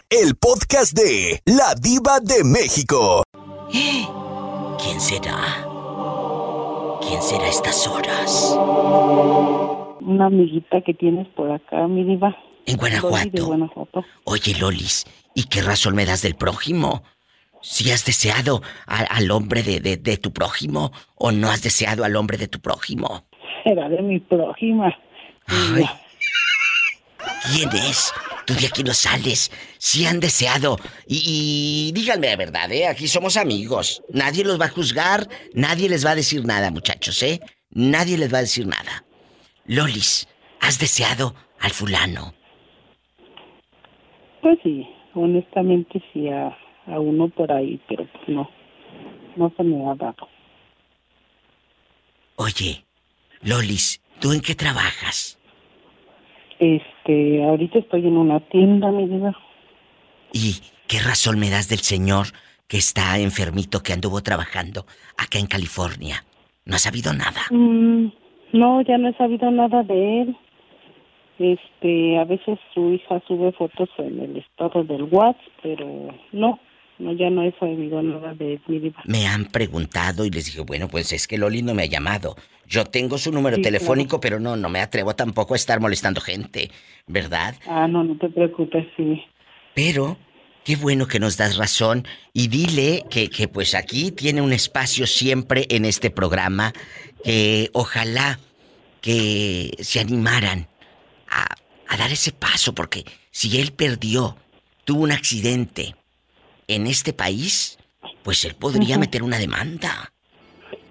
El 0.09 0.35
podcast 0.35 0.93
de 0.93 1.41
La 1.45 1.73
Diva 1.75 2.19
de 2.21 2.43
México. 2.43 3.23
¿Quién 3.71 5.01
será? 5.01 5.64
¿Quién 7.07 7.21
será 7.21 7.45
a 7.45 7.49
estas 7.49 7.87
horas? 7.87 8.55
Una 10.01 10.25
amiguita 10.27 10.81
que 10.81 10.93
tienes 10.93 11.27
por 11.29 11.51
acá, 11.51 11.87
mi 11.87 12.03
diva. 12.03 12.35
En 12.65 12.77
de 12.77 12.99
Guanajuato. 13.41 14.03
Oye, 14.23 14.55
Lolis, 14.59 15.05
¿y 15.35 15.43
qué 15.43 15.61
razón 15.61 15.95
me 15.95 16.05
das 16.05 16.21
del 16.23 16.35
prójimo? 16.35 17.03
¿Si 17.61 17.91
has 17.91 18.05
deseado 18.05 18.61
a- 18.87 19.03
al 19.03 19.29
hombre 19.31 19.61
de, 19.63 19.79
de- 19.79 19.97
de 19.97 20.17
tu 20.17 20.31
prójimo 20.31 20.91
o 21.15 21.31
no 21.31 21.49
has 21.49 21.61
deseado 21.63 22.03
al 22.03 22.15
hombre 22.15 22.37
de 22.37 22.47
tu 22.47 22.59
prójimo? 22.59 23.25
Era 23.65 23.89
de 23.89 24.01
mi 24.01 24.19
prójima. 24.19 24.95
Ay. 25.47 25.85
¿Quién 27.53 27.69
es? 27.89 28.13
Tú 28.45 28.53
de 28.53 28.67
aquí 28.67 28.83
no 28.83 28.93
sales. 28.93 29.51
Si 29.79 30.05
han 30.05 30.19
deseado. 30.19 30.77
Y, 31.07 31.89
y 31.89 31.91
díganme 31.93 32.27
la 32.27 32.35
verdad, 32.35 32.71
¿eh? 32.71 32.87
Aquí 32.87 33.07
somos 33.07 33.37
amigos. 33.37 34.03
Nadie 34.09 34.43
los 34.43 34.59
va 34.59 34.65
a 34.65 34.69
juzgar, 34.69 35.27
nadie 35.53 35.89
les 35.89 36.05
va 36.05 36.11
a 36.11 36.15
decir 36.15 36.45
nada, 36.45 36.69
muchachos, 36.71 37.21
¿eh? 37.23 37.39
Nadie 37.71 38.17
les 38.17 38.33
va 38.33 38.37
a 38.39 38.41
decir 38.41 38.67
nada. 38.67 39.03
Lolis, 39.65 40.27
¿has 40.61 40.77
deseado 40.79 41.33
al 41.59 41.71
fulano? 41.71 42.33
Pues 44.41 44.59
sí, 44.63 44.87
honestamente 45.15 46.03
sí 46.13 46.29
a, 46.29 46.55
a 46.85 46.99
uno 46.99 47.29
por 47.29 47.51
ahí, 47.51 47.81
pero 47.89 48.05
pues 48.11 48.27
no. 48.27 48.49
No 49.35 49.51
se 49.57 49.63
me 49.63 49.89
ha 49.89 49.95
dado. 49.95 50.29
Oye, 52.35 52.85
Lolis, 53.41 54.01
¿tú 54.19 54.33
en 54.33 54.41
qué 54.41 54.55
trabajas? 54.55 55.39
Este, 56.59 57.43
ahorita 57.43 57.79
estoy 57.79 58.07
en 58.07 58.17
una 58.17 58.39
tienda, 58.39 58.91
mi 58.91 59.07
diva. 59.07 59.35
¿Y 60.31 60.61
qué 60.87 60.99
razón 60.99 61.39
me 61.39 61.49
das 61.49 61.69
del 61.69 61.79
señor 61.79 62.27
que 62.67 62.77
está 62.77 63.19
enfermito 63.19 63.83
que 63.83 63.93
anduvo 63.93 64.21
trabajando 64.21 64.85
acá 65.17 65.39
en 65.39 65.47
California? 65.47 66.25
No 66.65 66.75
has 66.75 66.83
sabido 66.83 67.13
nada. 67.13 67.41
Mm, 67.51 68.07
no, 68.53 68.81
ya 68.81 68.97
no 68.97 69.09
he 69.09 69.13
sabido 69.13 69.51
nada 69.51 69.83
de 69.83 70.21
él. 70.21 70.37
Este, 71.37 72.17
a 72.17 72.23
veces 72.23 72.57
su 72.73 72.93
hija 72.93 73.21
sube 73.27 73.51
fotos 73.51 73.89
en 73.97 74.19
el 74.21 74.37
estado 74.37 74.83
del 74.85 75.03
WhatsApp, 75.03 75.41
pero 75.61 76.15
no, 76.31 76.59
no, 76.97 77.13
ya 77.13 77.29
no 77.29 77.41
sabido 77.59 78.01
nada 78.01 78.33
de 78.33 78.59
mi 78.67 78.79
diva. 78.79 79.01
Me 79.05 79.27
han 79.27 79.45
preguntado 79.45 80.25
y 80.25 80.29
les 80.29 80.45
dije, 80.45 80.61
bueno, 80.61 80.87
pues 80.87 81.11
es 81.11 81.27
que 81.27 81.37
Loli 81.37 81.61
no 81.61 81.73
me 81.73 81.83
ha 81.83 81.87
llamado. 81.87 82.35
Yo 82.67 82.85
tengo 82.85 83.17
su 83.17 83.31
número 83.31 83.57
Sí, 83.57 83.61
telefónico, 83.61 84.19
pero 84.19 84.39
no, 84.39 84.55
no 84.55 84.69
me 84.69 84.79
atrevo 84.81 85.15
tampoco 85.15 85.53
a 85.53 85.57
estar 85.57 85.79
molestando 85.79 86.21
gente, 86.21 86.71
¿verdad? 87.07 87.55
Ah, 87.67 87.87
no, 87.87 88.03
no 88.03 88.17
te 88.17 88.29
preocupes, 88.29 88.87
sí. 88.97 89.21
Pero, 89.73 90.17
qué 90.63 90.75
bueno 90.75 91.07
que 91.07 91.19
nos 91.19 91.37
das 91.37 91.57
razón 91.57 92.07
y 92.33 92.47
dile 92.47 93.03
que, 93.09 93.29
que 93.29 93.47
pues 93.47 93.75
aquí 93.75 94.11
tiene 94.11 94.41
un 94.41 94.53
espacio 94.53 95.05
siempre 95.05 95.67
en 95.69 95.85
este 95.85 96.09
programa, 96.09 96.73
que 97.23 97.69
ojalá 97.73 98.39
que 99.01 99.71
se 99.79 99.99
animaran 99.99 100.67
a, 101.29 101.45
a 101.87 101.97
dar 101.97 102.11
ese 102.11 102.31
paso, 102.31 102.73
porque 102.73 103.03
si 103.29 103.59
él 103.59 103.73
perdió, 103.73 104.37
tuvo 104.85 105.03
un 105.03 105.11
accidente 105.11 105.95
en 106.67 106.87
este 106.87 107.13
país, 107.13 107.77
pues 108.23 108.45
él 108.45 108.55
podría 108.55 108.97
meter 108.97 109.23
una 109.23 109.37
demanda. 109.37 110.11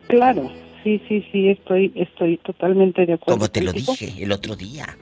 Claro, 0.09 0.51
sí, 0.83 1.01
sí, 1.09 1.27
sí, 1.33 1.49
estoy, 1.49 1.93
estoy 1.95 2.37
totalmente 2.39 3.07
de 3.07 3.15
acuerdo. 3.15 3.39
Como 3.39 3.51
te 3.51 3.63
lo 3.63 3.73
dije 3.73 4.13
el 4.19 4.33
otro 4.33 4.55
día. 4.57 4.97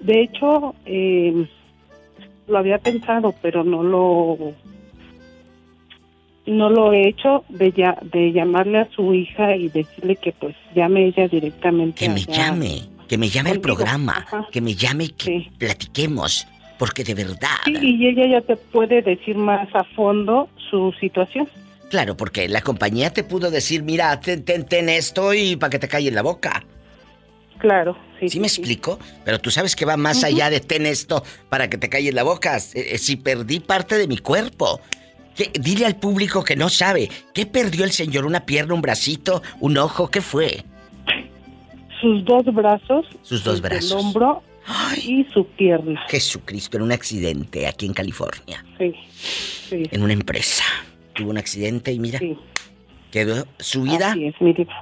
De 0.00 0.22
hecho, 0.22 0.74
eh, 0.84 1.46
lo 2.48 2.58
había 2.58 2.78
pensado, 2.78 3.34
pero 3.40 3.64
no 3.64 3.82
lo 3.82 4.54
no 6.44 6.70
lo 6.70 6.92
he 6.92 7.08
hecho 7.08 7.44
de 7.48 7.70
ya 7.70 7.96
de 8.02 8.32
llamarle 8.32 8.78
a 8.78 8.90
su 8.90 9.14
hija 9.14 9.54
y 9.56 9.68
decirle 9.68 10.16
que 10.16 10.32
pues 10.32 10.56
llame 10.74 11.06
ella 11.06 11.28
directamente. 11.28 12.04
Que 12.04 12.08
me 12.08 12.24
llame, 12.24 12.82
que 13.08 13.16
me 13.16 13.28
llame 13.28 13.50
al 13.50 13.60
programa, 13.60 14.26
que 14.50 14.60
me 14.60 14.74
llame 14.74 15.04
y 15.04 15.08
que 15.10 15.46
platiquemos, 15.56 16.48
porque 16.82 17.04
de 17.04 17.14
verdad. 17.14 17.60
Sí, 17.64 17.76
y 17.80 18.08
ella 18.08 18.26
ya 18.26 18.40
te 18.40 18.56
puede 18.56 19.02
decir 19.02 19.36
más 19.36 19.68
a 19.72 19.84
fondo 19.84 20.48
su 20.68 20.92
situación. 20.98 21.48
Claro, 21.90 22.16
porque 22.16 22.48
la 22.48 22.60
compañía 22.60 23.12
te 23.12 23.22
pudo 23.22 23.52
decir, 23.52 23.84
mira, 23.84 24.18
ten, 24.18 24.44
ten, 24.44 24.66
ten 24.66 24.88
esto 24.88 25.32
y 25.32 25.54
para 25.54 25.70
que 25.70 25.78
te 25.78 25.86
calle 25.86 26.08
en 26.08 26.16
la 26.16 26.22
boca. 26.22 26.64
Claro, 27.58 27.96
sí. 28.18 28.30
¿Sí 28.30 28.40
me 28.40 28.48
explico? 28.48 28.98
Pero 29.24 29.38
tú 29.38 29.52
sabes 29.52 29.76
que 29.76 29.84
va 29.84 29.96
más 29.96 30.24
allá 30.24 30.50
de 30.50 30.58
ten 30.58 30.84
esto 30.84 31.22
para 31.48 31.70
que 31.70 31.78
te 31.78 31.88
calle 31.88 32.08
en 32.08 32.16
la 32.16 32.24
boca. 32.24 32.56
Eh, 32.56 32.94
eh, 32.94 32.98
si 32.98 33.14
perdí 33.14 33.60
parte 33.60 33.96
de 33.96 34.08
mi 34.08 34.18
cuerpo. 34.18 34.80
Dile 35.60 35.86
al 35.86 35.94
público 35.94 36.42
que 36.42 36.56
no 36.56 36.68
sabe. 36.68 37.08
¿Qué 37.32 37.46
perdió 37.46 37.84
el 37.84 37.92
señor? 37.92 38.26
¿Una 38.26 38.44
pierna, 38.44 38.74
un 38.74 38.82
bracito, 38.82 39.40
un 39.60 39.78
ojo? 39.78 40.08
¿Qué 40.08 40.20
fue? 40.20 40.64
Sus 42.00 42.24
dos 42.24 42.44
brazos, 42.52 43.06
Sus 43.22 43.44
dos 43.44 43.54
el 43.54 43.62
brazos. 43.62 44.12
Y 45.02 45.24
su 45.32 45.46
pierna. 45.46 46.04
Jesucristo, 46.08 46.76
en 46.76 46.84
un 46.84 46.92
accidente 46.92 47.66
aquí 47.66 47.86
en 47.86 47.94
California. 47.94 48.64
Sí, 48.78 48.92
sí. 49.68 49.82
En 49.90 50.02
una 50.02 50.12
empresa. 50.12 50.64
Tuvo 51.14 51.30
un 51.30 51.38
accidente 51.38 51.92
y 51.92 51.98
mira. 51.98 52.20
Quedó 53.10 53.46
su 53.58 53.82
vida 53.82 54.16
es, 54.18 54.34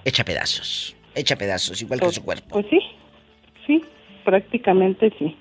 hecha 0.04 0.24
pedazos. 0.24 0.94
Hecha 1.14 1.34
pedazos, 1.36 1.82
igual 1.82 2.00
que 2.00 2.12
su 2.12 2.22
cuerpo. 2.22 2.48
Pues 2.50 2.66
sí, 2.70 2.78
sí, 3.66 3.80
prácticamente 4.24 5.12
sí. 5.18 5.36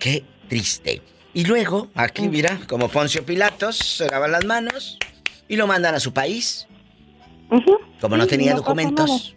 Qué 0.00 0.24
triste. 0.48 1.00
Y 1.32 1.44
luego, 1.44 1.88
aquí 1.94 2.28
mira, 2.28 2.58
como 2.68 2.88
Poncio 2.88 3.24
Pilatos, 3.24 3.76
se 3.76 4.08
lavan 4.08 4.32
las 4.32 4.44
manos 4.44 4.98
y 5.46 5.54
lo 5.54 5.68
mandan 5.68 5.94
a 5.94 6.00
su 6.00 6.12
país. 6.12 6.66
Como 8.00 8.16
no 8.16 8.24
Sí, 8.24 8.30
tenía 8.30 8.50
no 8.50 8.58
documentos, 8.58 9.36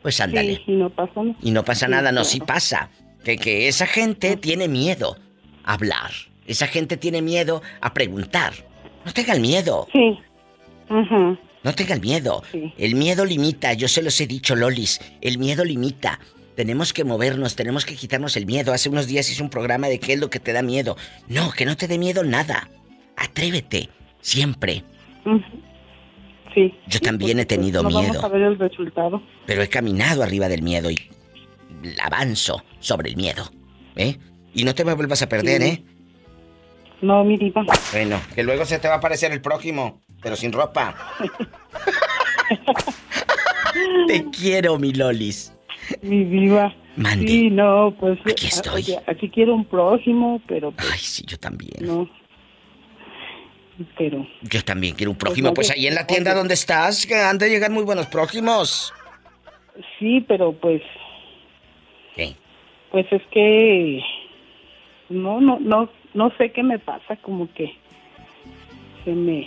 pues 0.00 0.18
ándale. 0.20 0.56
Sí, 0.56 0.62
y 0.68 0.72
no 0.72 0.90
pasa 0.90 1.22
nada. 1.22 1.36
Y 1.42 1.50
no 1.50 1.64
pasa 1.64 1.88
nada, 1.88 2.12
no, 2.12 2.24
sí 2.24 2.40
pasa. 2.40 2.90
Que, 3.24 3.36
que 3.38 3.68
esa 3.68 3.86
gente 3.86 4.36
tiene 4.36 4.68
miedo 4.68 5.16
a 5.64 5.74
hablar. 5.74 6.10
Esa 6.46 6.66
gente 6.66 6.96
tiene 6.96 7.22
miedo 7.22 7.62
a 7.80 7.94
preguntar. 7.94 8.52
No 9.04 9.12
tengan 9.12 9.40
miedo. 9.40 9.86
Sí. 9.92 10.18
No 10.88 11.72
tengan 11.74 12.00
miedo. 12.00 12.42
El 12.76 12.94
miedo 12.96 13.24
limita, 13.24 13.72
yo 13.74 13.88
se 13.88 14.02
los 14.02 14.20
he 14.20 14.26
dicho, 14.26 14.54
Lolis. 14.56 15.00
El 15.20 15.38
miedo 15.38 15.64
limita. 15.64 16.18
Tenemos 16.56 16.92
que 16.92 17.04
movernos, 17.04 17.56
tenemos 17.56 17.86
que 17.86 17.94
quitarnos 17.94 18.36
el 18.36 18.44
miedo. 18.46 18.72
Hace 18.72 18.88
unos 18.90 19.06
días 19.06 19.30
hice 19.30 19.42
un 19.42 19.48
programa 19.48 19.88
de 19.88 19.98
qué 19.98 20.14
es 20.14 20.20
lo 20.20 20.28
que 20.28 20.38
te 20.40 20.52
da 20.52 20.62
miedo. 20.62 20.96
No, 21.28 21.50
que 21.52 21.64
no 21.64 21.76
te 21.76 21.88
dé 21.88 21.96
miedo 21.98 22.24
nada. 22.24 22.68
Atrévete, 23.16 23.88
siempre. 24.20 24.84
Sí. 26.54 26.74
Yo 26.88 27.00
también 27.00 27.38
he 27.38 27.46
tenido 27.46 27.82
no 27.82 27.88
miedo, 27.88 28.08
Vamos 28.08 28.24
a 28.24 28.28
ver 28.28 28.42
el 28.42 28.58
resultado. 28.58 29.22
pero 29.46 29.62
he 29.62 29.68
caminado 29.68 30.22
arriba 30.22 30.48
del 30.48 30.62
miedo 30.62 30.90
y 30.90 30.98
avanzo 32.02 32.62
sobre 32.80 33.10
el 33.10 33.16
miedo. 33.16 33.44
¿Eh? 33.96 34.16
Y 34.54 34.64
no 34.64 34.74
te 34.74 34.84
me 34.84 34.94
vuelvas 34.94 35.22
a 35.22 35.28
perder, 35.28 35.62
Sí. 35.62 35.68
¿eh? 35.68 35.84
No, 37.00 37.24
mi 37.24 37.36
diva. 37.36 37.64
Bueno, 37.92 38.20
que 38.34 38.42
luego 38.44 38.64
se 38.64 38.78
te 38.78 38.86
va 38.88 38.94
a 38.94 38.98
aparecer 38.98 39.32
el 39.32 39.40
prójimo, 39.40 40.02
pero 40.22 40.36
sin 40.36 40.52
ropa. 40.52 40.94
te 44.06 44.24
quiero, 44.30 44.78
mi 44.78 44.92
Lolis. 44.92 45.52
Mi 46.02 46.24
diva. 46.24 46.74
Mande. 46.96 47.26
Sí, 47.26 47.50
no, 47.50 47.94
pues. 47.98 48.18
Aquí 48.30 48.46
estoy. 48.46 48.82
oye, 48.82 48.98
aquí 49.06 49.30
quiero 49.30 49.54
un 49.54 49.64
prójimo, 49.64 50.40
pero. 50.46 50.72
Pues, 50.72 50.90
Ay, 50.92 50.98
sí, 50.98 51.24
yo 51.26 51.38
también. 51.38 51.72
No. 51.80 52.08
Pero. 53.98 54.26
Yo 54.42 54.62
también 54.62 54.94
quiero 54.94 55.10
un 55.10 55.16
prójimo. 55.18 55.54
Pues 55.54 55.70
ahí 55.70 55.86
en 55.86 55.94
la 55.94 56.06
tienda 56.06 56.32
oye. 56.32 56.38
donde 56.38 56.54
estás, 56.54 57.06
que 57.06 57.16
han 57.16 57.38
de 57.38 57.48
llegar 57.48 57.70
muy 57.70 57.84
buenos 57.84 58.06
prójimos. 58.06 58.92
Sí, 59.98 60.24
pero 60.28 60.52
pues. 60.52 60.82
Pues 62.92 63.06
es 63.10 63.22
que 63.32 64.00
no, 65.08 65.40
no, 65.40 65.58
no, 65.60 65.88
no 66.14 66.30
sé 66.38 66.52
qué 66.52 66.62
me 66.62 66.78
pasa, 66.78 67.16
como 67.16 67.52
que 67.54 67.72
se 69.04 69.12
me, 69.12 69.46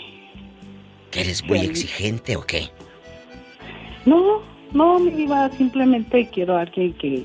¿Que 1.12 1.22
eres 1.22 1.44
muy 1.46 1.60
exigente 1.60 2.36
o 2.36 2.42
qué? 2.42 2.70
no, 4.06 4.42
no, 4.74 5.00
mi 5.00 5.12
diva, 5.12 5.50
simplemente 5.52 6.28
quiero 6.34 6.58
a 6.58 6.62
alguien 6.62 6.94
que, 6.96 7.24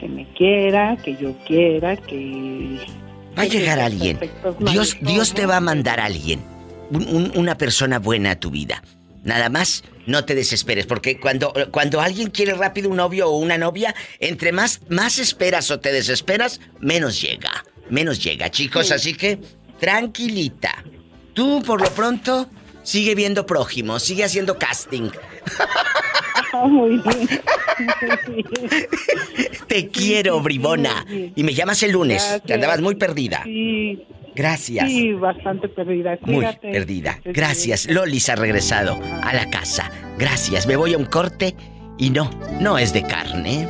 que 0.00 0.08
me 0.08 0.24
quiera, 0.32 0.96
que 0.96 1.14
yo 1.16 1.34
quiera, 1.46 1.96
que 1.96 2.78
Va 3.38 3.42
a 3.42 3.46
llegar 3.46 3.78
alguien. 3.78 4.18
Dios, 4.72 4.96
Dios 5.02 5.32
te 5.34 5.46
va 5.46 5.58
a 5.58 5.60
mandar 5.60 6.00
a 6.00 6.06
alguien. 6.06 6.40
Un- 6.90 7.06
un- 7.14 7.32
una 7.36 7.56
persona 7.56 7.98
buena 8.00 8.32
a 8.32 8.40
tu 8.40 8.50
vida. 8.50 8.82
Nada 9.22 9.48
más, 9.50 9.84
no 10.06 10.24
te 10.24 10.34
desesperes, 10.34 10.86
porque 10.86 11.20
cuando, 11.20 11.52
cuando 11.70 12.00
alguien 12.00 12.30
quiere 12.30 12.54
rápido 12.54 12.88
un 12.88 12.96
novio 12.96 13.28
o 13.28 13.36
una 13.36 13.58
novia, 13.58 13.94
entre 14.18 14.52
más, 14.52 14.80
más 14.88 15.18
esperas 15.18 15.70
o 15.70 15.78
te 15.80 15.92
desesperas, 15.92 16.60
menos 16.80 17.20
llega. 17.20 17.64
Menos 17.90 18.22
llega, 18.22 18.50
chicos. 18.50 18.88
Sí. 18.88 18.94
Así 18.94 19.14
que, 19.14 19.38
tranquilita. 19.78 20.84
Tú, 21.34 21.62
por 21.62 21.80
lo 21.80 21.90
pronto, 21.90 22.48
sigue 22.82 23.14
viendo 23.14 23.44
prójimo, 23.46 23.98
sigue 23.98 24.24
haciendo 24.24 24.58
casting. 24.58 25.10
Muy 26.68 26.98
bien. 26.98 27.28
Te 29.66 29.88
quiero, 29.88 30.40
bribona. 30.40 31.06
Y 31.08 31.42
me 31.42 31.54
llamas 31.54 31.82
el 31.82 31.92
lunes, 31.92 32.22
Gracias. 32.22 32.50
andabas 32.50 32.80
muy 32.80 32.96
perdida. 32.96 33.42
Sí, 33.44 34.04
Gracias. 34.34 34.88
sí, 34.88 35.12
bastante 35.12 35.68
perdida. 35.68 36.18
Muy 36.22 36.46
perdida. 36.60 37.18
Gracias. 37.24 37.88
Lolis 37.90 38.28
ha 38.28 38.36
regresado 38.36 38.98
a 39.22 39.32
la 39.32 39.48
casa. 39.50 39.90
Gracias. 40.18 40.66
Me 40.66 40.76
voy 40.76 40.94
a 40.94 40.98
un 40.98 41.04
corte 41.04 41.54
y 41.98 42.10
no, 42.10 42.30
no 42.60 42.78
es 42.78 42.92
de 42.92 43.02
carne. 43.02 43.68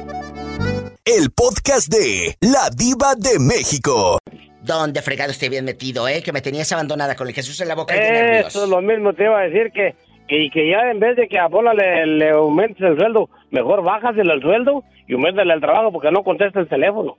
El 1.05 1.31
podcast 1.35 1.93
de 1.93 2.37
La 2.41 2.71
Diva 2.77 3.15
de 3.17 3.39
México. 3.39 4.19
¿Dónde 4.63 5.03
fregado 5.03 5.31
esté 5.31 5.49
bien 5.49 5.65
metido, 5.65 6.07
eh? 6.07 6.23
Que 6.23 6.33
me 6.33 6.43
tenías 6.43 6.71
abandonada 6.73 7.17
con 7.17 7.27
el 7.27 7.35
Jesús 7.35 7.61
en 7.61 7.69
la 7.69 7.75
boca 7.75 7.95
nervios. 7.95 8.49
Eso 8.49 8.65
es 8.65 8.71
lo 8.71 8.81
mismo, 8.83 9.13
te 9.15 9.25
iba 9.25 9.39
a 9.41 9.43
decir 9.43 9.73
que, 9.73 9.95
que, 10.29 10.51
que 10.53 10.71
ya 10.71 10.91
en 10.91 11.01
vez 11.01 11.17
de 11.17 11.27
que 11.27 11.39
a 11.39 11.49
Pola 11.49 11.73
le, 11.75 12.07
le 12.07 12.31
aumentes 12.31 12.81
el 12.83 12.97
sueldo, 12.99 13.31
mejor 13.51 13.83
bájasele 13.83 14.33
el 14.33 14.43
sueldo 14.43 14.85
y 15.09 15.15
aumentale 15.15 15.55
el 15.55 15.61
trabajo 15.61 15.91
porque 15.91 16.11
no 16.13 16.23
contesta 16.23 16.61
el 16.61 16.69
teléfono. 16.69 17.17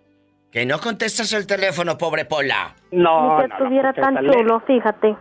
Que 0.51 0.65
no 0.65 0.79
contestas 0.79 1.31
el 1.33 1.47
teléfono, 1.47 1.97
pobre 1.97 2.25
Pola. 2.25 2.75
No, 2.91 3.37
Ni 3.37 3.43
que 3.43 3.47
no, 3.47 3.55
estuviera 3.55 3.91
no, 3.93 4.01
tan 4.01 4.15
chulo, 4.17 4.59
fíjate. 4.67 5.15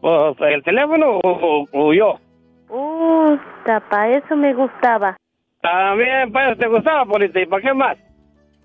Pues, 0.00 0.36
¿El 0.40 0.62
teléfono 0.62 1.18
o, 1.18 1.20
o- 1.30 1.66
o 1.72 1.94
yo? 1.94 2.20
Uh, 2.68 3.36
para 3.64 4.16
eso 4.18 4.36
me 4.36 4.52
gustaba. 4.52 5.16
También, 5.62 6.30
pues, 6.30 6.58
te 6.58 6.68
gustaba, 6.68 7.06
Polita, 7.06 7.40
¿y 7.40 7.46
para 7.46 7.62
qué 7.62 7.72
más? 7.72 7.96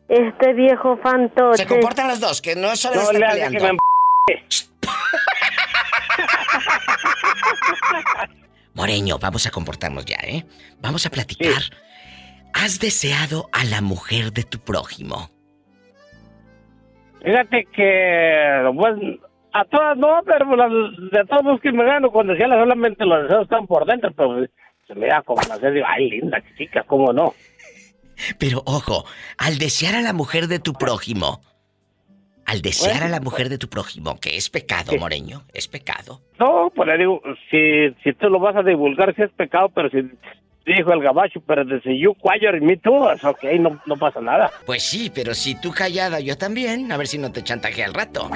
Este 0.09 0.53
viejo 0.53 0.97
fantoche. 0.97 1.63
Se 1.63 1.67
comportan 1.67 2.07
los 2.09 2.19
dos, 2.19 2.41
que 2.41 2.55
no 2.55 2.75
solo 2.75 2.95
No 2.95 3.01
están 3.03 3.19
le 3.21 3.25
hagas 3.27 3.51
que 3.51 3.59
me 3.61 3.77
Moreño, 8.73 9.19
vamos 9.19 9.45
a 9.45 9.51
comportarnos 9.51 10.05
ya, 10.05 10.17
¿eh? 10.23 10.45
Vamos 10.81 11.05
a 11.05 11.09
platicar. 11.09 11.61
¿Has 12.53 12.79
deseado 12.79 13.49
a 13.51 13.63
la 13.65 13.81
mujer 13.81 14.31
de 14.33 14.43
tu 14.43 14.59
prójimo? 14.59 15.29
Fíjate 17.23 17.65
que, 17.65 18.71
pues, 18.75 18.95
a 19.53 19.65
todas 19.65 19.97
no, 19.97 20.21
pero 20.25 20.55
las- 20.55 21.11
de 21.11 21.25
todos 21.25 21.43
los 21.43 21.61
que 21.61 21.71
me 21.71 21.85
gano, 21.85 22.11
cuando 22.11 22.33
decía 22.33 22.47
solamente 22.47 23.05
los 23.05 23.23
deseos 23.23 23.43
están 23.43 23.67
por 23.67 23.85
dentro, 23.85 24.11
pero 24.15 24.45
se 24.87 24.95
me 24.95 25.07
da 25.07 25.21
como 25.23 25.41
la 25.47 25.57
digo, 25.69 25.85
ay, 25.87 26.09
linda 26.09 26.41
chica, 26.57 26.83
¿cómo 26.83 27.11
no? 27.13 27.33
Pero 28.37 28.61
ojo, 28.65 29.05
al 29.37 29.57
desear 29.57 29.95
a 29.95 30.01
la 30.01 30.13
mujer 30.13 30.47
de 30.47 30.59
tu 30.59 30.73
prójimo, 30.73 31.41
al 32.45 32.61
desear 32.61 32.93
Bueno, 33.01 33.05
a 33.05 33.09
la 33.09 33.21
mujer 33.21 33.49
de 33.49 33.57
tu 33.57 33.69
prójimo, 33.69 34.19
que 34.19 34.35
es 34.35 34.49
pecado, 34.49 34.91
Moreño, 34.97 35.43
es 35.53 35.67
pecado. 35.67 36.19
No, 36.39 36.71
pues 36.75 36.87
le 36.87 36.97
digo, 36.97 37.21
si, 37.51 37.91
si 38.03 38.13
tú 38.13 38.29
lo 38.29 38.39
vas 38.39 38.55
a 38.55 38.63
divulgar, 38.63 39.13
sí 39.15 39.21
es 39.21 39.31
pecado, 39.31 39.69
pero 39.69 39.89
si 39.89 39.97
dijo 40.75 40.93
el 40.93 41.01
gabacho, 41.01 41.41
pero 41.45 41.65
desde 41.65 41.97
you 41.97 42.15
quiet 42.15 42.55
y 42.55 42.65
me 42.65 42.77
too, 42.77 43.09
ok, 43.23 43.43
no, 43.59 43.81
no 43.85 43.97
pasa 43.97 44.21
nada. 44.21 44.51
Pues 44.65 44.83
sí, 44.83 45.11
pero 45.13 45.33
si 45.33 45.59
tú 45.59 45.71
callada, 45.71 46.19
yo 46.19 46.37
también, 46.37 46.91
a 46.91 46.97
ver 46.97 47.07
si 47.07 47.17
no 47.17 47.31
te 47.31 47.43
chantajea 47.43 47.85
al 47.85 47.93
rato. 47.93 48.29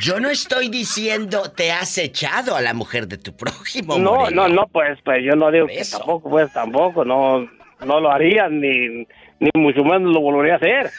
Yo 0.00 0.20
no 0.20 0.28
estoy 0.28 0.68
diciendo 0.68 1.50
te 1.50 1.72
has 1.72 1.96
echado 1.96 2.54
a 2.54 2.60
la 2.60 2.74
mujer 2.74 3.08
de 3.08 3.18
tu 3.18 3.34
prójimo, 3.34 3.98
No, 3.98 4.30
no, 4.30 4.48
no, 4.48 4.66
pues, 4.66 4.98
pues 5.04 5.24
yo 5.24 5.34
no 5.36 5.50
digo 5.50 5.66
que 5.66 5.82
tampoco, 5.90 6.28
pues 6.28 6.52
tampoco, 6.52 7.04
no, 7.04 7.48
no 7.84 8.00
lo 8.00 8.10
haría, 8.10 8.48
ni, 8.48 9.06
ni 9.40 9.50
mucho 9.54 9.82
menos 9.84 10.12
lo 10.12 10.20
volvería 10.20 10.54
a 10.54 10.56
hacer. 10.56 10.90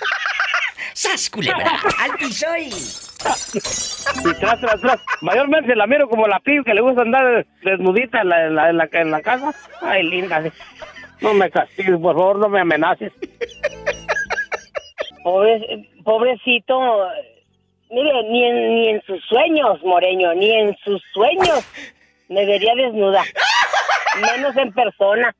¡Sas, 0.93 1.29
culebra! 1.29 1.79
¡Al 1.99 2.17
piso 2.17 2.47
y... 2.57 3.06
Y 3.23 4.33
tras, 4.39 4.59
tras, 4.59 4.81
tras. 4.81 4.99
Mayormente 5.21 5.75
la 5.75 5.87
miro 5.87 6.07
como 6.07 6.27
la 6.27 6.39
piba 6.39 6.63
que 6.63 6.73
le 6.73 6.81
gusta 6.81 7.01
andar 7.01 7.45
desnudita 7.63 8.21
en 8.21 8.29
la, 8.29 8.69
en 8.69 9.11
la, 9.11 9.21
casa. 9.21 9.53
Ay, 9.81 10.03
linda. 10.03 10.43
No 11.21 11.33
me 11.33 11.49
castigues, 11.49 11.97
por 11.99 12.15
favor, 12.15 12.37
no 12.37 12.49
me 12.49 12.61
amenaces. 12.61 13.11
Pobre- 15.23 15.89
pobrecito, 16.03 17.07
mire, 17.89 18.23
ni 18.29 18.43
en, 18.45 18.75
ni 18.75 18.87
en 18.89 19.01
sus 19.01 19.21
sueños, 19.25 19.81
Moreño, 19.83 20.33
ni 20.35 20.51
en 20.51 20.77
sus 20.83 21.01
sueños 21.13 21.65
me 22.29 22.45
vería 22.45 22.75
desnuda, 22.75 23.23
menos 24.21 24.55
en 24.57 24.71
persona. 24.73 25.35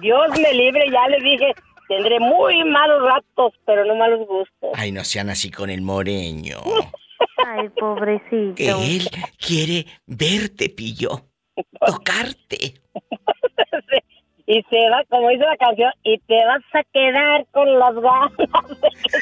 Dios 0.00 0.28
me 0.38 0.52
libre, 0.54 0.84
ya 0.90 1.08
le 1.08 1.18
dije, 1.20 1.54
tendré 1.90 2.20
muy 2.20 2.62
malos 2.64 3.02
ratos, 3.02 3.52
pero 3.66 3.84
no 3.84 3.96
malos 3.96 4.20
gustos. 4.26 4.70
Ay, 4.74 4.92
no 4.92 5.02
sean 5.02 5.28
así 5.28 5.50
con 5.50 5.70
el 5.70 5.82
Moreño. 5.82 6.60
Ay, 7.46 7.68
pobrecito. 7.70 8.62
Él 8.62 9.10
quiere 9.44 9.86
verte, 10.06 10.68
pillo. 10.68 11.22
Tocarte. 11.84 12.74
Y 14.46 14.62
se 14.70 14.90
va, 14.90 15.04
como 15.08 15.30
dice 15.30 15.44
la 15.44 15.56
canción, 15.56 15.92
y 16.04 16.18
te 16.18 16.44
vas 16.46 16.62
a 16.74 16.82
quedar 16.92 17.46
con 17.50 17.78
las 17.78 17.94
ganas 17.94 18.36
de 18.36 18.88
que 18.90 19.18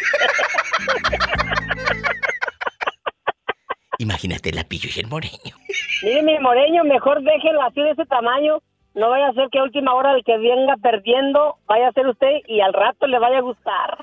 Imagínate 4.01 4.53
la 4.53 4.65
pillo 4.65 4.91
y 4.95 5.01
el 5.01 5.09
Moreño. 5.09 5.57
Mire, 6.03 6.23
mi 6.23 6.39
moreño, 6.39 6.85
mejor 6.85 7.21
déjelo 7.23 7.63
así 7.63 7.81
de 7.81 7.91
ese 7.91 8.07
tamaño. 8.07 8.63
No 8.99 9.11
vaya 9.11 9.29
a 9.29 9.33
ser 9.33 9.49
que 9.51 9.61
a 9.61 9.63
última 9.63 9.95
hora 9.95 10.13
el 10.13 10.25
que 10.25 10.37
venga 10.37 10.77
perdiendo 10.83 11.59
vaya 11.69 11.89
a 11.89 11.93
ser 11.93 12.09
usted 12.09 12.41
y 12.49 12.61
al 12.61 12.73
rato 12.73 13.07
le 13.07 13.21
vaya 13.21 13.39
a 13.39 13.43
gustar. 13.43 13.99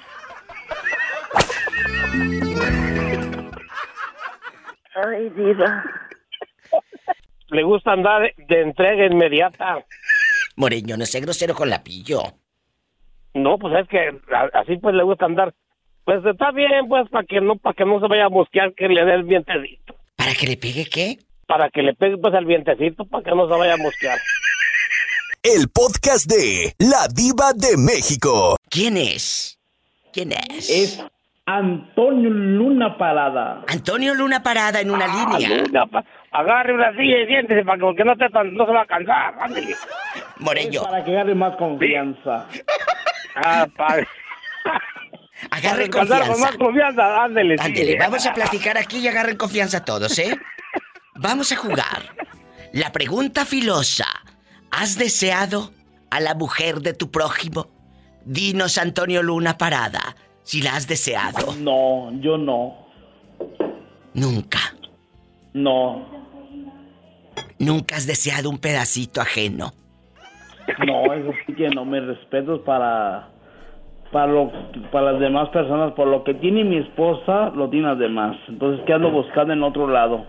Ay, 4.95 5.29
diva. 5.31 5.83
Le 7.49 7.63
gusta 7.63 7.91
andar 7.91 8.33
de 8.37 8.61
entrega 8.61 9.05
inmediata. 9.05 9.83
Moreño, 10.55 10.95
no 10.95 11.05
sea 11.05 11.19
grosero 11.19 11.53
con 11.53 11.69
la 11.69 11.83
pillo. 11.83 12.21
No, 13.33 13.57
pues 13.57 13.75
es 13.75 13.89
que 13.89 14.17
así 14.53 14.77
pues 14.77 14.95
le 14.95 15.03
gusta 15.03 15.25
andar. 15.25 15.53
Pues 16.05 16.25
está 16.25 16.51
bien, 16.51 16.87
pues, 16.87 17.09
para 17.09 17.25
que 17.25 17.41
no 17.41 17.57
para 17.57 17.73
que 17.73 17.83
no 17.83 17.99
se 17.99 18.07
vaya 18.07 18.27
a 18.27 18.29
mosquear, 18.29 18.73
que 18.73 18.87
le 18.87 19.03
dé 19.03 19.13
el 19.15 19.23
vientecito. 19.23 19.95
¿Para 20.15 20.33
que 20.35 20.47
le 20.47 20.55
pegue 20.55 20.85
qué? 20.85 21.17
Para 21.47 21.69
que 21.69 21.81
le 21.81 21.95
pegue, 21.95 22.17
pues, 22.17 22.33
el 22.33 22.45
vientecito, 22.45 23.03
para 23.05 23.23
que 23.23 23.31
no 23.31 23.49
se 23.49 23.59
vaya 23.59 23.73
a 23.73 23.77
mosquear. 23.77 24.19
El 25.45 25.69
podcast 25.69 26.25
de 26.25 26.73
La 26.79 27.07
Diva 27.13 27.53
de 27.53 27.77
México. 27.77 28.55
¿Quién 28.67 28.97
es? 28.97 29.59
¿Quién 30.11 30.31
es? 30.31 30.69
Es 30.71 31.03
Antonio 31.45 32.31
Luna 32.31 32.97
Parada. 32.97 33.63
Antonio 33.67 34.15
Luna 34.15 34.41
Parada 34.41 34.81
en 34.81 34.89
una 34.89 35.05
línea. 35.05 35.61
Luna, 35.61 35.85
pa- 35.85 36.03
agarre 36.31 36.73
una 36.73 36.91
silla 36.93 37.21
y 37.21 37.27
siéntese 37.27 37.63
para 37.63 37.77
que 37.77 37.81
porque 37.83 38.03
no, 38.03 38.13
esté 38.13 38.27
tan- 38.29 38.55
no 38.55 38.65
se 38.65 38.71
va 38.71 38.81
a 38.81 38.85
cansar. 38.87 39.35
Ándele. 39.39 39.75
Moreño. 40.39 40.81
Para 40.81 41.03
que 41.03 41.11
agarre 41.11 41.35
más 41.35 41.55
confianza. 41.57 42.47
Ah, 43.35 43.67
padre. 43.77 44.07
Agarre 45.51 45.87
Para 45.89 46.05
descansar 46.05 46.19
con 46.21 46.27
confianza. 46.29 46.45
más 46.47 46.57
confianza, 46.57 47.23
ándele. 47.23 47.57
sí. 47.59 47.63
Ándele, 47.65 47.97
vamos 47.99 48.25
a 48.25 48.33
platicar 48.33 48.77
aquí 48.79 48.97
y 48.97 49.07
agarren 49.07 49.37
confianza 49.37 49.85
todos, 49.85 50.17
¿eh? 50.17 50.35
Vamos 51.15 51.51
a 51.51 51.55
jugar. 51.55 52.15
La 52.73 52.91
pregunta 52.91 53.45
filosa. 53.45 54.07
¿Has 54.77 54.97
deseado 54.97 55.69
a 56.11 56.19
la 56.19 56.35
mujer 56.35 56.81
de 56.81 56.93
tu 56.93 57.09
prójimo? 57.09 57.67
Dinos, 58.25 58.77
Antonio 58.77 59.23
Luna 59.23 59.57
Parada, 59.57 60.17
si 60.43 60.61
la 60.61 60.75
has 60.75 60.85
deseado. 60.85 61.55
No, 61.61 62.11
yo 62.19 62.37
no. 62.37 62.75
Nunca. 64.13 64.59
No. 65.53 66.05
Nunca 67.57 67.95
has 67.95 68.05
deseado 68.05 68.49
un 68.49 68.57
pedacito 68.57 69.21
ajeno. 69.21 69.71
No, 70.85 71.13
eso 71.13 71.31
sí 71.45 71.53
que 71.53 71.69
no 71.69 71.85
me 71.85 72.01
respeto 72.01 72.61
para 72.65 73.29
para 74.11 74.27
lo 74.27 74.51
para 74.91 75.13
las 75.13 75.21
demás 75.21 75.49
personas 75.49 75.93
por 75.93 76.07
lo 76.07 76.23
que 76.25 76.33
tiene 76.35 76.63
mi 76.63 76.77
esposa 76.77 77.49
lo 77.55 77.69
tiene 77.69 77.87
las 77.87 77.99
demás 77.99 78.37
entonces 78.47 78.85
qué 78.85 78.93
ando 78.93 79.09
buscando 79.09 79.51
en 79.51 79.63
otro 79.63 79.87
lado 79.87 80.25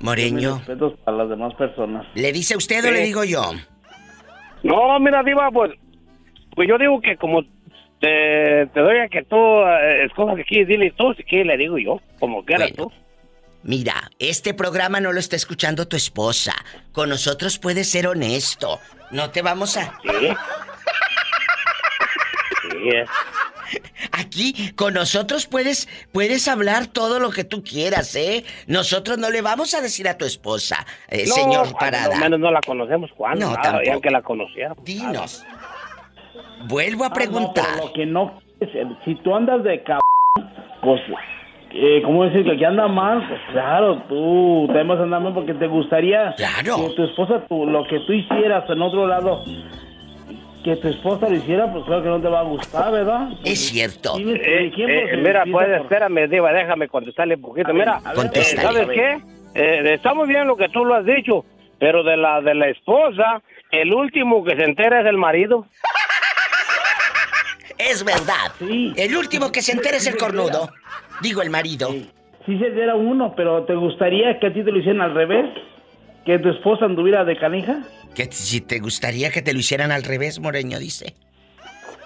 Moreño. 0.00 0.58
respetos 0.58 0.94
para 1.04 1.16
las 1.16 1.28
demás 1.30 1.54
personas 1.54 2.06
¿Le 2.14 2.32
dice 2.32 2.56
usted 2.56 2.84
o 2.84 2.90
le 2.90 3.00
digo 3.00 3.24
yo? 3.24 3.52
No, 4.62 4.98
mira, 5.00 5.22
Diva, 5.22 5.50
pues, 5.50 5.72
pues 6.54 6.68
yo 6.68 6.76
digo 6.78 7.00
que 7.00 7.16
como 7.16 7.42
te, 8.00 8.66
te 8.72 8.80
doy 8.80 8.98
a 8.98 9.08
que 9.08 9.22
tú 9.22 9.36
eh, 9.36 10.04
escojas 10.04 10.38
aquí, 10.38 10.64
dile 10.64 10.92
tú, 10.96 11.14
si 11.14 11.22
quieres 11.22 11.46
le 11.46 11.56
digo 11.56 11.78
yo, 11.78 12.00
como 12.18 12.44
quieras 12.44 12.72
tú. 12.74 12.90
Mira, 13.62 14.10
este 14.18 14.54
programa 14.54 15.00
no 15.00 15.12
lo 15.12 15.18
está 15.18 15.34
escuchando 15.34 15.88
tu 15.88 15.96
esposa. 15.96 16.54
Con 16.92 17.08
nosotros 17.08 17.58
puedes 17.58 17.88
ser 17.90 18.06
honesto. 18.06 18.78
No 19.10 19.30
te 19.30 19.42
vamos 19.42 19.76
a... 19.76 19.98
Sí. 20.02 20.28
Sí. 22.68 22.90
Aquí 24.12 24.72
con 24.76 24.94
nosotros 24.94 25.46
puedes 25.46 25.88
puedes 26.12 26.48
hablar 26.48 26.86
todo 26.86 27.18
lo 27.20 27.30
que 27.30 27.44
tú 27.44 27.62
quieras, 27.62 28.14
¿eh? 28.16 28.44
Nosotros 28.66 29.18
no 29.18 29.30
le 29.30 29.42
vamos 29.42 29.74
a 29.74 29.80
decir 29.80 30.08
a 30.08 30.16
tu 30.18 30.24
esposa, 30.24 30.86
eh, 31.08 31.24
No, 31.28 31.34
señor 31.34 31.72
Parada. 31.78 32.16
menos 32.18 32.40
no 32.40 32.50
la 32.50 32.60
conocemos 32.60 33.10
cuando. 33.16 33.46
No, 33.46 33.52
nada, 33.54 33.78
ya 33.82 33.92
tampoco. 33.92 34.00
que 34.00 34.10
la 34.10 34.22
conociéramos. 34.22 34.84
Dinos. 34.84 35.44
Vuelvo 36.68 37.04
a 37.04 37.06
Ah, 37.06 37.10
no, 37.10 37.14
preguntar. 37.14 37.64
pero 37.74 37.86
lo 37.86 37.92
que 37.92 38.06
no 38.06 38.40
es, 38.60 38.68
si 39.04 39.14
tú 39.16 39.34
andas 39.34 39.62
de 39.62 39.82
cabrón, 39.82 40.00
pues, 40.82 41.00
eh, 41.72 42.00
¿cómo 42.04 42.24
decir 42.24 42.44
que 42.44 42.52
aquí 42.52 42.64
anda 42.64 42.88
mal? 42.88 43.26
Pues 43.28 43.40
claro, 43.52 44.02
tú 44.08 44.66
te 44.72 44.82
vas 44.82 44.98
a 44.98 45.02
andar 45.02 45.20
mal 45.20 45.34
porque 45.34 45.54
te 45.54 45.66
gustaría 45.66 46.34
que 46.36 46.94
tu 46.96 47.04
esposa, 47.04 47.44
tú, 47.48 47.66
lo 47.66 47.86
que 47.86 48.00
tú 48.00 48.12
hicieras 48.12 48.68
en 48.70 48.80
otro 48.82 49.06
lado, 49.06 49.44
que 50.66 50.76
tu 50.76 50.88
esposa 50.88 51.28
lo 51.28 51.36
hiciera, 51.36 51.72
pues 51.72 51.84
claro 51.84 52.02
que 52.02 52.08
no 52.08 52.20
te 52.20 52.28
va 52.28 52.40
a 52.40 52.42
gustar, 52.42 52.90
¿verdad? 52.92 53.28
Es 53.44 53.68
cierto. 53.68 54.18
Eh, 54.18 54.72
eh, 54.76 55.16
mira, 55.16 55.44
pues 55.50 55.66
por- 55.68 55.74
espérame, 55.76 56.28
Diva, 56.28 56.52
déjame 56.52 56.88
contestarle 56.88 57.36
un 57.36 57.40
poquito. 57.42 57.68
A 57.68 57.72
ver, 57.72 57.78
mira, 57.78 57.96
a 57.98 58.08
ver, 58.08 58.14
Contéstale. 58.16 58.62
¿sabes 58.80 58.88
qué? 58.88 59.18
Eh, 59.54 59.94
está 59.94 60.12
muy 60.12 60.26
bien 60.26 60.46
lo 60.48 60.56
que 60.56 60.68
tú 60.68 60.84
lo 60.84 60.94
has 60.96 61.04
dicho, 61.06 61.44
pero 61.78 62.02
de 62.02 62.16
la 62.16 62.40
de 62.40 62.54
la 62.54 62.68
esposa, 62.68 63.40
el 63.70 63.94
último 63.94 64.42
que 64.44 64.56
se 64.56 64.64
entera 64.64 65.00
es 65.02 65.06
el 65.06 65.16
marido. 65.18 65.66
Es 67.78 68.02
verdad. 68.04 68.52
El 68.96 69.16
último 69.16 69.52
que 69.52 69.60
se 69.60 69.72
entere 69.72 69.98
es 69.98 70.06
el 70.06 70.16
cornudo. 70.16 70.70
Digo, 71.20 71.42
el 71.42 71.50
marido. 71.50 71.90
Sí 72.46 72.58
se 72.58 72.70
diera 72.70 72.94
uno, 72.94 73.34
pero 73.36 73.64
¿te 73.64 73.74
gustaría 73.74 74.38
que 74.40 74.46
a 74.46 74.52
ti 74.52 74.64
te 74.64 74.72
lo 74.72 74.78
hicieran 74.78 75.02
al 75.02 75.14
revés? 75.14 75.44
¿Que 76.24 76.38
tu 76.38 76.48
esposa 76.48 76.86
anduviera 76.86 77.24
de 77.24 77.36
canija? 77.36 77.80
Que 78.16 78.24
si 78.32 78.62
te 78.62 78.78
gustaría 78.78 79.30
que 79.30 79.42
te 79.42 79.52
lo 79.52 79.58
hicieran 79.60 79.92
al 79.92 80.02
revés, 80.02 80.40
Moreño 80.40 80.78
dice. 80.78 81.14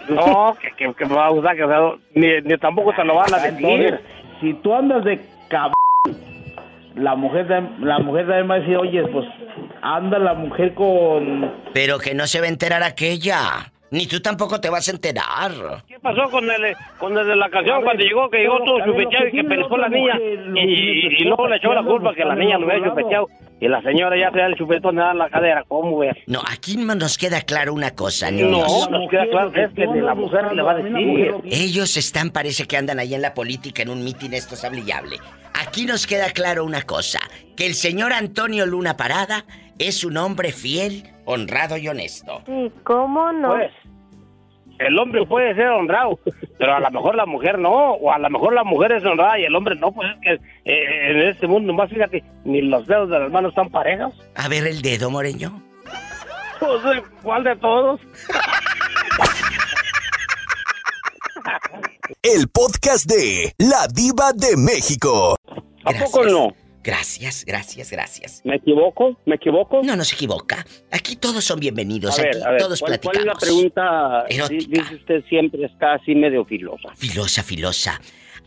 No, 0.08 0.56
que, 0.60 0.70
que, 0.76 0.92
que 0.94 1.04
me 1.06 1.14
va 1.14 1.26
a 1.26 1.30
gustar, 1.30 1.54
que 1.56 1.62
o 1.64 1.68
sea, 1.68 1.78
ni, 2.14 2.40
ni 2.42 2.58
tampoco 2.58 2.92
te 2.92 3.04
lo 3.04 3.14
van 3.14 3.32
a 3.32 3.38
decir. 3.38 3.64
Entonces, 3.64 4.00
si 4.40 4.54
tú 4.54 4.74
andas 4.74 5.04
de 5.04 5.20
cabrón, 5.48 5.74
la 6.96 7.14
mujer, 7.14 7.46
la 7.80 7.98
mujer 8.00 8.26
también 8.26 8.50
va 8.50 8.54
a 8.56 8.58
decir, 8.58 8.76
oye, 8.76 9.02
pues 9.06 9.24
anda 9.82 10.18
la 10.18 10.34
mujer 10.34 10.74
con... 10.74 11.52
Pero 11.72 11.98
que 11.98 12.14
no 12.14 12.26
se 12.26 12.40
va 12.40 12.46
a 12.46 12.50
enterar 12.50 12.82
aquella. 12.82 13.70
Ni 13.92 14.06
tú 14.06 14.20
tampoco 14.20 14.60
te 14.60 14.70
vas 14.70 14.88
a 14.88 14.92
enterar. 14.92 15.50
¿Qué 15.86 15.98
pasó 16.00 16.28
con 16.30 16.44
el, 16.50 16.74
con 16.98 17.16
el 17.16 17.26
de 17.26 17.36
la 17.36 17.48
canción 17.50 17.78
ver, 17.78 17.84
cuando 17.84 18.02
llegó, 18.04 18.30
que 18.30 18.38
llegó 18.38 18.58
todo 18.64 18.84
chupechado 18.84 19.28
y 19.28 19.32
que 19.32 19.44
pescó 19.44 19.76
la 19.76 19.88
niña? 19.88 20.14
Y, 20.18 21.22
y- 21.22 21.24
luego 21.24 21.46
le 21.48 21.56
echó 21.56 21.72
la 21.72 21.82
culpa 21.82 22.14
que 22.14 22.24
la 22.24 22.34
niña 22.36 22.58
lo 22.58 22.70
había 22.70 22.88
chupechado. 22.88 23.26
Y 23.60 23.68
la 23.68 23.82
señora 23.82 24.16
ya 24.18 24.30
traía 24.30 24.46
el 24.46 24.56
chupetón 24.56 24.98
en 24.98 25.18
la 25.18 25.28
cadera. 25.28 25.64
¿Cómo 25.68 25.98
ves? 25.98 26.16
No, 26.26 26.40
aquí 26.50 26.76
no 26.78 26.94
nos 26.94 27.18
queda 27.18 27.42
claro 27.42 27.74
una 27.74 27.90
cosa, 27.94 28.30
No, 28.30 28.36
niños. 28.38 28.88
nos 28.90 29.10
queda 29.10 29.26
claro 29.28 29.52
que 29.52 29.64
es 29.64 29.70
que 29.74 29.86
ni 29.86 30.00
la 30.00 30.14
mujer 30.14 30.52
le 30.54 30.62
va 30.62 30.72
a 30.72 30.74
decir. 30.76 31.34
Ellos 31.44 31.96
están, 31.98 32.30
parece 32.30 32.66
que 32.66 32.76
andan 32.78 32.98
ahí 32.98 33.14
en 33.14 33.20
la 33.22 33.34
política 33.34 33.82
en 33.82 33.90
un 33.90 34.02
mitin, 34.02 34.32
esto 34.32 34.54
es 34.54 34.64
hable. 34.64 35.18
Aquí 35.54 35.84
nos 35.84 36.06
queda 36.06 36.30
claro 36.30 36.64
una 36.64 36.82
cosa, 36.82 37.20
que 37.56 37.66
el 37.66 37.74
señor 37.74 38.12
Antonio 38.14 38.64
Luna 38.64 38.96
Parada 38.96 39.44
es 39.78 40.04
un 40.04 40.16
hombre 40.16 40.52
fiel, 40.52 41.04
honrado 41.26 41.76
y 41.76 41.86
honesto. 41.88 42.42
Sí, 42.46 42.72
¿cómo 42.84 43.30
no? 43.32 43.48
Pues, 43.56 43.70
el 44.80 44.98
hombre 44.98 45.24
puede 45.26 45.54
ser 45.54 45.68
honrado, 45.68 46.18
pero 46.58 46.74
a 46.74 46.80
lo 46.80 46.90
mejor 46.90 47.14
la 47.14 47.26
mujer 47.26 47.58
no, 47.58 47.92
o 47.92 48.10
a 48.12 48.18
lo 48.18 48.30
mejor 48.30 48.54
la 48.54 48.64
mujer 48.64 48.92
es 48.92 49.04
honrada 49.04 49.38
y 49.38 49.44
el 49.44 49.54
hombre 49.54 49.76
no, 49.76 49.92
pues 49.92 50.08
es 50.10 50.20
que 50.22 50.32
eh, 50.64 51.10
en 51.10 51.20
este 51.28 51.46
mundo 51.46 51.72
más 51.72 51.90
fíjate, 51.90 52.24
ni 52.44 52.62
los 52.62 52.86
dedos 52.86 53.10
de 53.10 53.18
las 53.18 53.30
manos 53.30 53.50
están 53.50 53.70
parejas. 53.70 54.12
A 54.34 54.48
ver 54.48 54.66
el 54.66 54.82
dedo, 54.82 55.10
Moreño. 55.10 55.62
Pues, 56.58 56.96
eh, 56.96 57.02
¿cuál 57.22 57.44
de 57.44 57.56
todos? 57.56 58.00
El 62.22 62.48
podcast 62.48 63.08
de 63.08 63.54
La 63.58 63.86
Diva 63.92 64.32
de 64.34 64.56
México. 64.56 65.36
¿A 65.84 65.92
poco 65.92 66.24
no? 66.24 66.48
Gracias, 66.82 67.44
gracias, 67.44 67.90
gracias. 67.90 68.40
¿Me 68.44 68.56
equivoco? 68.56 69.16
¿Me 69.26 69.34
equivoco? 69.34 69.80
No, 69.82 69.96
no 69.96 70.04
se 70.04 70.14
equivoca. 70.14 70.64
Aquí 70.90 71.16
todos 71.16 71.44
son 71.44 71.60
bienvenidos, 71.60 72.18
A 72.18 72.22
ver, 72.22 72.36
aquí 72.36 72.42
a 72.46 72.50
ver, 72.52 72.60
todos 72.62 72.80
¿cuál, 72.80 72.98
cuál 73.00 73.16
es 73.16 73.22
platicamos. 73.22 73.42
la 73.42 73.46
pregunta? 73.46 74.24
Erótica. 74.28 74.70
Di- 74.70 74.80
Dice 74.80 74.94
usted 74.94 75.24
siempre 75.28 75.64
está 75.66 75.94
así 75.94 76.14
medio 76.14 76.44
filosa. 76.46 76.88
Filosa, 76.96 77.42
filosa. 77.42 78.00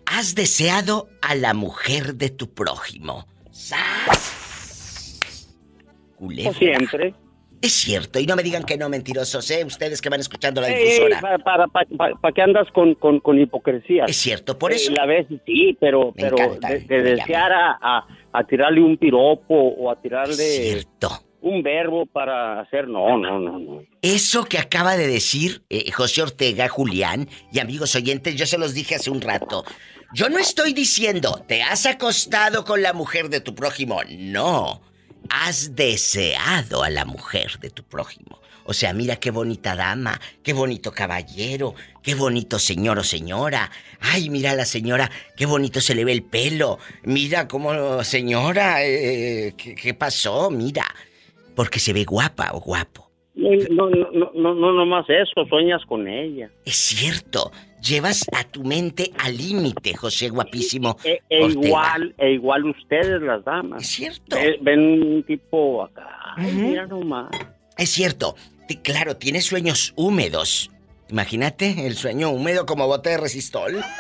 ¿Has 0.06 0.34
deseado 0.36 1.10
a 1.22 1.36
la 1.36 1.54
mujer 1.54 2.16
de 2.16 2.30
tu 2.30 2.52
prójimo? 2.54 3.28
¡Sas! 3.52 5.50
Culebra. 6.16 6.54
Siempre. 6.58 7.14
Es 7.64 7.72
cierto, 7.72 8.20
y 8.20 8.26
no 8.26 8.36
me 8.36 8.44
digan 8.44 8.64
que 8.66 8.78
no, 8.78 8.90
mentirosos, 8.90 9.50
¿eh? 9.50 9.64
Ustedes 9.64 10.02
que 10.02 10.10
van 10.10 10.20
escuchando 10.20 10.60
la 10.60 10.68
Ey, 10.70 10.84
difusora. 10.84 11.22
¿Para, 11.22 11.38
para, 11.40 11.68
para, 11.68 11.86
para- 11.98 12.16
para 12.16 12.34
qué 12.34 12.42
andas 12.42 12.68
con, 12.74 12.94
con, 12.96 13.22
con 13.22 13.40
hipocresía? 13.40 14.04
Es 14.06 14.18
cierto, 14.18 14.60
por 14.60 14.74
Eh, 14.74 14.76
eso. 14.76 14.92
La 14.92 15.06
vez 15.06 15.28
sí, 15.46 15.78
pero, 15.80 16.08
Me 16.16 16.24
pero 16.24 16.38
encanta, 16.38 16.68
de, 16.68 17.02
desear 17.02 17.54
a, 17.54 17.78
a, 17.82 18.08
a 18.34 18.44
tirarle 18.44 18.82
un 18.82 18.98
piropo 18.98 19.56
o 19.56 19.90
a 19.90 19.96
tirarle 20.02 20.34
Cierto. 20.36 21.10
un 21.40 21.64
verbo 21.64 22.06
para 22.06 22.60
hacer... 22.60 22.90
No, 22.90 23.18
no, 23.18 23.40
no, 23.40 23.58
no. 23.58 23.82
Eso 24.02 24.44
que 24.44 24.58
acaba 24.60 24.98
de 24.98 25.08
decir 25.08 25.64
eh, 25.70 25.90
José 25.92 26.22
Ortega, 26.22 26.68
Julián 26.68 27.30
y 27.54 27.60
amigos 27.60 27.96
oyentes, 27.96 28.36
yo 28.36 28.46
se 28.46 28.58
los 28.58 28.74
dije 28.74 28.96
hace 28.96 29.10
un 29.10 29.22
rato. 29.22 29.64
Yo 30.14 30.28
no 30.28 30.38
estoy 30.38 30.74
diciendo, 30.74 31.42
te 31.48 31.64
has 31.64 31.86
acostado 31.86 32.66
con 32.66 32.82
la 32.82 32.92
mujer 32.92 33.30
de 33.30 33.40
tu 33.40 33.56
prójimo. 33.56 34.02
No, 34.10 34.82
has 35.30 35.76
deseado 35.76 36.84
a 36.84 36.90
la 36.90 37.06
mujer 37.06 37.60
de 37.60 37.70
tu 37.70 37.84
prójimo. 37.84 38.40
O 38.66 38.74
sea, 38.74 38.94
mira 38.94 39.18
qué 39.18 39.32
bonita 39.32 39.76
dama, 39.76 40.20
qué 40.42 40.54
bonito 40.54 40.94
caballero, 40.94 41.76
qué 42.02 42.16
bonito 42.16 42.60
señor 42.60 43.00
o 43.00 43.04
señora. 43.04 43.72
Ay, 44.00 44.30
mira 44.30 44.52
a 44.52 44.56
la 44.56 44.66
señora, 44.66 45.12
qué 45.36 45.46
bonito 45.46 45.82
se 45.82 45.96
le 45.96 46.06
ve 46.06 46.14
el 46.14 46.24
pelo. 46.24 46.80
Mira 47.04 47.48
cómo, 47.48 48.04
señora, 48.04 48.84
eh, 48.86 49.54
¿qué, 49.58 49.76
qué 49.76 49.94
pasó? 49.94 50.50
Mira, 50.50 50.86
porque 51.56 51.80
se 51.80 51.94
ve 51.94 52.06
guapa 52.06 52.52
o 52.54 52.62
guapo. 52.62 53.13
No, 53.36 53.90
no, 53.90 54.32
no, 54.34 54.54
no, 54.54 54.74
no, 54.74 54.86
más 54.86 55.06
eso, 55.10 55.46
sueñas 55.50 55.82
con 55.88 56.08
ella. 56.08 56.50
Es 56.66 56.76
cierto, 56.76 57.52
llevas 57.82 58.26
a 58.32 58.44
tu 58.44 58.64
mente 58.64 59.12
al 59.20 59.36
límite, 59.36 59.96
José 59.96 60.30
guapísimo. 60.30 60.98
E, 61.04 61.20
e 61.30 61.44
Ortega. 61.44 61.68
igual, 61.68 62.16
e 62.20 62.32
igual 62.34 62.66
ustedes 62.66 63.22
las 63.22 63.44
damas. 63.44 63.82
Es 63.82 63.90
cierto. 63.90 64.36
Ve- 64.36 64.60
ven 64.62 64.80
un 65.02 65.24
tipo 65.24 65.84
acá, 65.84 66.08
ay, 66.38 66.46
Ujú. 66.52 66.60
mira 66.62 66.86
nomás. 66.86 67.32
Es 67.78 67.90
cierto. 67.90 68.36
Claro, 68.84 69.18
tienes 69.18 69.46
sueños 69.46 69.94
húmedos. 69.96 70.70
Imagínate 71.10 71.86
el 71.88 71.96
sueño 71.96 72.30
húmedo 72.30 72.66
como 72.66 72.88
bote 72.88 73.10
de 73.10 73.18
resistol. 73.18 73.78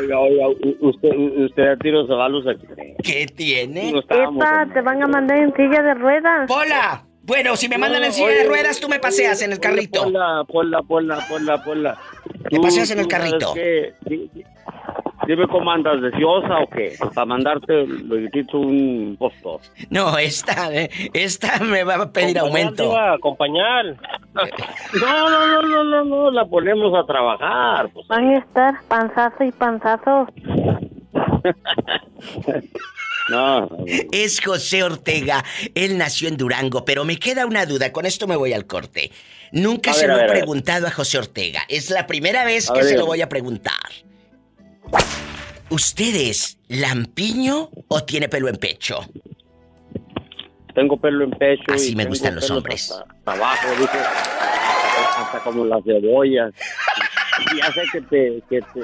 Oiga, 0.00 0.18
oiga, 0.18 0.46
usted, 0.80 1.08
usted 1.44 1.62
a 1.72 1.76
tiro 1.76 2.06
se 2.06 2.12
va 2.14 2.26
a 2.26 2.28
los. 2.28 2.44
¿Qué 3.02 3.26
tiene? 3.34 3.92
No 3.92 3.98
Epa, 4.00 4.66
te 4.72 4.80
van 4.80 5.02
a 5.02 5.06
mandar 5.06 5.38
en 5.38 5.54
silla 5.54 5.82
de 5.82 5.94
ruedas. 5.94 6.48
¡Pola! 6.48 7.04
Bueno, 7.22 7.56
si 7.56 7.68
me 7.70 7.78
mandan 7.78 8.00
No, 8.02 8.06
en 8.08 8.12
silla 8.12 8.26
oye, 8.26 8.36
de 8.42 8.44
ruedas, 8.48 8.80
tú 8.80 8.88
me 8.88 8.98
paseas 8.98 9.40
en 9.42 9.52
el 9.52 9.58
carrito. 9.60 10.02
Ponla, 10.02 10.44
ponla, 10.46 10.82
ponla, 10.82 11.26
ponla, 11.28 11.64
ponla. 11.64 11.98
¿Te 12.50 12.56
Tú- 12.56 12.62
paseas 12.62 12.90
en 12.90 12.98
el 12.98 13.08
carrito? 13.08 13.54
Dime 15.26 15.46
cómo 15.48 15.70
andas, 15.70 16.00
deseosa 16.02 16.58
o 16.60 16.68
qué, 16.68 16.96
para 17.14 17.24
mandarte 17.24 17.82
un 18.52 19.16
postor. 19.18 19.60
No, 19.90 20.18
esta, 20.18 20.72
eh, 20.74 20.90
esta 21.12 21.58
me 21.60 21.84
va 21.84 21.94
a 21.94 22.12
pedir 22.12 22.38
aumento. 22.38 22.96
a 22.96 23.14
acompañar. 23.14 23.96
No, 24.34 25.30
no, 25.30 25.46
no, 25.46 25.62
no, 25.62 25.84
no, 25.84 26.04
no, 26.04 26.30
la 26.30 26.44
ponemos 26.44 26.92
a 26.98 27.06
trabajar. 27.06 27.88
Pues. 27.92 28.06
Van 28.08 28.28
a 28.28 28.38
estar 28.38 28.74
panzazo 28.88 29.44
y 29.44 29.52
panzazo. 29.52 30.26
No, 33.30 33.68
Es 34.12 34.38
José 34.44 34.82
Ortega. 34.82 35.42
Él 35.74 35.96
nació 35.96 36.28
en 36.28 36.36
Durango, 36.36 36.84
pero 36.84 37.06
me 37.06 37.16
queda 37.18 37.46
una 37.46 37.64
duda. 37.64 37.90
Con 37.90 38.04
esto 38.04 38.26
me 38.26 38.36
voy 38.36 38.52
al 38.52 38.66
corte. 38.66 39.10
Nunca 39.50 39.92
A 39.92 39.94
se 39.94 40.06
ver, 40.06 40.16
lo 40.16 40.22
he 40.22 40.26
preguntado 40.28 40.86
a 40.86 40.90
José 40.90 41.16
Ortega. 41.18 41.62
Es 41.68 41.88
la 41.88 42.06
primera 42.06 42.44
vez 42.44 42.70
A 42.70 42.74
que 42.74 42.80
ver, 42.80 42.88
se 42.90 42.98
lo 42.98 43.06
voy 43.06 43.22
a 43.22 43.28
preguntar. 43.30 43.72
¿Usted 45.70 46.14
es 46.14 46.58
lampiño 46.68 47.70
o 47.88 48.04
tiene 48.04 48.28
pelo 48.28 48.48
en 48.48 48.56
pecho? 48.56 49.00
tengo 50.74 50.96
pelo 50.96 51.24
en 51.24 51.30
pecho. 51.30 51.72
Así 51.72 51.92
y 51.92 51.96
me 51.96 52.04
gustan 52.04 52.34
los 52.34 52.50
hombres. 52.50 52.90
Hasta, 52.90 53.04
hasta 53.04 53.32
abajo, 53.32 53.68
dice, 53.78 53.98
hasta, 53.98 55.20
hasta 55.22 55.40
como 55.40 55.64
las 55.64 55.82
cebollas. 55.84 56.52
Ya 57.56 57.72
sé 57.72 57.82
que 57.92 58.00
te, 58.02 58.42
que 58.48 58.60
te... 58.60 58.80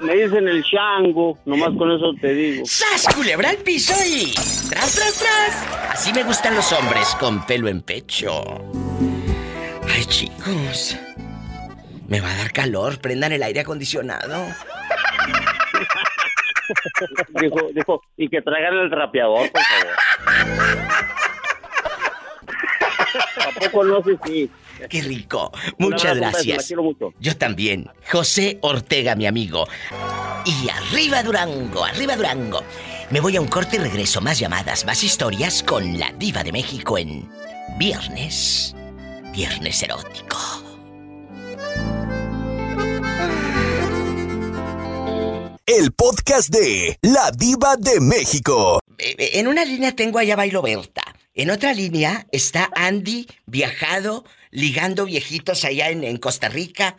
Me 0.00 0.14
dicen 0.14 0.48
el 0.48 0.64
chango, 0.64 1.38
nomás 1.44 1.70
con 1.76 1.90
eso 1.90 2.12
te 2.20 2.32
digo. 2.32 2.66
¡Sas, 2.66 3.14
culebra 3.14 3.50
al 3.50 3.58
piso 3.58 3.94
y... 4.06 4.32
¡Tras, 4.68 4.94
tras, 4.94 5.18
tras! 5.18 5.92
Así 5.92 6.12
me 6.12 6.22
gustan 6.24 6.54
los 6.54 6.72
hombres 6.72 7.14
con 7.20 7.44
pelo 7.46 7.68
en 7.68 7.82
pecho. 7.82 8.42
Ay, 9.94 10.04
chicos. 10.06 10.96
Me 12.08 12.20
va 12.20 12.32
a 12.32 12.36
dar 12.36 12.52
calor. 12.52 12.98
Prendan 12.98 13.32
el 13.32 13.42
aire 13.42 13.60
acondicionado. 13.60 14.46
Dijo, 17.40 17.68
dijo, 17.74 18.02
y 18.16 18.28
que 18.28 18.42
traigan 18.42 18.74
el 18.78 18.90
trapeador, 18.90 19.50
por 19.50 19.62
favor. 19.62 19.96
Tampoco 23.38 23.84
no 23.84 24.02
sé 24.02 24.18
si. 24.24 24.50
Qué 24.90 25.02
rico. 25.02 25.52
Muchas 25.78 26.16
gracias. 26.16 26.72
mucho. 26.76 27.12
Yo 27.18 27.36
también. 27.36 27.90
José 28.10 28.58
Ortega, 28.60 29.14
mi 29.14 29.26
amigo. 29.26 29.66
Y 30.44 30.68
arriba 30.68 31.22
Durango, 31.22 31.84
arriba 31.84 32.16
Durango. 32.16 32.62
Me 33.10 33.20
voy 33.20 33.36
a 33.36 33.40
un 33.40 33.48
corte 33.48 33.76
y 33.76 33.78
regreso. 33.78 34.20
Más 34.20 34.38
llamadas, 34.38 34.84
más 34.84 35.02
historias 35.02 35.62
con 35.62 35.98
la 35.98 36.12
diva 36.12 36.42
de 36.42 36.52
México 36.52 36.98
en 36.98 37.28
Viernes. 37.78 38.74
Viernes 39.32 39.82
erótico. 39.82 40.65
El 45.66 45.90
podcast 45.92 46.48
de 46.50 46.96
La 47.02 47.30
Diva 47.36 47.74
de 47.76 47.98
México. 48.00 48.80
Eh, 48.98 49.16
eh, 49.18 49.30
En 49.34 49.48
una 49.48 49.64
línea 49.64 49.92
tengo 49.96 50.18
allá 50.18 50.36
Bailo 50.36 50.62
Berta. 50.62 51.02
En 51.34 51.50
otra 51.50 51.72
línea 51.74 52.26
está 52.30 52.70
Andy 52.76 53.26
viajado, 53.46 54.24
ligando 54.50 55.04
viejitos 55.06 55.64
allá 55.64 55.90
en, 55.90 56.04
en 56.04 56.18
Costa 56.18 56.48
Rica. 56.48 56.96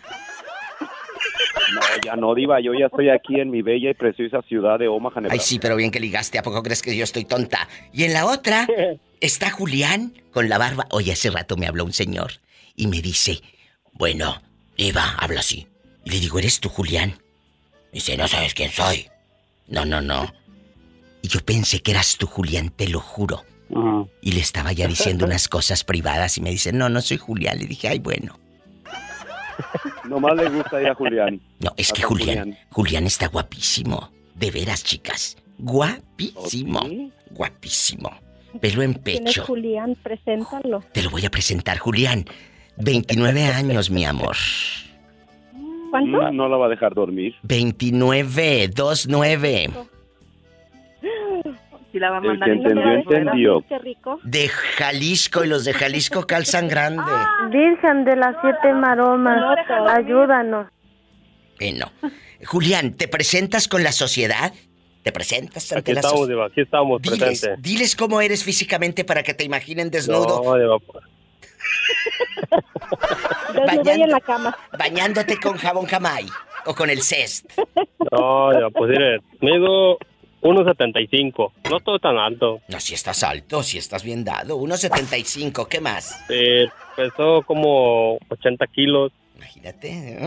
No, 1.74 1.82
ya 2.06 2.16
no, 2.18 2.36
Diva. 2.36 2.60
Yo 2.62 2.74
ya 2.74 2.88
estoy 2.88 3.10
aquí 3.10 3.40
en 3.40 3.50
mi 3.52 3.62
bella 3.62 3.90
y 3.90 3.94
preciosa 3.94 4.42
ciudad 4.48 4.78
de 4.80 4.88
Omaha, 4.90 5.14
Ay, 5.16 5.22
Nebraska. 5.24 5.46
sí, 5.46 5.60
pero 5.60 5.76
bien 5.78 5.90
que 5.92 6.00
ligaste. 6.02 6.38
¿A 6.38 6.44
poco 6.44 6.62
crees 6.62 6.82
que 6.82 6.96
yo 6.96 7.04
estoy 7.06 7.24
tonta? 7.26 7.68
Y 7.94 8.04
en 8.04 8.14
la 8.14 8.26
otra 8.26 8.68
está 9.22 9.50
Julián 9.50 10.14
con 10.32 10.50
la 10.50 10.58
barba. 10.58 10.88
Oye, 10.92 11.14
hace 11.14 11.30
rato 11.32 11.56
me 11.56 11.68
habló 11.68 11.86
un 11.86 11.94
señor 11.94 12.34
y 12.76 12.88
me 12.88 13.02
dice, 13.02 13.42
bueno, 13.94 14.42
Eva, 14.78 15.16
habla 15.20 15.40
así. 15.40 15.68
Y 16.04 16.12
le 16.12 16.20
digo, 16.20 16.38
¿eres 16.38 16.60
tú, 16.60 16.68
Julián? 16.70 17.18
Dice, 17.92 18.18
¿no 18.18 18.28
sabes 18.28 18.54
quién 18.54 18.72
soy? 18.72 19.08
No, 19.68 19.86
no, 19.86 20.02
no. 20.02 20.34
Y 21.22 21.28
yo 21.28 21.40
pensé 21.42 21.82
que 21.82 21.92
eras 21.92 22.18
tú, 22.18 22.28
Julián, 22.28 22.70
te 22.70 22.88
lo 22.88 23.00
juro. 23.00 23.44
Y 24.22 24.32
le 24.32 24.40
estaba 24.40 24.72
ya 24.72 24.88
diciendo 24.88 25.26
unas 25.28 25.48
cosas 25.48 25.84
privadas 25.84 26.38
y 26.38 26.42
me 26.42 26.52
dice, 26.52 26.72
no, 26.72 26.90
no 26.90 27.02
soy 27.02 27.18
Julián. 27.18 27.60
Le 27.60 27.66
dije, 27.66 27.88
ay, 27.90 28.00
bueno. 28.00 28.40
Nomás 30.06 30.36
le 30.36 30.50
gusta 30.50 30.82
ir 30.82 30.88
a 30.88 30.96
Julián. 30.96 31.42
No, 31.60 31.74
es 31.76 31.92
que 31.92 32.02
Julián, 32.04 32.58
Julián 32.72 33.06
está 33.06 33.28
guapísimo. 33.28 34.12
De 34.36 34.52
veras, 34.52 34.84
chicas. 34.84 35.36
Guapísimo. 35.58 36.88
Guapísimo. 37.32 38.12
Pelo 38.62 38.84
en 38.84 38.94
¿Quién 38.94 39.28
es 39.28 39.34
pecho. 39.34 39.46
Julián? 39.46 39.96
Preséntalo. 40.02 40.84
Te 40.94 41.02
lo 41.02 41.10
voy 41.10 41.26
a 41.26 41.30
presentar, 41.32 41.78
Julián. 41.80 42.26
29 42.78 43.44
años, 43.54 43.90
mi 43.90 44.06
amor. 44.06 44.38
¿Cuánto? 45.90 46.22
Mm, 46.22 46.36
No 46.36 46.48
la 46.50 46.58
va 46.58 46.66
a 46.68 46.70
dejar 46.70 46.94
dormir. 46.94 47.36
29, 47.44 48.70
29. 48.74 49.70
Si 51.92 52.00
la 52.00 52.10
va 52.12 52.18
a 52.18 52.20
El 52.20 52.28
mandar 52.28 52.50
que 52.50 52.54
en 52.54 52.64
número 52.64 52.92
entendió, 53.00 53.10
de 53.16 53.18
entendió. 53.22 53.66
Qué 53.70 53.80
rico. 53.80 54.20
De 54.24 54.50
Jalisco 54.50 55.46
y 55.46 55.48
los 55.48 55.64
de 55.64 55.74
Jalisco 55.74 56.28
calzan 56.28 56.68
grande. 56.70 57.02
Virgen 57.50 58.04
de 58.04 58.16
las 58.18 58.36
siete 58.42 58.74
maromas, 58.74 59.42
ayúdanos. 59.96 60.68
Bueno. 61.60 61.92
Julián, 62.46 62.94
¿te 62.94 63.08
presentas 63.08 63.68
con 63.70 63.84
la 63.84 63.94
sociedad? 63.94 64.54
¿Te 65.02 65.12
presentas 65.14 65.72
ante 65.72 65.80
Aquí 65.80 65.94
la 65.94 66.02
estamos, 66.02 66.20
sociedad? 66.20 66.36
Diva, 66.38 66.46
aquí 66.48 66.62
estamos 66.62 67.02
Diles, 67.02 67.20
presentes. 67.20 67.62
diles 67.64 67.96
cómo 67.96 68.20
eres 68.22 68.44
físicamente 68.44 69.06
para 69.06 69.24
que 69.24 69.34
te 69.34 69.46
imaginen 69.46 69.90
desnudo. 69.90 70.44
No, 70.44 70.56
Diva, 70.56 70.78
y 73.96 74.02
en 74.02 74.10
la 74.10 74.20
cama. 74.20 74.58
Bañándote 74.78 75.38
con 75.40 75.58
jabón 75.58 75.86
jamay 75.86 76.26
o 76.66 76.74
con 76.74 76.90
el 76.90 77.02
cest. 77.02 77.46
no, 78.12 78.52
Diva, 78.52 78.70
pues 78.72 78.92
mire, 78.92 79.20
mido 79.42 79.98
1.75. 80.42 81.52
No 81.70 81.78
estoy 81.78 82.00
tan 82.00 82.18
alto. 82.18 82.62
No, 82.68 82.80
si 82.80 82.94
estás 82.94 83.24
alto, 83.24 83.64
si 83.64 83.78
estás 83.78 84.04
bien 84.04 84.24
dado. 84.24 84.58
1.75, 84.60 85.68
¿qué 85.68 85.82
más? 85.82 86.24
Eh, 86.30 86.68
pesó 86.96 87.42
como 87.44 88.18
80 88.30 88.68
kilos. 88.68 89.12
Imagínate. 89.36 90.20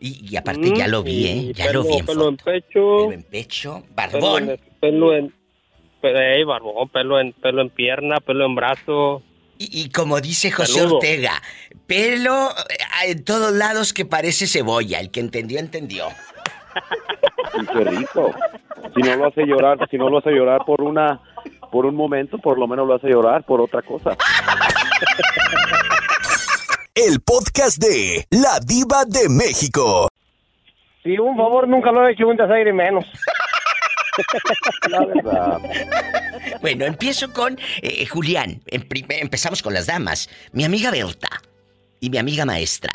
Y, 0.00 0.30
y 0.32 0.36
aparte 0.36 0.72
ya 0.74 0.88
lo 0.88 1.02
vi, 1.02 1.26
¿eh? 1.26 1.52
Ya 1.54 1.72
lo 1.72 1.82
pelo- 1.84 1.88
vi 1.92 1.98
en 1.98 2.06
pelo 2.06 2.28
en 2.28 2.38
foto. 2.38 2.44
pecho. 2.50 2.96
Pelo 2.98 3.12
en 3.12 3.22
pecho, 3.24 3.82
barbón. 3.94 4.58
Pelo 4.80 5.14
en, 5.14 5.34
pelo 6.00 6.16
en, 6.16 6.36
eh, 6.40 6.44
barbón, 6.44 6.88
pelo 6.88 7.20
en, 7.20 7.32
pelo 7.34 7.60
en 7.62 7.68
pierna, 7.70 8.20
pelo 8.20 8.46
en 8.46 8.54
brazo. 8.54 9.22
Y, 9.60 9.82
y 9.82 9.90
como 9.90 10.22
dice 10.22 10.50
José 10.50 10.78
Saludo. 10.80 10.96
Ortega, 10.96 11.32
pelo 11.86 12.48
eh, 12.48 13.10
en 13.10 13.22
todos 13.22 13.52
lados 13.52 13.92
que 13.92 14.06
parece 14.06 14.46
cebolla. 14.46 15.00
El 15.00 15.10
que 15.10 15.20
entendió, 15.20 15.58
entendió. 15.58 16.06
Y 17.60 17.66
qué 17.66 17.84
rico. 17.84 18.34
Si 18.94 19.02
no 19.02 19.16
lo 19.16 19.26
hace 19.26 19.44
llorar, 19.44 19.76
si 19.90 19.98
no 19.98 20.08
lo 20.08 20.18
hace 20.20 20.30
llorar 20.30 20.64
por 20.64 20.80
una, 20.80 21.20
por 21.70 21.84
un 21.84 21.94
momento, 21.94 22.38
por 22.38 22.58
lo 22.58 22.66
menos 22.66 22.88
lo 22.88 22.94
hace 22.94 23.08
llorar 23.08 23.44
por 23.44 23.60
otra 23.60 23.82
cosa. 23.82 24.16
El 26.94 27.20
podcast 27.20 27.76
de 27.82 28.24
La 28.30 28.60
Diva 28.64 29.04
de 29.06 29.28
México. 29.28 30.08
Si 31.02 31.18
un 31.18 31.36
favor 31.36 31.68
nunca 31.68 31.92
lo 31.92 32.06
he 32.08 32.12
hecho, 32.12 32.26
un 32.26 32.36
desaire 32.38 32.72
menos. 32.72 33.04
La 34.88 35.04
verdad. 35.06 35.58
Bueno, 36.60 36.84
empiezo 36.84 37.32
con 37.32 37.58
eh, 37.82 38.06
Julián. 38.06 38.62
Empezamos 38.66 39.62
con 39.62 39.74
las 39.74 39.86
damas. 39.86 40.28
Mi 40.52 40.64
amiga 40.64 40.90
Berta 40.90 41.28
y 42.00 42.10
mi 42.10 42.18
amiga 42.18 42.44
maestra. 42.44 42.92